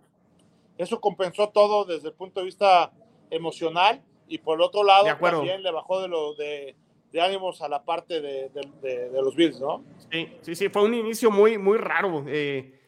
Eso 0.76 1.00
compensó 1.00 1.48
todo 1.48 1.84
desde 1.84 2.08
el 2.08 2.14
punto 2.14 2.40
de 2.40 2.46
vista 2.46 2.92
emocional 3.30 4.02
y 4.28 4.38
por 4.38 4.56
el 4.56 4.62
otro 4.62 4.84
lado 4.84 5.04
De 5.04 5.14
también 5.14 5.62
le 5.62 5.70
bajó 5.72 6.00
de, 6.00 6.08
lo, 6.08 6.34
de, 6.34 6.76
de 7.12 7.20
ánimos 7.20 7.60
a 7.62 7.68
la 7.68 7.82
parte 7.82 8.20
de, 8.20 8.48
de- 8.50 8.68
de- 8.82 9.10
de 9.10 9.22
los 9.22 9.34
Bills, 9.34 9.60
¿no? 9.60 9.82
Sí, 10.10 10.28
sí, 10.42 10.54
sí, 10.54 10.68
fue 10.68 10.82
un 10.84 10.94
inicio 10.94 11.30
muy, 11.30 11.58
muy 11.58 11.78
raro 11.78 12.24
eh, 12.28 12.78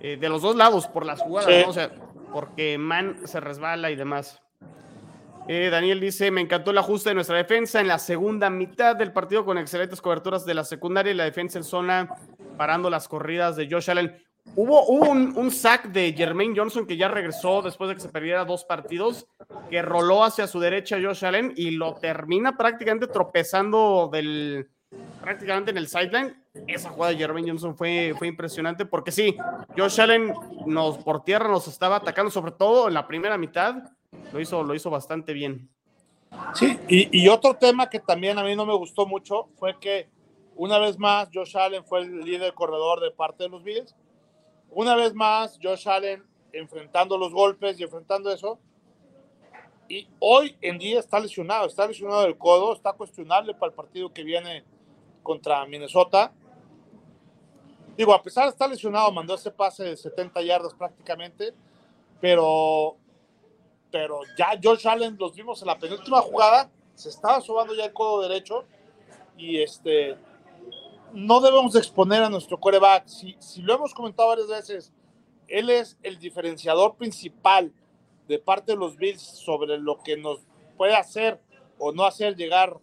eh, 0.00 0.16
de 0.16 0.28
los 0.28 0.42
dos 0.42 0.56
lados 0.56 0.86
por 0.88 1.04
las 1.06 1.20
jugadas, 1.22 1.50
Sí. 1.54 1.62
¿no? 1.62 1.70
O 1.70 1.72
sea, 1.72 1.90
porque 2.32 2.78
Man 2.78 3.26
se 3.26 3.38
resbala 3.40 3.90
y 3.90 3.96
demás. 3.96 4.42
Eh, 5.48 5.68
Daniel 5.70 6.00
dice, 6.00 6.30
me 6.30 6.40
encantó 6.40 6.72
el 6.72 6.78
ajuste 6.78 7.10
de 7.10 7.14
nuestra 7.14 7.36
defensa 7.36 7.80
en 7.80 7.86
la 7.86 7.98
segunda 7.98 8.50
mitad 8.50 8.96
del 8.96 9.12
partido 9.12 9.44
con 9.44 9.58
excelentes 9.58 10.00
coberturas 10.00 10.44
de 10.44 10.54
la 10.54 10.64
secundaria 10.64 11.12
y 11.12 11.14
la 11.14 11.24
defensa 11.24 11.58
en 11.58 11.64
zona 11.64 12.08
parando 12.56 12.90
las 12.90 13.06
corridas 13.06 13.54
de 13.56 13.68
Josh 13.70 13.90
Allen. 13.90 14.16
Hubo, 14.54 14.86
un 14.86 15.50
sack 15.50 15.86
de 15.86 16.12
Jermaine 16.12 16.54
Johnson 16.56 16.86
que 16.86 16.96
ya 16.96 17.08
regresó 17.08 17.62
después 17.62 17.88
de 17.88 17.94
que 17.94 18.00
se 18.00 18.08
perdiera 18.08 18.44
dos 18.44 18.64
partidos 18.64 19.26
que 19.70 19.82
roló 19.82 20.24
hacia 20.24 20.46
su 20.46 20.60
derecha 20.60 20.98
Josh 21.02 21.24
Allen 21.24 21.52
y 21.56 21.72
lo 21.72 21.94
termina 21.94 22.56
prácticamente 22.56 23.08
tropezando 23.08 24.08
del 24.12 24.68
prácticamente 25.20 25.70
en 25.70 25.78
el 25.78 25.88
sideline. 25.88 26.36
Esa 26.66 26.90
jugada 26.90 27.12
de 27.12 27.18
Jermaine 27.18 27.50
Johnson 27.50 27.76
fue, 27.76 28.14
fue 28.16 28.28
impresionante 28.28 28.86
porque 28.86 29.12
sí, 29.12 29.36
Josh 29.76 30.00
Allen 30.00 30.32
nos 30.66 30.98
por 30.98 31.22
tierra 31.24 31.48
nos 31.48 31.68
estaba 31.68 31.96
atacando, 31.96 32.30
sobre 32.30 32.52
todo 32.52 32.88
en 32.88 32.94
la 32.94 33.06
primera 33.06 33.36
mitad. 33.36 33.82
Lo 34.32 34.40
hizo, 34.40 34.62
lo 34.62 34.74
hizo 34.74 34.90
bastante 34.90 35.32
bien. 35.32 35.68
Sí, 36.54 36.78
y, 36.88 37.22
y 37.22 37.28
otro 37.28 37.54
tema 37.54 37.88
que 37.88 38.00
también 38.00 38.38
a 38.38 38.44
mí 38.44 38.54
no 38.56 38.66
me 38.66 38.74
gustó 38.74 39.06
mucho 39.06 39.48
fue 39.58 39.78
que 39.78 40.08
una 40.56 40.78
vez 40.78 40.98
más 40.98 41.28
Josh 41.32 41.56
Allen 41.56 41.84
fue 41.84 42.00
el 42.00 42.24
líder 42.24 42.54
corredor 42.54 43.00
de 43.00 43.10
parte 43.10 43.44
de 43.44 43.50
los 43.50 43.62
Bills. 43.62 43.94
Una 44.70 44.96
vez 44.96 45.14
más 45.14 45.58
Josh 45.62 45.88
Allen 45.88 46.24
enfrentando 46.52 47.18
los 47.18 47.32
golpes 47.32 47.78
y 47.78 47.82
enfrentando 47.82 48.32
eso. 48.32 48.58
Y 49.88 50.08
hoy 50.18 50.56
en 50.60 50.78
día 50.78 50.98
está 50.98 51.20
lesionado, 51.20 51.66
está 51.66 51.86
lesionado 51.86 52.22
del 52.22 52.36
codo, 52.36 52.72
está 52.74 52.92
cuestionable 52.92 53.54
para 53.54 53.70
el 53.70 53.76
partido 53.76 54.12
que 54.12 54.24
viene 54.24 54.64
contra 55.22 55.64
Minnesota. 55.66 56.32
Digo, 57.96 58.12
a 58.12 58.22
pesar 58.22 58.44
de 58.44 58.50
estar 58.50 58.68
lesionado, 58.68 59.12
mandó 59.12 59.34
ese 59.34 59.50
pase 59.50 59.84
de 59.84 59.96
70 59.96 60.42
yardas 60.42 60.74
prácticamente, 60.74 61.54
pero, 62.20 62.96
pero 63.96 64.20
ya 64.36 64.50
Josh 64.62 64.86
Allen 64.86 65.16
los 65.18 65.34
vimos 65.34 65.62
en 65.62 65.68
la 65.68 65.78
penúltima 65.78 66.20
jugada, 66.20 66.70
se 66.94 67.08
estaba 67.08 67.40
sobando 67.40 67.74
ya 67.74 67.86
el 67.86 67.94
codo 67.94 68.20
derecho 68.28 68.64
y 69.38 69.62
este 69.62 70.18
no 71.14 71.40
debemos 71.40 71.74
exponer 71.76 72.22
a 72.22 72.28
nuestro 72.28 72.60
coreback. 72.60 73.06
Si, 73.06 73.36
si 73.38 73.62
lo 73.62 73.74
hemos 73.74 73.94
comentado 73.94 74.28
varias 74.28 74.48
veces, 74.48 74.92
él 75.48 75.70
es 75.70 75.96
el 76.02 76.18
diferenciador 76.18 76.96
principal 76.96 77.72
de 78.28 78.38
parte 78.38 78.72
de 78.72 78.78
los 78.78 78.98
Bills 78.98 79.22
sobre 79.22 79.78
lo 79.78 80.02
que 80.02 80.18
nos 80.18 80.40
puede 80.76 80.94
hacer 80.94 81.40
o 81.78 81.92
no 81.92 82.04
hacer 82.04 82.36
llegar 82.36 82.76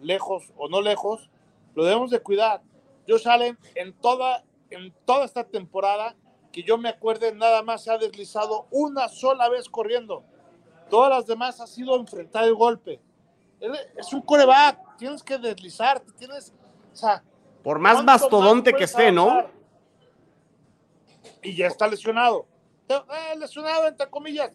lejos 0.00 0.52
o 0.56 0.68
no 0.68 0.80
lejos, 0.80 1.30
lo 1.74 1.82
debemos 1.82 2.10
de 2.10 2.20
cuidar. 2.20 2.62
Josh 3.08 3.26
Allen 3.26 3.58
en 3.74 3.92
toda, 3.92 4.44
en 4.70 4.94
toda 5.04 5.24
esta 5.24 5.42
temporada, 5.42 6.14
que 6.52 6.62
yo 6.62 6.78
me 6.78 6.90
acuerde, 6.90 7.34
nada 7.34 7.62
más 7.64 7.82
se 7.82 7.90
ha 7.90 7.98
deslizado 7.98 8.68
una 8.70 9.08
sola 9.08 9.48
vez 9.48 9.68
corriendo. 9.68 10.22
Todas 10.90 11.10
las 11.10 11.26
demás 11.26 11.60
ha 11.60 11.66
sido 11.66 11.96
enfrentar 11.96 12.44
el 12.44 12.54
golpe. 12.54 13.00
Él 13.60 13.72
es 13.96 14.12
un 14.12 14.20
coreback, 14.22 14.96
tienes 14.96 15.22
que 15.22 15.38
deslizarte, 15.38 16.12
tienes, 16.12 16.52
o 16.92 16.96
sea, 16.96 17.22
Por 17.62 17.78
más 17.78 17.94
¿cuánto 17.94 18.12
mastodonte 18.12 18.72
que 18.74 18.84
esté, 18.84 19.10
¿no? 19.10 19.44
Y 21.42 21.54
ya 21.56 21.66
está 21.66 21.86
lesionado. 21.88 22.46
Eh, 22.88 23.38
lesionado, 23.38 23.86
entre 23.88 24.08
comillas. 24.08 24.52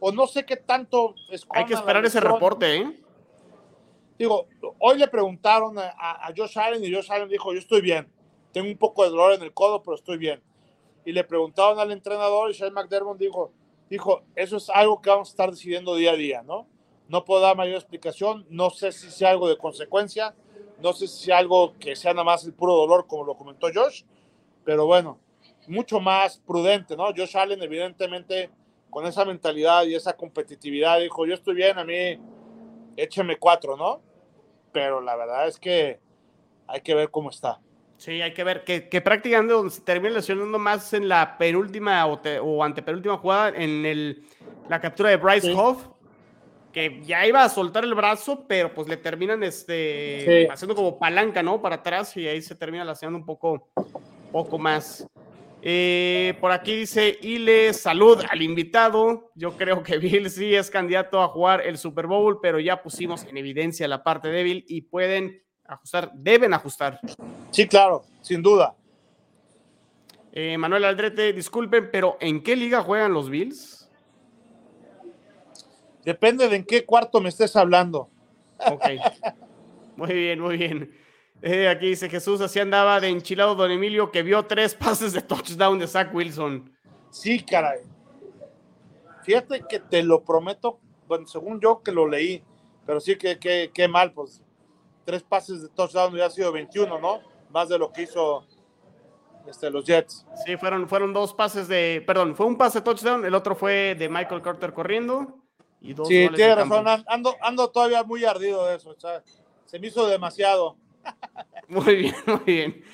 O 0.00 0.10
no 0.12 0.26
sé 0.26 0.44
qué 0.44 0.56
tanto 0.56 1.14
Hay 1.50 1.64
que 1.64 1.74
esperar 1.74 2.04
ese 2.04 2.20
reporte, 2.20 2.76
¿eh? 2.76 3.00
Digo, 4.18 4.46
hoy 4.78 4.98
le 4.98 5.08
preguntaron 5.08 5.78
a, 5.78 5.88
a- 5.98 6.26
a 6.28 6.32
Josh 6.36 6.58
Allen 6.58 6.84
y 6.84 6.92
Josh 6.94 7.10
Allen 7.10 7.28
dijo, 7.28 7.52
yo 7.52 7.58
estoy 7.58 7.80
bien. 7.80 8.12
Tengo 8.52 8.68
un 8.68 8.76
poco 8.76 9.02
de 9.04 9.10
dolor 9.10 9.32
en 9.32 9.42
el 9.42 9.52
codo, 9.54 9.82
pero 9.82 9.96
estoy 9.96 10.18
bien. 10.18 10.42
Y 11.04 11.12
le 11.12 11.24
preguntaron 11.24 11.78
al 11.80 11.90
entrenador 11.90 12.50
y 12.50 12.54
Shane 12.54 12.70
McDermott 12.72 13.18
dijo, 13.18 13.52
dijo, 13.92 14.22
eso 14.34 14.56
es 14.56 14.70
algo 14.70 15.02
que 15.02 15.10
vamos 15.10 15.28
a 15.28 15.32
estar 15.32 15.50
decidiendo 15.50 15.94
día 15.94 16.12
a 16.12 16.16
día, 16.16 16.42
¿no? 16.42 16.66
No 17.08 17.26
puedo 17.26 17.42
dar 17.42 17.58
mayor 17.58 17.74
explicación, 17.74 18.46
no 18.48 18.70
sé 18.70 18.90
si 18.90 19.10
sea 19.10 19.28
algo 19.28 19.50
de 19.50 19.58
consecuencia, 19.58 20.34
no 20.80 20.94
sé 20.94 21.06
si 21.06 21.24
sea 21.24 21.36
algo 21.36 21.74
que 21.78 21.94
sea 21.94 22.14
nada 22.14 22.24
más 22.24 22.42
el 22.46 22.54
puro 22.54 22.74
dolor, 22.74 23.06
como 23.06 23.24
lo 23.24 23.36
comentó 23.36 23.68
Josh, 23.72 24.04
pero 24.64 24.86
bueno, 24.86 25.18
mucho 25.66 26.00
más 26.00 26.38
prudente, 26.38 26.96
¿no? 26.96 27.04
Josh 27.14 27.36
Allen, 27.36 27.62
evidentemente, 27.62 28.50
con 28.88 29.04
esa 29.04 29.26
mentalidad 29.26 29.84
y 29.84 29.94
esa 29.94 30.16
competitividad, 30.16 30.98
dijo, 30.98 31.26
yo 31.26 31.34
estoy 31.34 31.54
bien, 31.54 31.78
a 31.78 31.84
mí 31.84 32.18
écheme 32.96 33.38
cuatro, 33.38 33.76
¿no? 33.76 34.00
Pero 34.72 35.02
la 35.02 35.16
verdad 35.16 35.48
es 35.48 35.58
que 35.58 36.00
hay 36.66 36.80
que 36.80 36.94
ver 36.94 37.10
cómo 37.10 37.28
está. 37.28 37.60
Sí, 38.02 38.20
hay 38.20 38.34
que 38.34 38.42
ver 38.42 38.64
que, 38.64 38.88
que 38.88 39.00
prácticamente 39.00 39.52
donde 39.54 39.70
se 39.70 39.80
termina 39.80 40.14
lesionando 40.16 40.58
más 40.58 40.92
en 40.92 41.08
la 41.08 41.38
penúltima 41.38 42.04
o, 42.06 42.18
te- 42.18 42.40
o 42.40 42.64
antepenúltima 42.64 43.16
jugada 43.16 43.50
en 43.50 43.86
el, 43.86 44.24
la 44.68 44.80
captura 44.80 45.10
de 45.10 45.18
Bryce 45.18 45.46
Sí. 45.46 45.54
Hoff, 45.56 45.86
que 46.72 47.00
ya 47.04 47.24
iba 47.28 47.44
a 47.44 47.48
soltar 47.48 47.84
el 47.84 47.94
brazo, 47.94 48.44
pero 48.48 48.74
pues 48.74 48.88
le 48.88 48.96
terminan 48.96 49.44
este, 49.44 50.24
Sí. 50.46 50.48
haciendo 50.50 50.74
como 50.74 50.98
palanca, 50.98 51.44
¿no? 51.44 51.62
Para 51.62 51.76
atrás 51.76 52.16
y 52.16 52.26
ahí 52.26 52.42
se 52.42 52.56
termina 52.56 52.84
lacionando 52.84 53.20
un 53.20 53.24
poco, 53.24 53.68
poco 54.32 54.58
más. 54.58 55.06
Eh, 55.64 56.34
por 56.40 56.50
aquí 56.50 56.74
dice 56.74 57.16
Ile, 57.22 57.72
salud 57.72 58.20
al 58.28 58.42
invitado. 58.42 59.30
Yo 59.36 59.56
creo 59.56 59.84
que 59.84 59.98
Bill 59.98 60.28
sí 60.28 60.56
es 60.56 60.70
candidato 60.70 61.22
a 61.22 61.28
jugar 61.28 61.64
el 61.64 61.78
Super 61.78 62.08
Bowl, 62.08 62.40
pero 62.42 62.58
ya 62.58 62.82
pusimos 62.82 63.22
en 63.26 63.36
evidencia 63.36 63.86
la 63.86 64.02
parte 64.02 64.26
débil 64.26 64.64
y 64.66 64.80
pueden 64.80 65.40
ajustar, 65.66 66.10
deben 66.14 66.54
ajustar. 66.54 67.00
Sí, 67.50 67.66
claro, 67.66 68.04
sin 68.20 68.42
duda. 68.42 68.74
Eh, 70.32 70.56
Manuel 70.56 70.84
Aldrete, 70.84 71.32
disculpen, 71.32 71.90
pero 71.90 72.16
¿en 72.20 72.42
qué 72.42 72.56
liga 72.56 72.82
juegan 72.82 73.12
los 73.12 73.28
Bills? 73.28 73.90
Depende 76.04 76.48
de 76.48 76.56
en 76.56 76.64
qué 76.64 76.84
cuarto 76.84 77.20
me 77.20 77.28
estés 77.28 77.54
hablando. 77.54 78.08
Ok. 78.70 78.84
Muy 79.96 80.14
bien, 80.14 80.40
muy 80.40 80.56
bien. 80.56 80.90
Eh, 81.42 81.68
aquí 81.68 81.88
dice 81.88 82.08
Jesús, 82.08 82.40
así 82.40 82.58
andaba 82.58 82.98
de 82.98 83.08
enchilado 83.08 83.54
Don 83.54 83.70
Emilio, 83.70 84.10
que 84.10 84.22
vio 84.22 84.46
tres 84.46 84.74
pases 84.76 85.12
de 85.12 85.20
touchdown 85.20 85.78
de 85.78 85.86
Zach 85.86 86.12
Wilson. 86.14 86.72
Sí, 87.10 87.44
caray. 87.44 87.80
Fíjate 89.22 89.62
que 89.68 89.80
te 89.80 90.02
lo 90.02 90.24
prometo, 90.24 90.80
bueno, 91.06 91.26
según 91.26 91.60
yo 91.60 91.82
que 91.82 91.92
lo 91.92 92.08
leí, 92.08 92.42
pero 92.86 93.00
sí 93.00 93.16
que, 93.16 93.38
que, 93.38 93.70
que 93.72 93.86
mal, 93.86 94.12
pues 94.12 94.40
tres 95.04 95.22
pases 95.22 95.62
de 95.62 95.68
touchdown 95.68 96.12
hubiera 96.12 96.30
sido 96.30 96.52
21, 96.52 96.98
¿no? 96.98 97.20
Más 97.50 97.68
de 97.68 97.78
lo 97.78 97.92
que 97.92 98.02
hizo 98.02 98.44
este, 99.46 99.70
los 99.70 99.84
Jets. 99.84 100.24
Sí, 100.46 100.56
fueron, 100.56 100.88
fueron 100.88 101.12
dos 101.12 101.34
pases 101.34 101.68
de, 101.68 102.02
perdón, 102.06 102.34
fue 102.36 102.46
un 102.46 102.56
pase 102.56 102.78
de 102.78 102.84
touchdown, 102.84 103.24
el 103.24 103.34
otro 103.34 103.54
fue 103.54 103.94
de 103.98 104.08
Michael 104.08 104.40
Carter 104.42 104.72
corriendo 104.72 105.38
y 105.80 105.94
dos 105.94 106.08
Sí, 106.08 106.28
tiene 106.34 106.54
campo. 106.54 106.74
razón, 106.76 106.88
an- 106.88 107.04
ando, 107.08 107.34
ando 107.42 107.68
todavía 107.70 108.04
muy 108.04 108.24
ardido 108.24 108.66
de 108.66 108.76
eso, 108.76 108.94
sea, 108.98 109.22
se 109.64 109.78
me 109.78 109.88
hizo 109.88 110.06
demasiado. 110.06 110.76
Muy 111.68 111.96
bien, 111.96 112.14
muy 112.26 112.40
bien. 112.44 112.84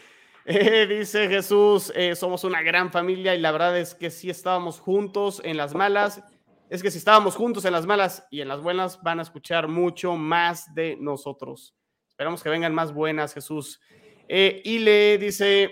Eh, 0.46 0.86
dice 0.86 1.28
Jesús, 1.28 1.92
eh, 1.94 2.14
somos 2.16 2.42
una 2.44 2.62
gran 2.62 2.90
familia 2.90 3.34
y 3.34 3.40
la 3.40 3.50
verdad 3.52 3.76
es 3.76 3.94
que 3.94 4.08
si 4.10 4.30
estábamos 4.30 4.80
juntos 4.80 5.42
en 5.44 5.56
las 5.58 5.74
malas. 5.74 6.22
Es 6.70 6.82
que 6.82 6.90
si 6.90 6.98
estábamos 6.98 7.34
juntos 7.34 7.64
en 7.64 7.72
las 7.72 7.86
malas 7.86 8.26
y 8.30 8.40
en 8.42 8.48
las 8.48 8.60
buenas, 8.62 9.02
van 9.02 9.18
a 9.18 9.22
escuchar 9.22 9.68
mucho 9.68 10.16
más 10.16 10.72
de 10.74 10.96
nosotros. 11.00 11.74
Esperamos 12.18 12.42
que 12.42 12.48
vengan 12.48 12.74
más 12.74 12.92
buenas, 12.92 13.32
Jesús. 13.32 13.80
Eh, 14.26 14.60
y 14.64 14.80
le 14.80 15.18
dice, 15.18 15.70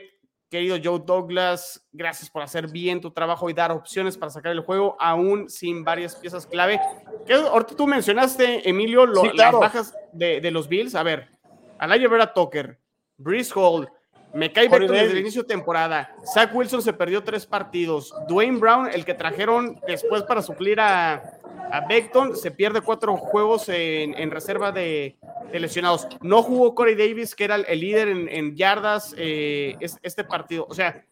querido 0.49 0.77
Joe 0.81 1.03
Douglas, 1.05 1.85
gracias 1.91 2.31
por 2.31 2.41
hacer 2.41 2.69
bien 2.71 3.01
tu 3.01 3.11
trabajo 3.11 3.51
y 3.51 3.53
dar 3.53 3.73
opciones 3.73 4.17
para 4.17 4.31
sacar 4.31 4.53
el 4.53 4.61
juego, 4.61 4.97
aún 5.01 5.51
sin 5.51 5.83
varias 5.83 6.15
piezas 6.15 6.47
clave. 6.47 6.81
¿Qué, 7.27 7.35
ahorita 7.35 7.75
tú 7.75 7.89
mencionaste, 7.89 8.71
Emilio, 8.71 9.07
lo- 9.07 9.23
Sí, 9.23 9.31
claro. 9.31 9.59
las 9.61 9.73
bajas 9.75 9.95
de, 10.13 10.41
de 10.41 10.51
los 10.53 10.69
Bills. 10.69 10.95
A 10.95 11.03
ver, 11.03 11.31
Alaya 11.81 12.07
Vera 12.09 12.33
Tucker, 12.33 12.79
Breeze 13.17 13.53
Hall, 13.53 13.89
Corey 14.31 14.49
Becton 14.69 14.87
desde 14.87 15.11
el 15.15 15.19
inicio 15.19 15.43
de 15.43 15.49
temporada. 15.49 16.15
Zach 16.33 16.55
Wilson 16.55 16.81
se 16.81 16.93
perdió 16.93 17.25
tres 17.25 17.45
partidos. 17.45 18.15
Dwayne 18.29 18.59
Brown, 18.61 18.89
el 18.93 19.05
que 19.05 19.15
trajeron 19.15 19.81
después 19.89 20.23
para 20.23 20.43
suplir 20.43 20.79
a, 20.79 21.15
a 21.73 21.81
Becton, 21.89 22.37
se 22.37 22.53
pierde 22.53 22.83
cuatro 22.83 23.17
juegos 23.17 23.69
en, 23.69 24.15
en 24.17 24.31
reserva 24.31 24.71
de, 24.71 25.19
de 25.53 25.61
lesionados. 25.61 26.07
No 26.23 26.43
jugó 26.43 26.75
Corey 26.75 26.95
Davis, 26.95 27.35
que 27.35 27.45
era 27.45 27.57
el, 27.57 27.81
líder 27.81 28.09
en, 28.09 28.29
en 28.29 28.57
yardas 28.57 29.15
eh, 29.17 29.77
es- 29.81 29.99
este 30.03 30.25
partido. 30.25 30.67
O 30.69 30.75
sea, 30.75 31.05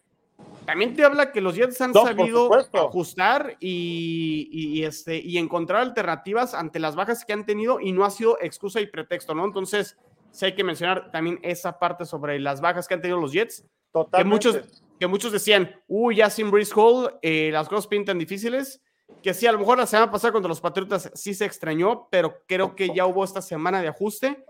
también 0.65 0.95
te 0.95 1.03
habla 1.03 1.31
que 1.31 1.41
los 1.41 1.55
Jets 1.55 1.79
han 1.81 1.91
No, 1.91 2.03
sabido 2.03 2.49
ajustar 2.73 3.55
y, 3.59 4.49
y- 4.51 4.79
y, 4.79 4.83
este, 4.83 5.17
y 5.17 5.37
encontrar 5.37 5.81
alternativas 5.81 6.53
ante 6.53 6.79
las 6.79 6.95
bajas 6.95 7.23
que 7.23 7.33
han 7.33 7.45
tenido 7.45 7.79
y 7.79 7.91
no 7.91 8.03
ha 8.03 8.09
sido 8.11 8.37
excusa 8.41 8.81
y 8.81 8.87
pretexto, 8.87 9.35
¿no? 9.35 9.45
Entonces, 9.45 9.97
sí 10.31 10.45
hay 10.45 10.55
que 10.55 10.63
mencionar 10.63 11.11
también 11.11 11.39
esa 11.43 11.77
parte 11.79 12.05
sobre 12.05 12.39
las 12.39 12.61
bajas 12.61 12.87
que 12.87 12.95
han 12.95 13.01
tenido 13.01 13.19
los 13.19 13.31
Jets, 13.31 13.61
que 13.61 13.67
Totalmente. 13.91 14.29
muchos, 14.49 14.83
que 14.99 15.07
muchos 15.07 15.31
decían, 15.31 15.79
uy, 15.87 16.17
ya 16.17 16.29
sin 16.29 16.49
Breeze 16.51 16.73
Hall, 16.75 17.13
eh, 17.21 17.49
las 17.53 17.69
cosas 17.69 17.87
pintan 17.87 18.17
difíciles, 18.19 18.81
que 19.21 19.33
sí, 19.33 19.47
a 19.47 19.51
lo 19.51 19.59
mejor 19.59 19.77
la 19.77 19.87
semana 19.87 20.11
pasada 20.11 20.33
contra 20.33 20.49
los 20.49 20.61
Patriotas 20.61 21.11
sí 21.13 21.33
se 21.33 21.45
extrañó, 21.45 22.07
pero 22.09 22.43
creo 22.47 22.75
que 22.75 22.93
ya 22.93 23.05
hubo 23.05 23.23
esta 23.23 23.41
semana 23.41 23.81
de 23.81 23.87
ajuste 23.87 24.45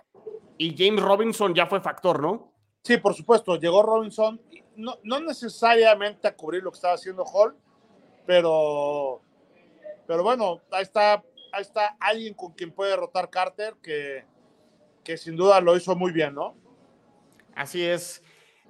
y 0.58 0.76
James 0.78 1.01
Robinson 1.01 1.53
ya 1.53 1.68
fue 1.68 1.82
factor, 1.82 2.22
¿no? 2.22 2.51
Sí, 2.84 2.97
por 2.97 3.14
supuesto, 3.14 3.56
llegó 3.56 3.82
Robinson, 3.82 4.39
no, 4.76 4.97
no 5.03 5.20
necesariamente 5.20 6.28
a 6.28 6.36
cubrir 6.36 6.64
lo 6.64 6.72
que 6.72 6.76
estaba 6.76 6.93
haciendo 6.93 7.24
Hall, 7.24 7.56
pero, 8.26 9.22
pero 10.06 10.24
bueno, 10.24 10.62
ahí 10.72 10.84
está, 10.84 11.24
ahí 11.51 11.62
está 11.62 11.97
alguien 11.99 12.34
con 12.34 12.51
quien 12.53 12.72
puede 12.72 12.91
derrotar 12.91 13.30
Carter, 13.30 13.76
que, 13.82 14.26
que 15.03 15.18
sin 15.18 15.36
duda 15.36 15.62
lo 15.62 15.76
hizo 15.76 15.95
muy 15.95 16.12
bien, 16.12 16.36
¿no? 16.36 16.56
Así 17.56 17.84
es. 17.84 18.22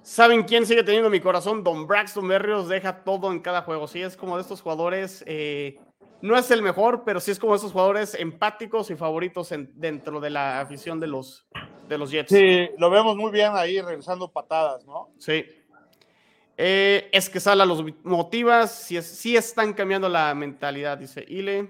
¿Saben 0.06 0.44
quién 0.44 0.64
sigue 0.66 0.84
teniendo 0.84 1.10
mi 1.10 1.18
corazón? 1.18 1.64
Don 1.64 1.84
Braxton 1.88 2.28
Berrios 2.28 2.68
deja 2.68 3.02
todo 3.02 3.32
en 3.32 3.40
cada 3.40 3.62
juego. 3.62 3.88
Sí, 3.88 4.00
es 4.02 4.16
como 4.16 4.36
de 4.36 4.42
estos 4.42 4.62
jugadores 4.62 5.24
eh, 5.26 5.80
no 6.22 6.38
es 6.38 6.48
el 6.52 6.62
mejor, 6.62 7.02
pero 7.04 7.18
sí 7.18 7.32
es 7.32 7.40
como 7.40 7.56
esos 7.56 7.72
jugadores 7.72 8.14
empáticos 8.14 8.88
y 8.92 8.94
favoritos 8.94 9.50
en- 9.50 9.68
dentro 9.74 10.20
de 10.20 10.30
la 10.30 10.60
afición 10.60 11.00
de 11.00 11.08
los, 11.08 11.48
de 11.88 11.98
los 11.98 12.12
Jets. 12.12 12.30
Sí, 12.30 12.70
lo 12.78 12.88
vemos 12.88 13.16
muy 13.16 13.32
bien 13.32 13.50
ahí 13.56 13.80
regresando 13.80 14.30
patadas, 14.30 14.84
¿no? 14.86 15.10
Sí. 15.18 15.44
Eh, 16.56 17.08
es 17.12 17.28
que 17.28 17.40
Sala 17.40 17.66
los 17.66 17.84
motivas, 18.04 18.70
sí, 18.70 18.96
es- 18.96 19.08
sí 19.08 19.36
están 19.36 19.72
cambiando 19.74 20.08
la 20.08 20.32
mentalidad, 20.36 20.96
dice 20.98 21.24
Ile. 21.26 21.62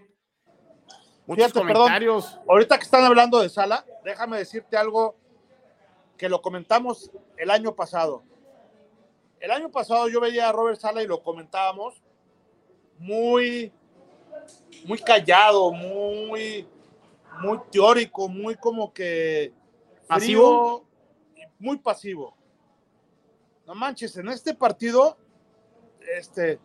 Muchos 1.27 1.47
Fíjate, 1.47 1.61
perdón. 1.61 1.75
comentarios. 1.75 2.39
Ahorita 2.47 2.77
que 2.77 2.85
están 2.85 3.03
hablando 3.05 3.41
de 3.41 3.49
Sala, 3.49 3.83
déjame 4.05 4.37
decirte 4.37 4.77
algo 4.77 5.17
que 6.17 6.29
lo 6.29 6.41
comentamos 6.43 7.11
el 7.37 7.51
año 7.51 7.75
pasado. 7.75 8.23
El 9.41 9.51
año 9.51 9.71
pasado 9.71 10.09
yo 10.09 10.21
veía 10.21 10.49
a 10.49 10.53
Robert 10.53 10.81
Sala 10.81 11.03
y 11.03 11.07
lo 11.07 11.23
comentábamos 11.23 12.03
muy, 12.99 13.73
muy 14.85 14.99
callado, 14.99 15.73
muy, 15.73 16.67
muy 17.41 17.61
teórico, 17.71 18.29
muy 18.29 18.57
como 18.57 18.93
que 18.93 19.53
¿Pasivo? 20.07 20.85
frío, 21.35 21.47
muy 21.59 21.79
pasivo. 21.79 22.35
No 23.67 23.75
manches, 23.75 24.17
en 24.17 24.29
este 24.29 24.55
partido, 24.55 25.19
este, 26.17 26.61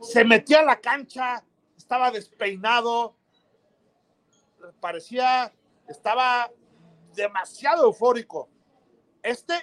se 0.00 0.24
metía 0.24 0.60
a 0.60 0.64
la 0.64 0.80
cancha, 0.80 1.42
estaba 1.76 2.10
despeinado, 2.10 3.16
parecía, 4.80 5.52
estaba 5.88 6.50
demasiado 7.14 7.84
eufórico. 7.84 8.48
Este 9.22 9.54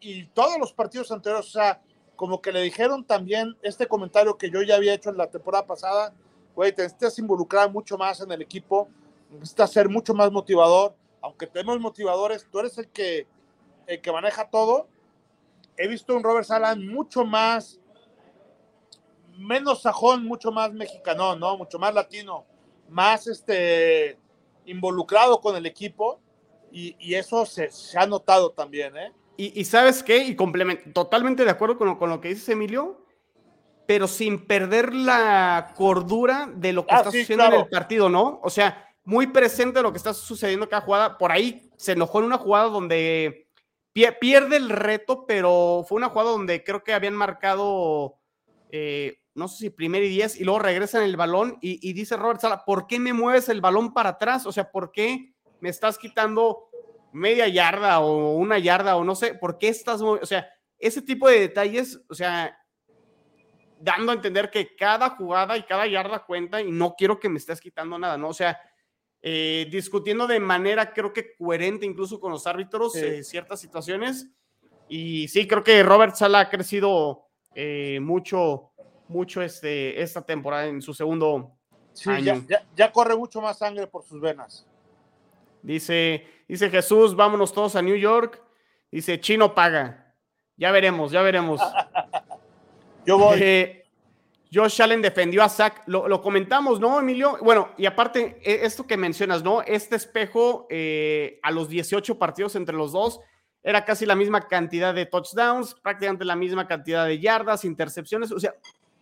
y 0.00 0.26
todos 0.26 0.58
los 0.58 0.72
partidos 0.72 1.10
anteriores, 1.10 1.46
o 1.46 1.50
sea, 1.50 1.80
como 2.14 2.40
que 2.40 2.52
le 2.52 2.62
dijeron 2.62 3.04
también 3.04 3.56
este 3.62 3.86
comentario 3.86 4.38
que 4.38 4.50
yo 4.50 4.62
ya 4.62 4.76
había 4.76 4.94
hecho 4.94 5.10
en 5.10 5.16
la 5.16 5.30
temporada 5.30 5.66
pasada, 5.66 6.14
güey, 6.54 6.72
te 6.72 6.82
necesitas 6.82 7.18
involucrar 7.18 7.70
mucho 7.70 7.96
más 7.96 8.20
en 8.20 8.30
el 8.32 8.42
equipo, 8.42 8.88
necesitas 9.30 9.72
ser 9.72 9.88
mucho 9.88 10.14
más 10.14 10.30
motivador, 10.30 10.94
aunque 11.20 11.46
tenemos 11.46 11.80
motivadores, 11.80 12.46
tú 12.50 12.60
eres 12.60 12.78
el 12.78 12.88
que, 12.88 13.26
el 13.86 14.00
que 14.00 14.12
maneja 14.12 14.48
todo. 14.48 14.88
He 15.76 15.86
visto 15.86 16.14
un 16.14 16.22
Robert 16.22 16.46
Sala 16.46 16.74
mucho 16.74 17.24
más, 17.24 17.80
menos 19.36 19.82
sajón, 19.82 20.24
mucho 20.24 20.50
más 20.50 20.72
mexicano, 20.72 21.36
¿no? 21.36 21.56
Mucho 21.56 21.78
más 21.78 21.94
latino, 21.94 22.44
más 22.88 23.26
este, 23.26 24.18
involucrado 24.64 25.40
con 25.40 25.56
el 25.56 25.66
equipo 25.66 26.20
y, 26.78 26.96
y 26.98 27.14
eso 27.14 27.44
se, 27.46 27.70
se 27.70 27.98
ha 27.98 28.06
notado 28.06 28.50
también, 28.50 28.96
¿eh? 28.96 29.12
Y, 29.36 29.60
y 29.60 29.64
sabes 29.64 30.02
qué, 30.02 30.18
y 30.18 30.34
complemento, 30.36 30.90
totalmente 30.92 31.44
de 31.44 31.50
acuerdo 31.50 31.78
con 31.78 31.88
lo, 31.88 31.98
con 31.98 32.10
lo 32.10 32.20
que 32.20 32.28
dices, 32.28 32.48
Emilio, 32.48 33.04
pero 33.86 34.06
sin 34.06 34.46
perder 34.46 34.92
la 34.94 35.72
cordura 35.76 36.50
de 36.54 36.72
lo 36.72 36.86
que 36.86 36.94
Ah, 36.94 36.98
está 36.98 37.10
sí, 37.10 37.20
sucediendo 37.20 37.54
en 37.56 37.60
el 37.62 37.68
partido, 37.68 38.08
¿no? 38.08 38.40
O 38.42 38.50
sea, 38.50 38.84
muy 39.04 39.28
presente 39.28 39.80
lo 39.80 39.92
que 39.92 39.96
está 39.98 40.12
sucediendo 40.12 40.68
cada 40.68 40.82
jugada. 40.82 41.16
Por 41.18 41.32
ahí 41.32 41.70
se 41.76 41.92
enojó 41.92 42.18
en 42.18 42.26
una 42.26 42.36
jugada 42.36 42.68
donde 42.68 43.48
pie- 43.94 44.18
pierde 44.20 44.56
el 44.56 44.68
reto, 44.68 45.24
pero 45.26 45.84
fue 45.88 45.96
una 45.96 46.10
jugada 46.10 46.32
donde 46.32 46.62
creo 46.64 46.84
que 46.84 46.92
habían 46.92 47.14
marcado, 47.14 48.18
eh, 48.70 49.20
no 49.34 49.48
sé 49.48 49.56
si 49.56 49.70
primer 49.70 50.02
y 50.02 50.08
diez, 50.08 50.38
y 50.38 50.44
luego 50.44 50.58
regresan 50.58 51.02
el 51.04 51.16
balón 51.16 51.58
y, 51.62 51.78
y 51.88 51.92
dice 51.94 52.16
Robert 52.16 52.40
Sala, 52.40 52.64
¿por 52.66 52.86
qué 52.88 52.98
me 52.98 53.12
mueves 53.14 53.48
el 53.48 53.60
balón 53.62 53.94
para 53.94 54.10
atrás? 54.10 54.44
O 54.46 54.52
sea, 54.52 54.70
¿por 54.70 54.90
qué 54.92 55.32
me 55.60 55.70
estás 55.70 55.96
quitando 55.96 56.67
media 57.18 57.46
yarda 57.48 58.00
o 58.00 58.32
una 58.36 58.58
yarda 58.58 58.96
o 58.96 59.04
no 59.04 59.14
sé, 59.14 59.34
¿por 59.34 59.58
qué 59.58 59.68
estás, 59.68 60.00
o 60.00 60.24
sea, 60.24 60.48
ese 60.78 61.02
tipo 61.02 61.28
de 61.28 61.40
detalles, 61.40 62.00
o 62.08 62.14
sea, 62.14 62.56
dando 63.80 64.12
a 64.12 64.14
entender 64.14 64.50
que 64.50 64.74
cada 64.76 65.10
jugada 65.10 65.56
y 65.56 65.62
cada 65.64 65.86
yarda 65.86 66.24
cuenta 66.24 66.60
y 66.62 66.70
no 66.72 66.94
quiero 66.96 67.20
que 67.20 67.28
me 67.28 67.38
estés 67.38 67.60
quitando 67.60 67.98
nada, 67.98 68.16
¿no? 68.18 68.28
O 68.28 68.34
sea, 68.34 68.58
eh, 69.22 69.66
discutiendo 69.70 70.26
de 70.26 70.40
manera 70.40 70.92
creo 70.92 71.12
que 71.12 71.34
coherente 71.36 71.84
incluso 71.86 72.20
con 72.20 72.30
los 72.32 72.46
árbitros 72.46 72.92
Sí. 72.92 73.00
eh, 73.04 73.24
ciertas 73.24 73.60
situaciones 73.60 74.28
y 74.88 75.26
sí, 75.28 75.46
creo 75.46 75.62
que 75.64 75.82
Robert 75.82 76.14
Sala 76.14 76.40
ha 76.40 76.50
crecido 76.50 77.24
eh, 77.54 77.98
mucho, 78.00 78.70
mucho 79.08 79.42
este, 79.42 80.00
esta 80.00 80.22
temporada 80.22 80.66
en 80.66 80.80
su 80.80 80.94
segundo 80.94 81.58
Sí, 81.92 82.08
año. 82.10 82.24
ya, 82.48 82.58
ya- 82.60 82.66
ya 82.76 82.92
corre 82.92 83.16
mucho 83.16 83.40
más 83.40 83.58
sangre 83.58 83.88
por 83.88 84.04
sus 84.04 84.20
venas. 84.20 84.64
Dice, 85.62 86.26
dice 86.46 86.70
Jesús, 86.70 87.14
vámonos 87.14 87.52
todos 87.52 87.76
a 87.76 87.82
New 87.82 87.96
York. 87.96 88.42
Dice, 88.90 89.20
Chino 89.20 89.54
paga. 89.54 90.14
Ya 90.56 90.70
veremos, 90.72 91.12
ya 91.12 91.22
veremos. 91.22 91.60
Yo 93.06 93.18
voy. 93.18 93.38
Eh, 93.40 93.78
Josh 94.52 94.80
Allen 94.80 95.02
defendió 95.02 95.42
a 95.42 95.48
Zach. 95.48 95.82
Lo, 95.86 96.08
lo 96.08 96.22
comentamos, 96.22 96.80
¿no, 96.80 96.98
Emilio? 96.98 97.38
Bueno, 97.42 97.70
y 97.76 97.86
aparte, 97.86 98.40
e- 98.42 98.64
esto 98.64 98.86
que 98.86 98.96
mencionas, 98.96 99.42
¿no? 99.42 99.62
Este 99.62 99.96
espejo 99.96 100.66
eh, 100.70 101.38
a 101.42 101.50
los 101.50 101.68
18 101.68 102.18
partidos 102.18 102.56
entre 102.56 102.74
los 102.74 102.92
dos 102.92 103.20
era 103.62 103.84
casi 103.84 104.06
la 104.06 104.14
misma 104.14 104.46
cantidad 104.46 104.94
de 104.94 105.06
touchdowns, 105.06 105.74
prácticamente 105.74 106.24
la 106.24 106.36
misma 106.36 106.66
cantidad 106.66 107.06
de 107.06 107.18
yardas, 107.18 107.64
intercepciones, 107.64 108.32
o 108.32 108.38
sea, 108.38 108.54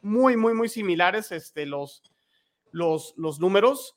muy, 0.03 0.37
muy, 0.37 0.55
muy 0.55 0.69
similares 0.69 1.31
este, 1.31 1.67
los, 1.67 2.03
los, 2.73 3.15
los 3.17 3.39
números. 3.39 3.96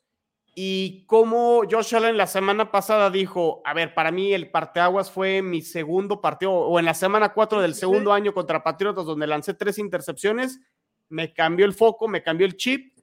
Y 0.61 1.05
como 1.05 1.61
Josh 1.71 1.95
Allen 1.95 2.17
la 2.17 2.27
semana 2.27 2.69
pasada 2.69 3.09
dijo, 3.09 3.61
a 3.63 3.73
ver, 3.73 3.93
para 3.93 4.11
mí 4.11 4.33
el 4.33 4.51
parteaguas 4.51 5.09
fue 5.09 5.41
mi 5.41 5.61
segundo 5.61 6.19
partido, 6.19 6.51
o 6.51 6.77
en 6.79 6.83
la 6.83 6.93
semana 6.93 7.29
4 7.33 7.61
del 7.61 7.73
segundo 7.75 8.11
año 8.11 8.33
contra 8.33 8.61
Patriotas, 8.61 9.05
donde 9.05 9.25
lancé 9.25 9.53
tres 9.53 9.77
intercepciones, 9.77 10.59
me 11.07 11.31
cambió 11.31 11.65
el 11.65 11.71
foco, 11.73 12.09
me 12.09 12.21
cambió 12.21 12.45
el 12.45 12.57
chip. 12.57 12.93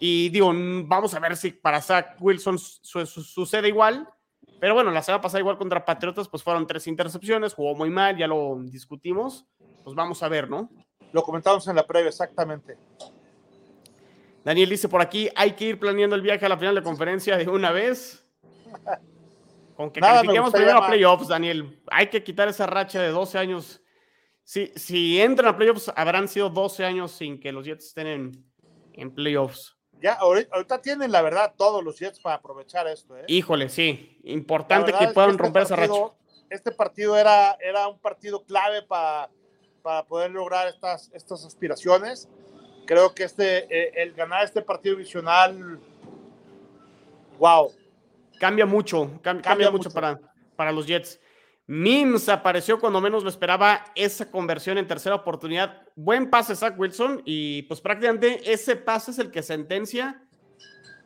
Y 0.00 0.30
digo, 0.30 0.50
mm, 0.54 0.88
vamos 0.88 1.12
a 1.12 1.20
ver 1.20 1.36
si 1.36 1.50
para 1.50 1.82
Zach 1.82 2.16
Wilson 2.20 2.58
su- 2.58 3.04
su- 3.04 3.22
sucede 3.22 3.68
igual. 3.68 4.08
Pero 4.58 4.72
bueno, 4.72 4.90
la 4.90 5.02
semana 5.02 5.20
pasada 5.20 5.40
igual 5.40 5.58
contra 5.58 5.84
Patriotas, 5.84 6.26
pues 6.30 6.42
fueron 6.42 6.66
tres 6.66 6.86
intercepciones, 6.86 7.52
jugó 7.52 7.74
muy 7.74 7.90
mal, 7.90 8.16
ya 8.16 8.26
lo 8.26 8.56
discutimos. 8.62 9.44
Pues 9.82 9.94
vamos 9.94 10.22
a 10.22 10.28
ver, 10.28 10.48
¿no? 10.48 10.70
Lo 11.12 11.22
comentamos 11.22 11.68
en 11.68 11.76
la 11.76 11.86
previa, 11.86 12.08
exactamente. 12.08 12.78
Daniel 14.44 14.68
dice 14.68 14.88
por 14.88 15.00
aquí, 15.00 15.28
hay 15.34 15.52
que 15.52 15.64
ir 15.64 15.78
planeando 15.80 16.14
el 16.16 16.22
viaje 16.22 16.44
a 16.44 16.48
la 16.48 16.58
final 16.58 16.74
de 16.74 16.82
conferencia 16.82 17.36
de 17.36 17.48
una 17.48 17.70
vez. 17.72 18.24
Con 19.74 19.90
que 19.90 20.00
Nada, 20.00 20.16
califiquemos 20.16 20.52
primero 20.52 20.78
a 20.78 20.86
playoffs, 20.86 21.28
Daniel. 21.28 21.80
Hay 21.90 22.08
que 22.08 22.22
quitar 22.22 22.48
esa 22.48 22.66
racha 22.66 23.00
de 23.00 23.08
12 23.08 23.38
años. 23.38 23.80
Si, 24.44 24.66
si 24.76 25.20
entran 25.20 25.48
a 25.54 25.56
playoffs, 25.56 25.90
habrán 25.96 26.28
sido 26.28 26.50
12 26.50 26.84
años 26.84 27.12
sin 27.12 27.40
que 27.40 27.50
los 27.50 27.64
Jets 27.64 27.86
estén 27.86 28.06
en, 28.06 28.44
en 28.92 29.10
playoffs. 29.14 29.76
Ya, 30.00 30.12
ahorita, 30.14 30.82
tienen 30.82 31.10
la 31.10 31.22
verdad 31.22 31.54
todos 31.56 31.82
los 31.82 31.98
Jets 31.98 32.20
para 32.20 32.36
aprovechar 32.36 32.86
esto, 32.86 33.16
¿eh? 33.16 33.24
Híjole, 33.26 33.68
sí. 33.70 34.20
Importante 34.24 34.92
que 34.92 35.04
es 35.04 35.12
puedan 35.12 35.30
este 35.30 35.42
romper 35.42 35.62
esa 35.62 35.76
racha. 35.76 35.88
partido- 35.88 36.16
Este 36.50 36.70
partido 36.72 37.16
era, 37.16 37.56
era 37.60 37.88
un 37.88 37.98
partido 37.98 38.44
clave 38.44 38.82
para, 38.82 39.30
para 39.82 40.04
poder 40.04 40.30
lograr 40.30 40.68
estas, 40.68 41.10
estas 41.14 41.44
aspiraciones. 41.46 42.28
Creo 42.86 43.14
que 43.14 43.24
este, 43.24 43.64
eh, 43.70 43.92
el 43.96 44.12
ganar 44.12 44.44
este 44.44 44.60
partido 44.62 44.96
divisional, 44.96 45.78
wow. 47.38 47.70
Cambia 48.38 48.66
mucho, 48.66 49.06
cam- 49.22 49.40
cambia, 49.40 49.70
mucho, 49.70 49.84
mucho. 49.88 49.90
Para, 49.94 50.20
para 50.56 50.72
los 50.72 50.86
Jets. 50.86 51.20
Mims 51.66 52.28
apareció 52.28 52.78
cuando 52.78 53.00
menos 53.00 53.22
lo 53.22 53.30
esperaba 53.30 53.84
esa 53.94 54.30
conversión 54.30 54.76
en 54.76 54.86
tercera 54.86 55.14
oportunidad. 55.14 55.82
Buen 55.96 56.28
pase 56.28 56.54
Zach 56.54 56.74
Wilson 56.78 57.22
y 57.24 57.62
pues 57.62 57.80
prácticamente 57.80 58.52
ese 58.52 58.76
pase 58.76 59.12
es 59.12 59.18
el 59.18 59.30
que 59.30 59.42
sentencia 59.42 60.22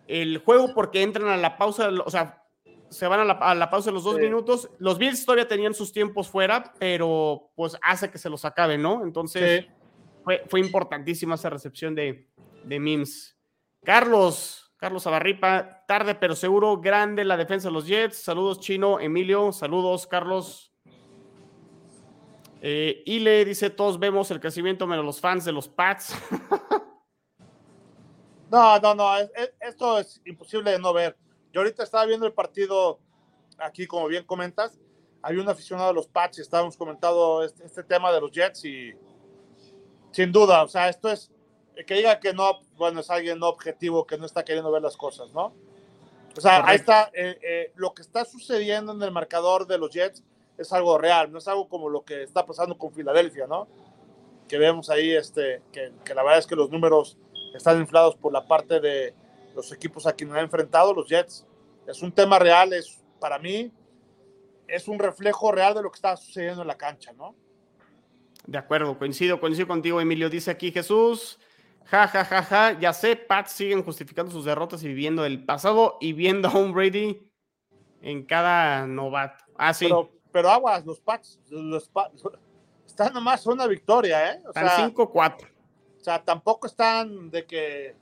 el 0.09 0.39
juego 0.39 0.75
porque 0.75 1.03
entran 1.03 1.29
a 1.29 1.37
la 1.37 1.57
pausa, 1.59 1.91
o 2.05 2.11
sea, 2.11 2.43
se 2.89 3.07
van 3.07 3.21
a 3.21 3.25
la, 3.25 3.35
a 3.35 3.55
la 3.55 3.71
pausa 3.71 3.91
de 3.91 3.95
los 3.95 4.03
dos 4.03 4.17
Sí. 4.17 4.23
minutos. 4.23 4.69
Los 4.79 4.99
Bills 4.99 5.25
todavía 5.25 5.47
tenían 5.47 5.75
sus 5.75 5.93
tiempos 5.93 6.27
fuera, 6.29 6.73
pero 6.81 7.51
pues 7.55 7.77
hace 7.83 8.11
que 8.11 8.19
se 8.19 8.31
los 8.31 8.45
acabe, 8.45 8.79
¿no? 8.79 9.05
Entonces 9.05 9.61
Sí. 9.67 9.71
Fue, 10.49 10.61
importantísima 10.61 11.37
esa 11.37 11.51
recepción 11.51 11.95
de, 11.95 12.29
de 12.65 12.81
Mims. 12.81 13.37
Carlos, 13.85 14.73
Carlos 14.77 15.07
Abarripa, 15.07 15.85
tarde 15.87 16.15
pero 16.15 16.35
seguro, 16.37 16.81
grande 16.81 17.25
la 17.25 17.37
defensa 17.37 17.69
de 17.69 17.75
los 17.75 17.87
Jets. 17.87 18.17
Saludos, 18.19 18.61
Chino, 18.61 19.01
Emilio, 19.01 19.53
saludos, 19.53 20.07
Carlos. 20.07 20.73
Eh, 22.61 23.03
Ile 23.07 23.45
dice: 23.45 23.71
Todos 23.71 23.99
vemos 23.99 24.31
el 24.31 24.41
crecimiento 24.41 24.87
menos 24.87 25.05
los 25.05 25.21
fans 25.21 25.45
de 25.45 25.53
los 25.53 25.69
Pats. 25.69 26.15
No, 28.51 28.79
no, 28.79 28.95
no, 28.95 29.17
es- 29.19 29.31
es- 29.37 29.53
esto 29.61 29.99
es 29.99 30.23
imposible 30.25 30.71
de 30.71 30.79
no 30.79 30.93
ver. 30.95 31.17
Yo 31.53 31.61
ahorita 31.61 31.83
estaba 31.83 32.07
viendo 32.07 32.27
el 32.27 32.33
partido 32.33 32.99
aquí, 33.59 33.87
como 33.87 34.07
bien 34.09 34.25
comentas, 34.25 34.81
había 35.21 35.43
un 35.43 35.49
aficionado 35.51 35.89
de 35.89 35.95
los 35.95 36.07
Pats 36.09 36.39
y 36.39 36.41
estábamos 36.41 36.75
comentando 36.77 37.43
este, 37.45 37.65
este 37.67 37.83
tema 37.83 38.11
de 38.11 38.21
los 38.23 38.31
Jets 38.33 38.65
y 38.65 38.93
sin 40.11 40.33
duda, 40.33 40.63
o 40.63 40.69
sea, 40.69 40.89
esto 40.89 41.11
es, 41.11 41.31
que 41.87 41.95
diga 41.95 42.19
que 42.21 42.33
no, 42.33 42.61
bueno, 42.77 43.01
es 43.01 43.11
alguien 43.11 43.39
no 43.39 43.49
objetivo, 43.49 44.07
que 44.07 44.19
no 44.19 44.27
está 44.27 44.45
queriendo 44.45 44.71
ver 44.71 44.83
las 44.83 44.97
cosas, 44.97 45.33
¿no? 45.33 45.53
O 46.37 46.41
sea, 46.41 46.67
ahí 46.67 46.77
está, 46.77 47.11
eh, 47.15 47.39
eh, 47.43 47.73
lo 47.77 47.95
que 47.95 48.03
está 48.03 48.25
sucediendo 48.25 48.93
en 48.93 49.03
el 49.03 49.11
marcador 49.11 49.67
de 49.67 49.79
los 49.79 49.91
Jets 49.91 50.23
es 50.57 50.73
algo 50.73 50.99
real, 50.99 51.31
no 51.33 51.39
es 51.39 51.49
algo 51.49 51.69
como 51.69 51.89
lo 51.89 52.05
que 52.05 52.23
está 52.23 52.45
pasando 52.47 52.77
con 52.77 52.93
Filadelfia, 52.93 53.47
¿no? 53.47 53.69
Que 54.49 54.59
vemos 54.59 54.91
ahí, 54.91 55.11
este, 55.13 55.63
que, 55.73 55.93
que 56.05 56.15
la 56.15 56.23
verdad 56.23 56.39
es 56.39 56.47
que 56.47 56.57
los 56.57 56.71
números 56.71 57.17
están 57.55 57.81
inflados 57.81 58.17
por 58.17 58.33
la 58.33 58.47
parte 58.47 58.81
de 58.81 59.15
los 59.55 59.73
equipos 59.73 60.07
a 60.07 60.13
quienes 60.13 60.37
han 60.37 60.45
enfrentado 60.45 60.95
los 60.95 61.09
Jets. 61.09 61.47
Es 61.87 62.03
un 62.03 62.13
tema 62.13 62.39
real, 62.39 62.73
es 62.73 63.01
para 63.19 63.39
mí 63.39 63.73
es 64.69 64.87
un 64.87 64.99
reflejo 64.99 65.51
real 65.51 65.75
de 65.75 65.83
lo 65.83 65.91
que 65.91 65.97
está 65.97 66.17
sucediendo 66.17 66.63
en 66.63 66.69
la 66.69 66.77
cancha, 66.77 67.13
¿no? 67.13 67.35
De 68.49 68.57
acuerdo, 68.57 68.99
coincido, 68.99 69.39
coincido 69.41 69.69
contigo, 69.69 70.01
Emilio. 70.01 70.31
Dice 70.31 70.51
aquí 70.51 70.73
Jesús, 70.73 71.39
ja, 71.85 72.09
ja, 72.09 72.25
ja, 72.25 72.43
ja, 72.43 72.81
ya 72.81 72.95
sé, 72.95 73.15
Pats 73.15 73.53
siguen 73.53 73.83
justificando 73.83 74.33
sus 74.33 74.47
derrotas 74.47 74.83
y 74.83 74.89
viviendo 74.89 75.27
el 75.27 75.45
pasado 75.45 75.99
y 76.01 76.15
viendo 76.15 76.49
a 76.49 76.57
un 76.57 76.73
Brady 76.73 77.31
en 78.01 78.25
cada 78.25 78.87
novato. 78.87 79.45
Ah, 79.59 79.75
sí. 79.75 79.85
Pero, 79.85 80.11
pero 80.33 80.49
aguas, 80.49 80.87
los 80.87 80.99
Pats, 80.99 81.39
los 81.51 81.91
Pats 81.91 82.23
están 82.87 83.13
nomás 83.13 83.45
una 83.45 83.67
victoria, 83.67 84.33
¿eh? 84.33 84.41
O 84.47 84.49
Están 84.49 84.67
sea, 84.67 84.89
5-4. 84.89 85.45
o 86.01 86.03
sea, 86.03 86.25
tampoco 86.25 86.69
están 86.69 87.31
de 87.31 87.45
que 87.45 87.95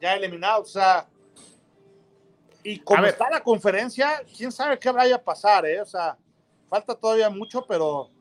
ya 0.00 0.14
eliminados, 0.14 0.70
o 0.70 0.72
sea, 0.74 1.08
y 2.62 2.78
como 2.78 3.04
está 3.04 3.28
la 3.30 3.42
conferencia, 3.42 4.22
quién 4.36 4.52
sabe 4.52 4.78
qué 4.78 4.92
vaya 4.92 5.16
a 5.16 5.24
pasar, 5.24 5.66
¿eh? 5.66 5.80
O 5.80 5.86
sea, 5.86 6.16
falta 6.70 6.94
todavía 6.94 7.30
mucho, 7.30 7.66
pero, 7.66 8.12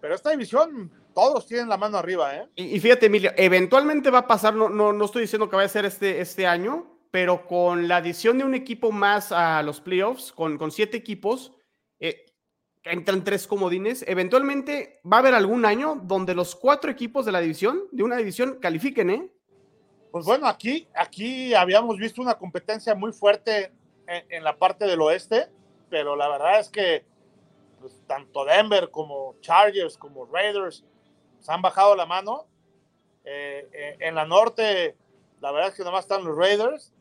pero 0.00 0.14
esta 0.14 0.30
división, 0.30 0.90
todos 1.14 1.46
tienen 1.46 1.68
la 1.68 1.76
mano 1.76 1.98
arriba, 1.98 2.36
¿eh? 2.36 2.48
Y, 2.56 2.76
y 2.76 2.80
fíjate, 2.80 3.06
Emilio, 3.06 3.32
eventualmente 3.36 4.10
va 4.10 4.20
a 4.20 4.26
pasar, 4.26 4.54
no, 4.54 4.68
no, 4.68 4.92
no 4.92 5.04
estoy 5.04 5.22
diciendo 5.22 5.48
que 5.48 5.56
vaya 5.56 5.66
a 5.66 5.70
ser 5.70 5.84
este, 5.84 6.20
este 6.20 6.46
año, 6.46 6.98
pero 7.10 7.46
con 7.46 7.88
la 7.88 7.96
adición 7.96 8.38
de 8.38 8.44
un 8.44 8.54
equipo 8.54 8.92
más 8.92 9.32
a 9.32 9.62
los 9.62 9.80
playoffs, 9.80 10.32
con, 10.32 10.58
con 10.58 10.70
siete 10.70 10.96
equipos, 10.96 11.52
eh, 11.98 12.26
entran 12.84 13.24
tres 13.24 13.46
comodines, 13.46 14.04
eventualmente 14.06 15.00
va 15.10 15.16
a 15.16 15.20
haber 15.20 15.34
algún 15.34 15.64
año 15.64 16.00
donde 16.04 16.34
los 16.34 16.54
cuatro 16.54 16.90
equipos 16.90 17.24
de 17.24 17.32
la 17.32 17.40
división, 17.40 17.84
de 17.90 18.02
una 18.02 18.16
división, 18.16 18.58
califiquen, 18.60 19.10
¿eh? 19.10 19.30
Pues 20.12 20.24
bueno, 20.24 20.46
aquí, 20.46 20.88
aquí 20.94 21.54
habíamos 21.54 21.96
visto 21.98 22.22
una 22.22 22.34
competencia 22.34 22.94
muy 22.94 23.12
fuerte 23.12 23.72
en, 24.06 24.24
en 24.28 24.44
la 24.44 24.56
parte 24.56 24.84
del 24.84 25.00
oeste, 25.00 25.48
pero 25.88 26.16
la 26.16 26.28
verdad 26.28 26.60
es 26.60 26.68
que 26.68 27.04
pues, 27.80 28.02
tanto 28.06 28.44
Denver 28.44 28.90
como 28.90 29.36
Chargers 29.40 29.96
como 29.96 30.26
Raiders 30.26 30.84
se 31.40 31.52
han 31.52 31.62
bajado 31.62 31.94
la 31.94 32.06
mano. 32.06 32.46
Eh, 33.24 33.68
eh, 33.72 33.96
en 34.00 34.14
la 34.14 34.24
norte, 34.24 34.96
la 35.40 35.50
verdad 35.50 35.70
es 35.70 35.74
que 35.74 35.84
nomás 35.84 36.04
están 36.04 36.24
los 36.24 36.36
Raiders. 36.36 36.92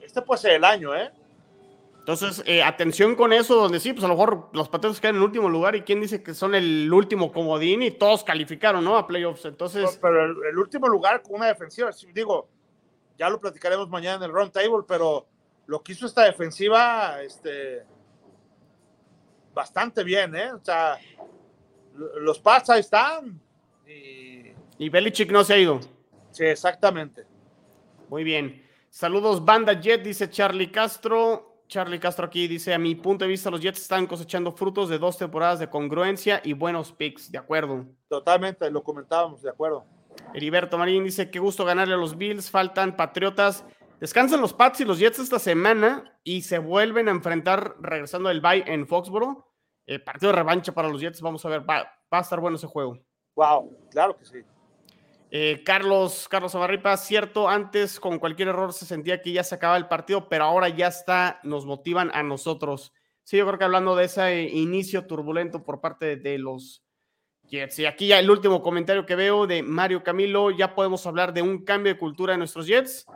Este 0.00 0.22
puede 0.22 0.40
ser 0.40 0.52
el 0.52 0.64
año, 0.64 0.94
¿eh? 0.94 1.10
Entonces, 2.00 2.42
eh, 2.46 2.64
atención 2.64 3.14
con 3.14 3.32
eso, 3.32 3.54
donde 3.54 3.78
sí, 3.78 3.92
pues 3.92 4.04
a 4.04 4.08
lo 4.08 4.14
mejor 4.14 4.48
los 4.52 4.68
patriotas 4.68 5.00
quedan 5.00 5.16
en 5.16 5.22
último 5.22 5.48
lugar 5.48 5.76
y 5.76 5.82
quién 5.82 6.00
dice 6.00 6.20
que 6.20 6.34
son 6.34 6.56
el 6.56 6.92
último 6.92 7.32
comodín 7.32 7.80
y 7.82 7.92
todos 7.92 8.24
calificaron, 8.24 8.84
¿no? 8.84 8.96
A 8.96 9.06
playoffs. 9.06 9.44
Entonces, 9.44 10.00
Pero 10.02 10.24
el, 10.24 10.36
el 10.50 10.58
último 10.58 10.88
lugar 10.88 11.22
con 11.22 11.36
una 11.36 11.46
defensiva, 11.46 11.90
digo, 12.12 12.48
ya 13.16 13.30
lo 13.30 13.38
platicaremos 13.38 13.88
mañana 13.88 14.16
en 14.16 14.30
el 14.30 14.32
round 14.32 14.50
table, 14.50 14.84
pero 14.86 15.28
lo 15.66 15.80
que 15.80 15.92
hizo 15.92 16.06
esta 16.06 16.24
defensiva, 16.24 17.22
este, 17.22 17.84
bastante 19.54 20.02
bien, 20.04 20.34
¿eh? 20.34 20.52
O 20.52 20.64
sea, 20.64 20.98
lo- 21.94 22.18
los 22.20 22.38
Pats 22.38 22.70
ahí 22.70 22.80
están. 22.80 23.40
Y, 23.86 24.52
y 24.78 24.88
Belichick 24.88 25.30
no 25.30 25.44
se 25.44 25.54
ha 25.54 25.58
ido. 25.58 25.80
sí, 26.30 26.44
exactamente. 26.44 27.24
Muy 28.08 28.24
bien. 28.24 28.62
Saludos, 28.90 29.42
Banda 29.44 29.72
Jet, 29.80 30.02
dice 30.02 30.28
Charlie 30.28 30.70
Castro. 30.70 31.48
Charlie 31.66 31.98
Castro 31.98 32.26
aquí 32.26 32.46
dice, 32.46 32.74
a 32.74 32.78
mi 32.78 32.94
punto 32.94 33.24
de 33.24 33.30
vista, 33.30 33.50
los 33.50 33.60
Jets 33.62 33.80
están 33.80 34.06
cosechando 34.06 34.52
frutos 34.52 34.90
de 34.90 34.98
dos 34.98 35.16
temporadas 35.16 35.58
de 35.58 35.70
congruencia 35.70 36.42
y 36.44 36.52
buenos 36.52 36.92
picks. 36.92 37.32
De 37.32 37.38
acuerdo. 37.38 37.86
Totalmente, 38.08 38.70
lo 38.70 38.82
comentábamos, 38.82 39.40
de 39.40 39.48
acuerdo. 39.48 39.86
Heriberto 40.34 40.76
Marín 40.76 41.02
dice, 41.04 41.30
qué 41.30 41.38
gusto 41.38 41.64
ganarle 41.64 41.94
a 41.94 41.96
los 41.96 42.18
Bills. 42.18 42.50
Faltan 42.50 42.94
Patriotas. 42.94 43.64
Descansan 44.02 44.40
los 44.40 44.52
Pats 44.52 44.80
y 44.80 44.84
los 44.84 44.98
Jets 44.98 45.20
esta 45.20 45.38
semana 45.38 46.18
y 46.24 46.42
se 46.42 46.58
vuelven 46.58 47.06
a 47.06 47.12
enfrentar 47.12 47.76
regresando 47.78 48.30
del 48.30 48.40
bye 48.40 48.64
en 48.66 48.88
Foxboro. 48.88 49.54
Eh, 49.86 50.00
partido 50.00 50.32
de 50.32 50.38
revancha 50.38 50.72
para 50.72 50.88
los 50.88 51.00
Jets. 51.00 51.20
Vamos 51.20 51.44
a 51.44 51.48
ver, 51.48 51.60
va, 51.60 51.84
va 52.12 52.18
a 52.18 52.20
estar 52.20 52.40
bueno 52.40 52.56
ese 52.56 52.66
juego. 52.66 52.98
Wow, 53.36 53.78
claro 53.92 54.16
que 54.16 54.24
sí. 54.24 54.38
Eh, 55.30 55.62
Carlos, 55.64 56.26
Carlos 56.28 56.52
Amarripa, 56.56 56.96
cierto, 56.96 57.48
antes 57.48 58.00
con 58.00 58.18
cualquier 58.18 58.48
error 58.48 58.72
se 58.72 58.86
sentía 58.86 59.22
que 59.22 59.30
ya 59.30 59.44
se 59.44 59.54
acababa 59.54 59.78
el 59.78 59.86
partido, 59.86 60.28
pero 60.28 60.46
ahora 60.46 60.68
ya 60.68 60.88
está, 60.88 61.38
nos 61.44 61.64
motivan 61.64 62.10
a 62.12 62.24
nosotros. 62.24 62.92
Sí, 63.22 63.36
yo 63.36 63.46
creo 63.46 63.56
que 63.56 63.66
hablando 63.66 63.94
de 63.94 64.06
ese 64.06 64.42
inicio 64.48 65.06
turbulento 65.06 65.62
por 65.62 65.80
parte 65.80 66.06
de, 66.06 66.16
de 66.16 66.38
los 66.38 66.82
Jets. 67.44 67.78
Y 67.78 67.86
aquí 67.86 68.08
ya 68.08 68.18
el 68.18 68.28
último 68.28 68.62
comentario 68.62 69.06
que 69.06 69.14
veo 69.14 69.46
de 69.46 69.62
Mario 69.62 70.02
Camilo, 70.02 70.50
ya 70.50 70.74
podemos 70.74 71.06
hablar 71.06 71.32
de 71.32 71.42
un 71.42 71.64
cambio 71.64 71.92
de 71.92 72.00
cultura 72.00 72.32
en 72.32 72.40
nuestros 72.40 72.66
Jets. 72.66 73.06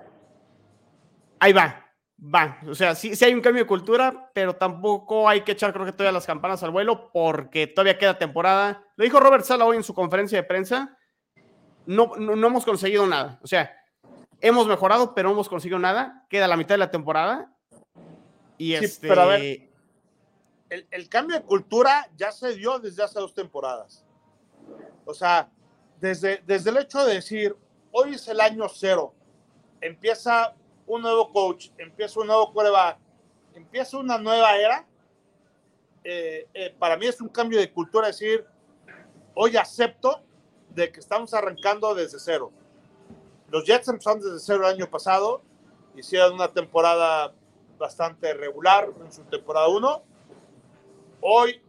Ahí 1.40 1.52
va, 1.52 1.84
va. 2.18 2.58
O 2.68 2.74
sea, 2.74 2.94
sí, 2.94 3.14
sí 3.14 3.24
hay 3.24 3.34
un 3.34 3.40
cambio 3.40 3.64
de 3.64 3.68
cultura, 3.68 4.30
pero 4.34 4.56
tampoco 4.56 5.28
hay 5.28 5.42
que 5.42 5.52
echar, 5.52 5.72
creo 5.72 5.84
que 5.84 5.92
todavía 5.92 6.12
las 6.12 6.26
campanas 6.26 6.62
al 6.62 6.70
vuelo, 6.70 7.10
porque 7.12 7.66
todavía 7.66 7.98
queda 7.98 8.18
temporada. 8.18 8.84
Lo 8.96 9.04
dijo 9.04 9.20
Robert 9.20 9.44
Sala 9.44 9.64
hoy 9.64 9.76
en 9.76 9.84
su 9.84 9.94
conferencia 9.94 10.38
de 10.38 10.44
prensa 10.44 10.96
no, 11.86 12.12
no, 12.16 12.36
no 12.36 12.46
hemos 12.48 12.64
conseguido 12.64 13.06
nada. 13.06 13.38
O 13.42 13.46
sea, 13.46 13.74
hemos 14.40 14.66
mejorado, 14.66 15.14
pero 15.14 15.28
no 15.28 15.34
hemos 15.34 15.48
conseguido 15.48 15.78
nada. 15.78 16.26
Queda 16.28 16.48
la 16.48 16.56
mitad 16.56 16.74
de 16.74 16.78
la 16.78 16.90
temporada. 16.90 17.52
Y 18.58 18.76
Sí, 18.76 18.84
este. 18.84 19.08
pero 19.08 19.22
a 19.22 19.26
ver. 19.26 19.70
El, 20.68 20.88
el 20.90 21.08
cambio 21.08 21.36
de 21.36 21.44
cultura 21.44 22.10
ya 22.16 22.32
se 22.32 22.54
dio 22.56 22.80
desde 22.80 23.04
hace 23.04 23.20
dos 23.20 23.34
temporadas. 23.34 24.04
O 25.04 25.14
sea, 25.14 25.48
desde, 26.00 26.42
desde 26.44 26.70
el 26.70 26.78
hecho 26.78 27.04
de 27.04 27.14
decir, 27.14 27.56
hoy 27.92 28.14
es 28.14 28.26
el 28.26 28.40
año 28.40 28.68
cero, 28.68 29.14
empieza 29.80 30.54
un 30.86 31.02
nuevo 31.02 31.32
coach, 31.32 31.70
empieza 31.78 32.20
un 32.20 32.26
nuevo 32.28 32.52
quarterback, 32.52 32.98
empieza 33.54 33.98
una 33.98 34.18
nueva 34.18 34.56
era, 34.56 34.86
eh, 36.04 36.46
eh, 36.54 36.74
para 36.78 36.96
mí 36.96 37.06
es 37.06 37.20
un 37.20 37.28
cambio 37.28 37.58
de 37.58 37.72
cultura 37.72 38.06
decir, 38.08 38.44
hoy 39.34 39.56
acepto 39.56 40.22
de 40.70 40.92
que 40.92 41.00
estamos 41.00 41.34
arrancando 41.34 41.94
desde 41.94 42.18
cero. 42.18 42.52
Los 43.50 43.64
Jets 43.64 43.88
empezaron 43.88 44.20
desde 44.20 44.38
cero 44.38 44.68
el 44.68 44.74
año 44.74 44.88
pasado, 44.90 45.42
hicieron 45.96 46.34
una 46.34 46.52
temporada 46.52 47.32
bastante 47.78 48.32
regular 48.34 48.88
en 49.04 49.12
su 49.12 49.22
temporada 49.24 49.68
1. 49.68 50.02
Hoy, 51.20 51.60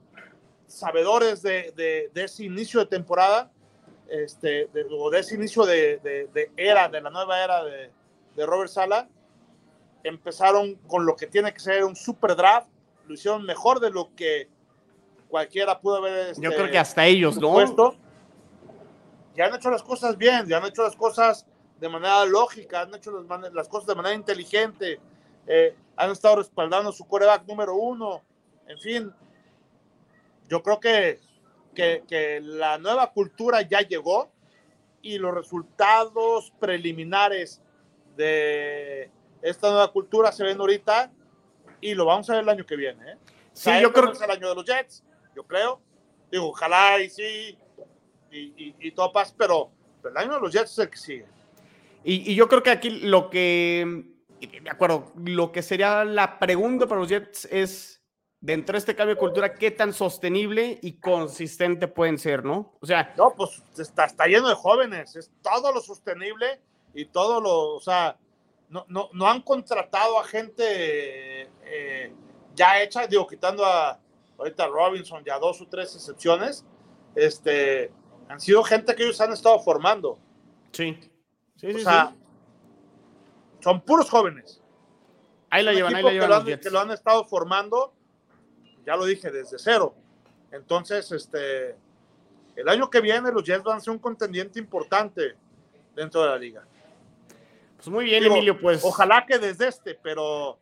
sabedores 0.68 1.42
de, 1.42 1.74
de- 2.14 2.24
ese 2.24 2.44
inicio 2.44 2.80
de 2.82 2.86
temporada, 2.88 3.52
este, 4.10 4.68
de, 4.74 4.86
o 4.92 5.10
de 5.10 5.20
ese 5.20 5.36
inicio 5.36 5.66
de- 5.66 5.98
de 6.34 6.52
era, 6.58 6.88
de 6.90 7.02
la 7.02 7.10
nueva 7.10 7.44
era 7.44 7.64
de, 7.64 7.92
de 8.38 8.46
Robert 8.46 8.70
Sala, 8.70 9.10
empezaron 10.04 10.76
con 10.88 11.06
lo 11.06 11.16
que 11.16 11.26
tiene 11.26 11.52
que 11.54 11.60
ser 11.60 11.84
un 11.84 11.96
super 11.96 12.36
draft, 12.36 12.70
lo 13.08 13.16
hicieron 13.16 13.44
mejor 13.44 13.80
de 13.80 13.90
lo 13.90 14.14
que 14.16 14.48
cualquiera 15.28 15.82
pudo 15.82 15.98
haber. 15.98 16.36
Yo 16.36 16.50
este, 16.50 16.56
creo 16.56 16.72
que 16.72 16.78
hasta 16.78 17.06
ellos, 17.06 17.36
¿no? 17.38 17.50
supuesto. 17.50 17.96
Ya 19.36 19.46
han 19.46 19.56
hecho 19.56 19.72
las 19.72 19.84
cosas 19.84 20.18
bien, 20.18 20.48
ya 20.48 20.58
han 20.58 20.66
hecho 20.66 20.84
las 20.84 20.96
cosas 20.96 21.46
de 21.80 21.90
manera 21.90 22.26
lógica, 22.26 22.82
han 22.82 22.94
hecho 22.94 23.12
las, 23.12 23.54
las 23.54 23.68
cosas 23.68 23.88
de 23.88 23.96
manera 23.96 24.16
inteligente, 24.16 25.00
eh, 25.48 25.76
han 25.96 26.12
estado 26.12 26.38
respaldando 26.38 26.92
su 26.92 27.08
coreback 27.08 27.46
número 27.48 27.76
uno, 27.76 28.22
en 28.68 28.80
fin. 28.80 29.14
Yo 30.48 30.62
creo 30.62 30.80
que, 30.80 31.20
que, 31.74 32.04
que 32.08 32.40
la 32.42 32.78
nueva 32.78 33.12
cultura 33.12 33.64
ya 33.64 33.82
llegó 33.82 34.30
y 35.02 35.18
los 35.18 35.34
resultados 35.34 36.54
preliminares 36.60 37.62
de 38.18 39.10
esta 39.42 39.70
nueva 39.70 39.92
cultura 39.92 40.32
se 40.32 40.44
ven 40.44 40.60
ahorita 40.60 41.12
y 41.80 41.94
lo 41.94 42.06
vamos 42.06 42.30
a 42.30 42.34
ver 42.34 42.44
el 42.44 42.50
año 42.50 42.66
que 42.66 42.76
viene. 42.76 43.12
¿eh? 43.12 43.18
Sí, 43.54 43.72
yo 43.82 43.94
creo 43.94 44.08
que 44.08 44.18
es 44.18 44.22
el 44.22 44.32
año 44.32 44.50
de 44.50 44.56
los 44.56 44.66
Jets, 44.66 45.04
yo 45.36 45.44
creo. 45.44 45.80
Digo, 46.30 46.50
ojalá 46.50 47.00
y 47.00 47.10
sí, 47.10 47.58
y, 48.32 48.38
y, 48.38 48.76
y 48.80 48.92
todo 48.92 49.12
pasa, 49.14 49.34
pero, 49.38 49.72
pero 50.02 50.14
el 50.14 50.18
año 50.18 50.34
de 50.34 50.42
los 50.42 50.52
Jets 50.52 50.72
es 50.72 50.80
el 50.80 50.90
que 50.90 50.98
sigue. 50.98 51.26
Y, 52.04 52.32
y 52.32 52.36
yo 52.36 52.50
creo 52.50 52.64
que 52.64 52.72
aquí 52.72 52.90
lo 52.90 53.30
que. 53.30 54.04
De 54.40 54.70
acuerdo, 54.70 55.14
lo 55.26 55.52
que 55.52 55.64
sería 55.64 56.04
la 56.04 56.38
pregunta 56.38 56.86
para 56.86 57.02
los 57.02 57.10
Jets 57.10 57.46
es: 57.46 58.04
dentro 58.40 58.74
de 58.74 58.80
este 58.80 58.96
cambio 58.96 59.16
de 59.16 59.20
cultura, 59.20 59.54
¿qué 59.54 59.72
tan 59.72 59.94
sostenible 59.94 60.80
y 60.82 61.00
consistente 61.00 61.88
pueden 61.88 62.18
ser, 62.18 62.44
no? 62.44 62.78
O 62.80 62.86
sea, 62.86 63.14
No, 63.18 63.34
pues 63.36 63.64
está, 63.80 64.06
está 64.06 64.28
lleno 64.28 64.48
de 64.50 64.56
jóvenes, 64.56 65.16
es 65.16 65.32
todo 65.42 65.72
lo 65.72 65.82
sostenible 65.82 66.62
y 66.94 67.06
todo 67.06 67.40
lo, 67.42 67.76
o 67.76 67.80
sea, 67.80 68.18
no, 68.70 68.86
no, 68.88 69.10
no 69.14 69.28
han 69.28 69.42
contratado 69.42 70.20
a 70.20 70.24
gente 70.24 71.50
eh, 71.64 72.14
ya 72.56 72.82
hecha, 72.82 73.08
digo, 73.08 73.28
quitando 73.28 73.66
a 73.66 74.00
ahorita 74.38 74.66
a 74.66 74.68
Robinson, 74.68 75.24
ya 75.26 75.40
dos 75.40 75.62
o 75.62 75.68
tres 75.68 75.96
excepciones, 75.96 76.64
este, 77.16 77.92
han 78.30 78.40
sido 78.40 78.64
gente 78.64 78.96
que 78.96 79.04
ellos 79.04 79.20
han 79.22 79.34
estado 79.34 79.60
formando. 79.60 80.20
sí. 80.72 80.98
Sí, 81.60 81.66
O 81.66 81.72
sí, 81.72 81.84
sea, 81.84 82.12
sí. 82.14 82.20
son 83.62 83.82
puros 83.82 84.08
jóvenes. 84.12 84.62
Ahí 85.50 85.64
la 85.64 85.74
llevan, 85.74 85.96
ahí 85.96 86.04
la 86.04 86.10
que 86.10 86.14
llevan 86.14 86.30
lo, 86.30 86.36
han, 86.36 86.46
Jets. 86.46 86.64
que 86.64 86.70
lo 86.70 86.80
han 86.80 86.92
estado 86.92 87.26
formando, 87.26 87.94
ya 88.86 88.96
lo 88.96 89.06
dije, 89.06 89.32
desde 89.32 89.58
cero. 89.58 89.96
Entonces, 90.52 91.12
este, 91.12 91.76
el 92.56 92.70
año 92.70 92.92
que 92.92 93.02
viene 93.02 93.32
los 93.32 93.44
Jets 93.44 93.64
van 93.64 93.78
a 93.78 93.80
ser 93.80 93.92
un 93.92 93.98
contendiente 93.98 94.60
importante 94.60 95.36
dentro 95.96 96.22
de 96.22 96.30
la 96.30 96.38
liga. 96.38 96.68
Pues 97.78 97.88
muy 97.90 98.06
bien, 98.06 98.24
Digo, 98.24 98.36
Emilio, 98.36 98.60
pues. 98.60 98.84
Ojalá 98.84 99.26
que 99.26 99.40
desde 99.40 99.68
este, 99.68 99.96
pero 99.96 100.60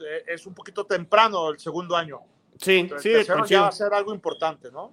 eh, 0.00 0.24
es 0.26 0.46
un 0.46 0.54
poquito 0.54 0.84
temprano 0.84 1.50
el 1.50 1.58
segundo 1.58 1.96
año. 1.96 2.20
Sí, 2.58 2.80
Entonces, 2.80 3.02
sí, 3.02 3.10
el 3.10 3.26
tercero 3.26 3.46
ya 3.46 3.60
va 3.62 3.68
a 3.68 3.72
ser 3.72 3.94
algo 3.94 4.14
importante, 4.14 4.70
¿no? 4.70 4.92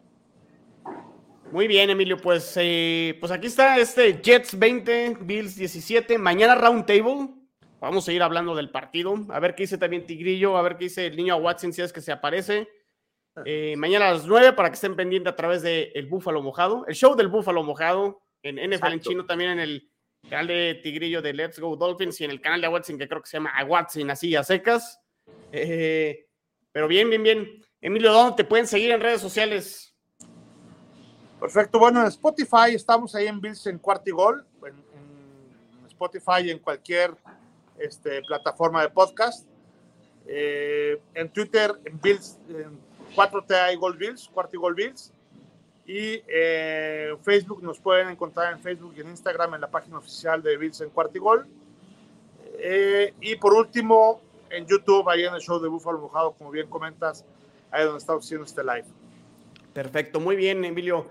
Muy 1.52 1.68
bien, 1.68 1.90
Emilio. 1.90 2.18
Pues, 2.18 2.54
eh, 2.56 3.18
pues 3.20 3.32
aquí 3.32 3.48
está 3.48 3.78
este 3.78 4.22
Jets 4.22 4.58
20, 4.58 5.18
Bills 5.22 5.56
17. 5.56 6.18
Mañana 6.18 6.56
round 6.56 6.86
table. 6.86 7.30
Vamos 7.80 8.08
a 8.08 8.14
ir 8.14 8.24
hablando 8.24 8.56
del 8.56 8.70
partido. 8.70 9.16
A 9.30 9.40
ver 9.40 9.56
qué 9.56 9.64
dice 9.64 9.78
también 9.78 10.06
Tigrillo. 10.06 10.58
A 10.58 10.62
ver 10.62 10.78
qué 10.78 10.86
dice 10.86 11.08
el 11.08 11.18
niño 11.18 11.36
Watson 11.38 11.74
si 11.74 11.82
es 11.82 11.92
que 11.92 12.02
se 12.02 12.12
aparece. 12.12 12.70
Eh, 13.46 13.76
mañana 13.78 14.10
a 14.10 14.14
las 14.14 14.26
9 14.26 14.54
para 14.54 14.70
que 14.70 14.76
estén 14.76 14.96
pendientes 14.96 15.32
a 15.32 15.36
través 15.36 15.62
de 15.62 15.92
El 15.96 16.06
Búfalo 16.06 16.42
Mojado. 16.42 16.86
El 16.88 16.96
show 16.96 17.16
del 17.16 17.28
Búfalo 17.28 17.64
Mojado 17.64 18.22
en 18.44 18.56
NFL 18.56 18.64
en 18.64 18.74
Exacto. 18.74 19.10
chino, 19.10 19.26
también 19.26 19.52
en 19.52 19.60
el 19.60 19.91
canal 20.30 20.48
de 20.48 20.80
Tigrillo 20.82 21.22
de 21.22 21.34
Let's 21.34 21.60
Go 21.60 21.76
Dolphins 21.76 22.20
y 22.22 22.26
en 22.26 22.32
el 22.32 22.42
canal 22.42 22.62
de 22.62 22.68
Watson 22.68 22.98
que 22.98 23.08
creo 23.08 23.22
que 23.22 23.30
se 23.30 23.38
llama 23.38 23.52
Watson, 23.66 24.10
así 24.10 24.36
a 24.36 24.44
secas. 24.44 25.00
Eh, 25.52 26.28
pero 26.72 26.88
bien, 26.88 27.10
bien, 27.10 27.24
bien. 27.24 27.66
Emilio, 27.82 28.14
¿dónde 28.14 28.36
te 28.36 28.44
pueden 28.44 28.68
seguir 28.68 28.92
en 28.92 29.02
redes 29.02 29.22
sociales? 29.22 29.96
Perfecto. 31.40 31.80
Bueno, 31.80 32.02
en 32.02 32.08
Spotify 32.08 32.76
estamos 32.76 33.16
ahí 33.16 33.28
en 33.28 33.42
Bills 33.42 33.66
en 33.68 33.80
cuarto 33.80 34.10
y 34.10 34.14
gol. 34.14 34.46
En, 34.64 34.76
en 34.76 35.88
Spotify 35.88 36.50
en 36.52 36.60
cualquier 36.60 37.16
este, 37.80 38.22
plataforma 38.22 38.84
de 38.84 38.90
podcast. 38.90 39.48
Eh, 40.28 41.02
en 41.14 41.30
Twitter, 41.30 41.74
en 41.86 42.00
Bills, 42.00 42.38
en 42.48 42.80
4TA 43.16 43.74
y 43.74 43.76
Gol 43.76 43.98
Bills, 43.98 44.30
cuarto 44.30 44.56
y 44.56 44.60
gol 44.60 44.76
Bills. 44.76 45.14
Y 45.92 46.24
eh, 46.26 47.18
Facebook 47.22 47.62
nos 47.62 47.78
pueden 47.78 48.08
encontrar 48.08 48.54
en 48.54 48.62
Facebook 48.62 48.94
y 48.96 49.02
en 49.02 49.10
Instagram 49.10 49.56
en 49.56 49.62
la 49.62 49.70
página 49.70 49.98
oficial 49.98 50.42
de 50.42 50.56
Bills 50.56 50.80
en 50.80 50.90
cuarto 50.90 51.18
y 51.18 51.20
gol. 51.20 51.46
Eh, 52.60 53.14
y 53.20 53.36
por 53.36 53.54
último, 53.54 54.22
en 54.50 54.66
YouTube, 54.66 55.10
ahí 55.10 55.26
en 55.26 55.34
el 55.34 55.42
show 55.42 55.60
de 55.60 55.68
Búfalo 55.68 56.00
Mojado, 56.00 56.32
como 56.32 56.50
bien 56.50 56.70
comentas, 56.70 57.26
ahí 57.72 57.84
donde 57.84 57.98
estamos 57.98 58.24
haciendo 58.24 58.46
este 58.46 58.64
live. 58.64 58.86
Perfecto, 59.74 60.22
muy 60.22 60.38
bien, 60.38 60.64
Emilio. 60.64 61.10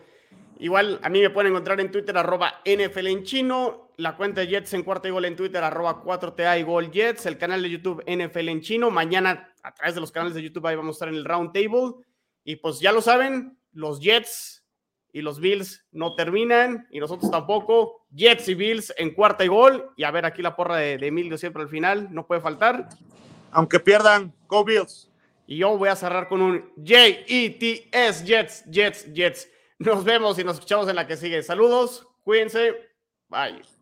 Igual 0.58 0.98
a 1.02 1.10
mí 1.10 1.20
me 1.20 1.28
pueden 1.28 1.52
encontrar 1.52 1.78
en 1.78 1.90
Twitter, 1.90 2.16
arroba 2.16 2.62
NFL 2.64 3.06
en 3.08 3.24
chino, 3.24 3.90
la 3.98 4.16
cuenta 4.16 4.40
de 4.40 4.46
Jets 4.46 4.72
en 4.72 4.82
cuarta 4.82 5.08
y 5.08 5.10
gol 5.10 5.26
en 5.26 5.36
Twitter, 5.36 5.62
arroba 5.62 6.02
4TA 6.02 6.58
y 6.58 6.62
gol 6.62 6.90
Jets, 6.90 7.26
el 7.26 7.36
canal 7.36 7.62
de 7.62 7.68
YouTube 7.68 8.02
NFL 8.06 8.48
en 8.48 8.62
chino. 8.62 8.90
Mañana, 8.90 9.52
a 9.62 9.74
través 9.74 9.94
de 9.94 10.00
los 10.00 10.10
canales 10.10 10.32
de 10.32 10.42
YouTube, 10.42 10.66
ahí 10.66 10.76
vamos 10.76 10.94
a 10.94 10.96
estar 10.96 11.08
en 11.08 11.16
el 11.16 11.26
round 11.26 11.52
table. 11.52 12.02
Y 12.44 12.56
pues 12.56 12.80
ya 12.80 12.92
lo 12.92 13.02
saben, 13.02 13.58
los 13.74 14.00
Jets 14.00 14.59
y 15.12 15.22
los 15.22 15.40
Bills 15.40 15.86
no 15.92 16.14
terminan, 16.14 16.86
y 16.90 17.00
nosotros 17.00 17.30
tampoco. 17.30 18.06
Jets 18.10 18.48
y 18.48 18.54
Bills 18.54 18.94
en 18.96 19.14
cuarta 19.14 19.44
y 19.44 19.48
gol. 19.48 19.90
Y 19.96 20.04
a 20.04 20.10
ver 20.10 20.24
aquí 20.24 20.42
la 20.42 20.56
porra 20.56 20.76
de, 20.76 20.98
de 20.98 21.06
Emilio 21.06 21.38
siempre 21.38 21.62
al 21.62 21.68
final, 21.68 22.08
no 22.10 22.26
puede 22.26 22.40
faltar. 22.40 22.88
Aunque 23.52 23.80
pierdan, 23.80 24.34
Go 24.46 24.64
Bills. 24.64 25.10
Y 25.46 25.58
yo 25.58 25.76
voy 25.76 25.88
a 25.88 25.96
cerrar 25.96 26.28
con 26.28 26.42
un 26.42 26.72
J-E-T-S, 26.76 28.24
Jets, 28.24 28.64
Jets, 28.70 29.12
Jets. 29.12 29.48
Nos 29.78 30.04
vemos 30.04 30.38
y 30.38 30.44
nos 30.44 30.54
escuchamos 30.54 30.88
en 30.88 30.94
la 30.94 31.06
que 31.06 31.16
sigue. 31.16 31.42
Saludos, 31.42 32.06
cuídense, 32.22 32.76
bye. 33.28 33.79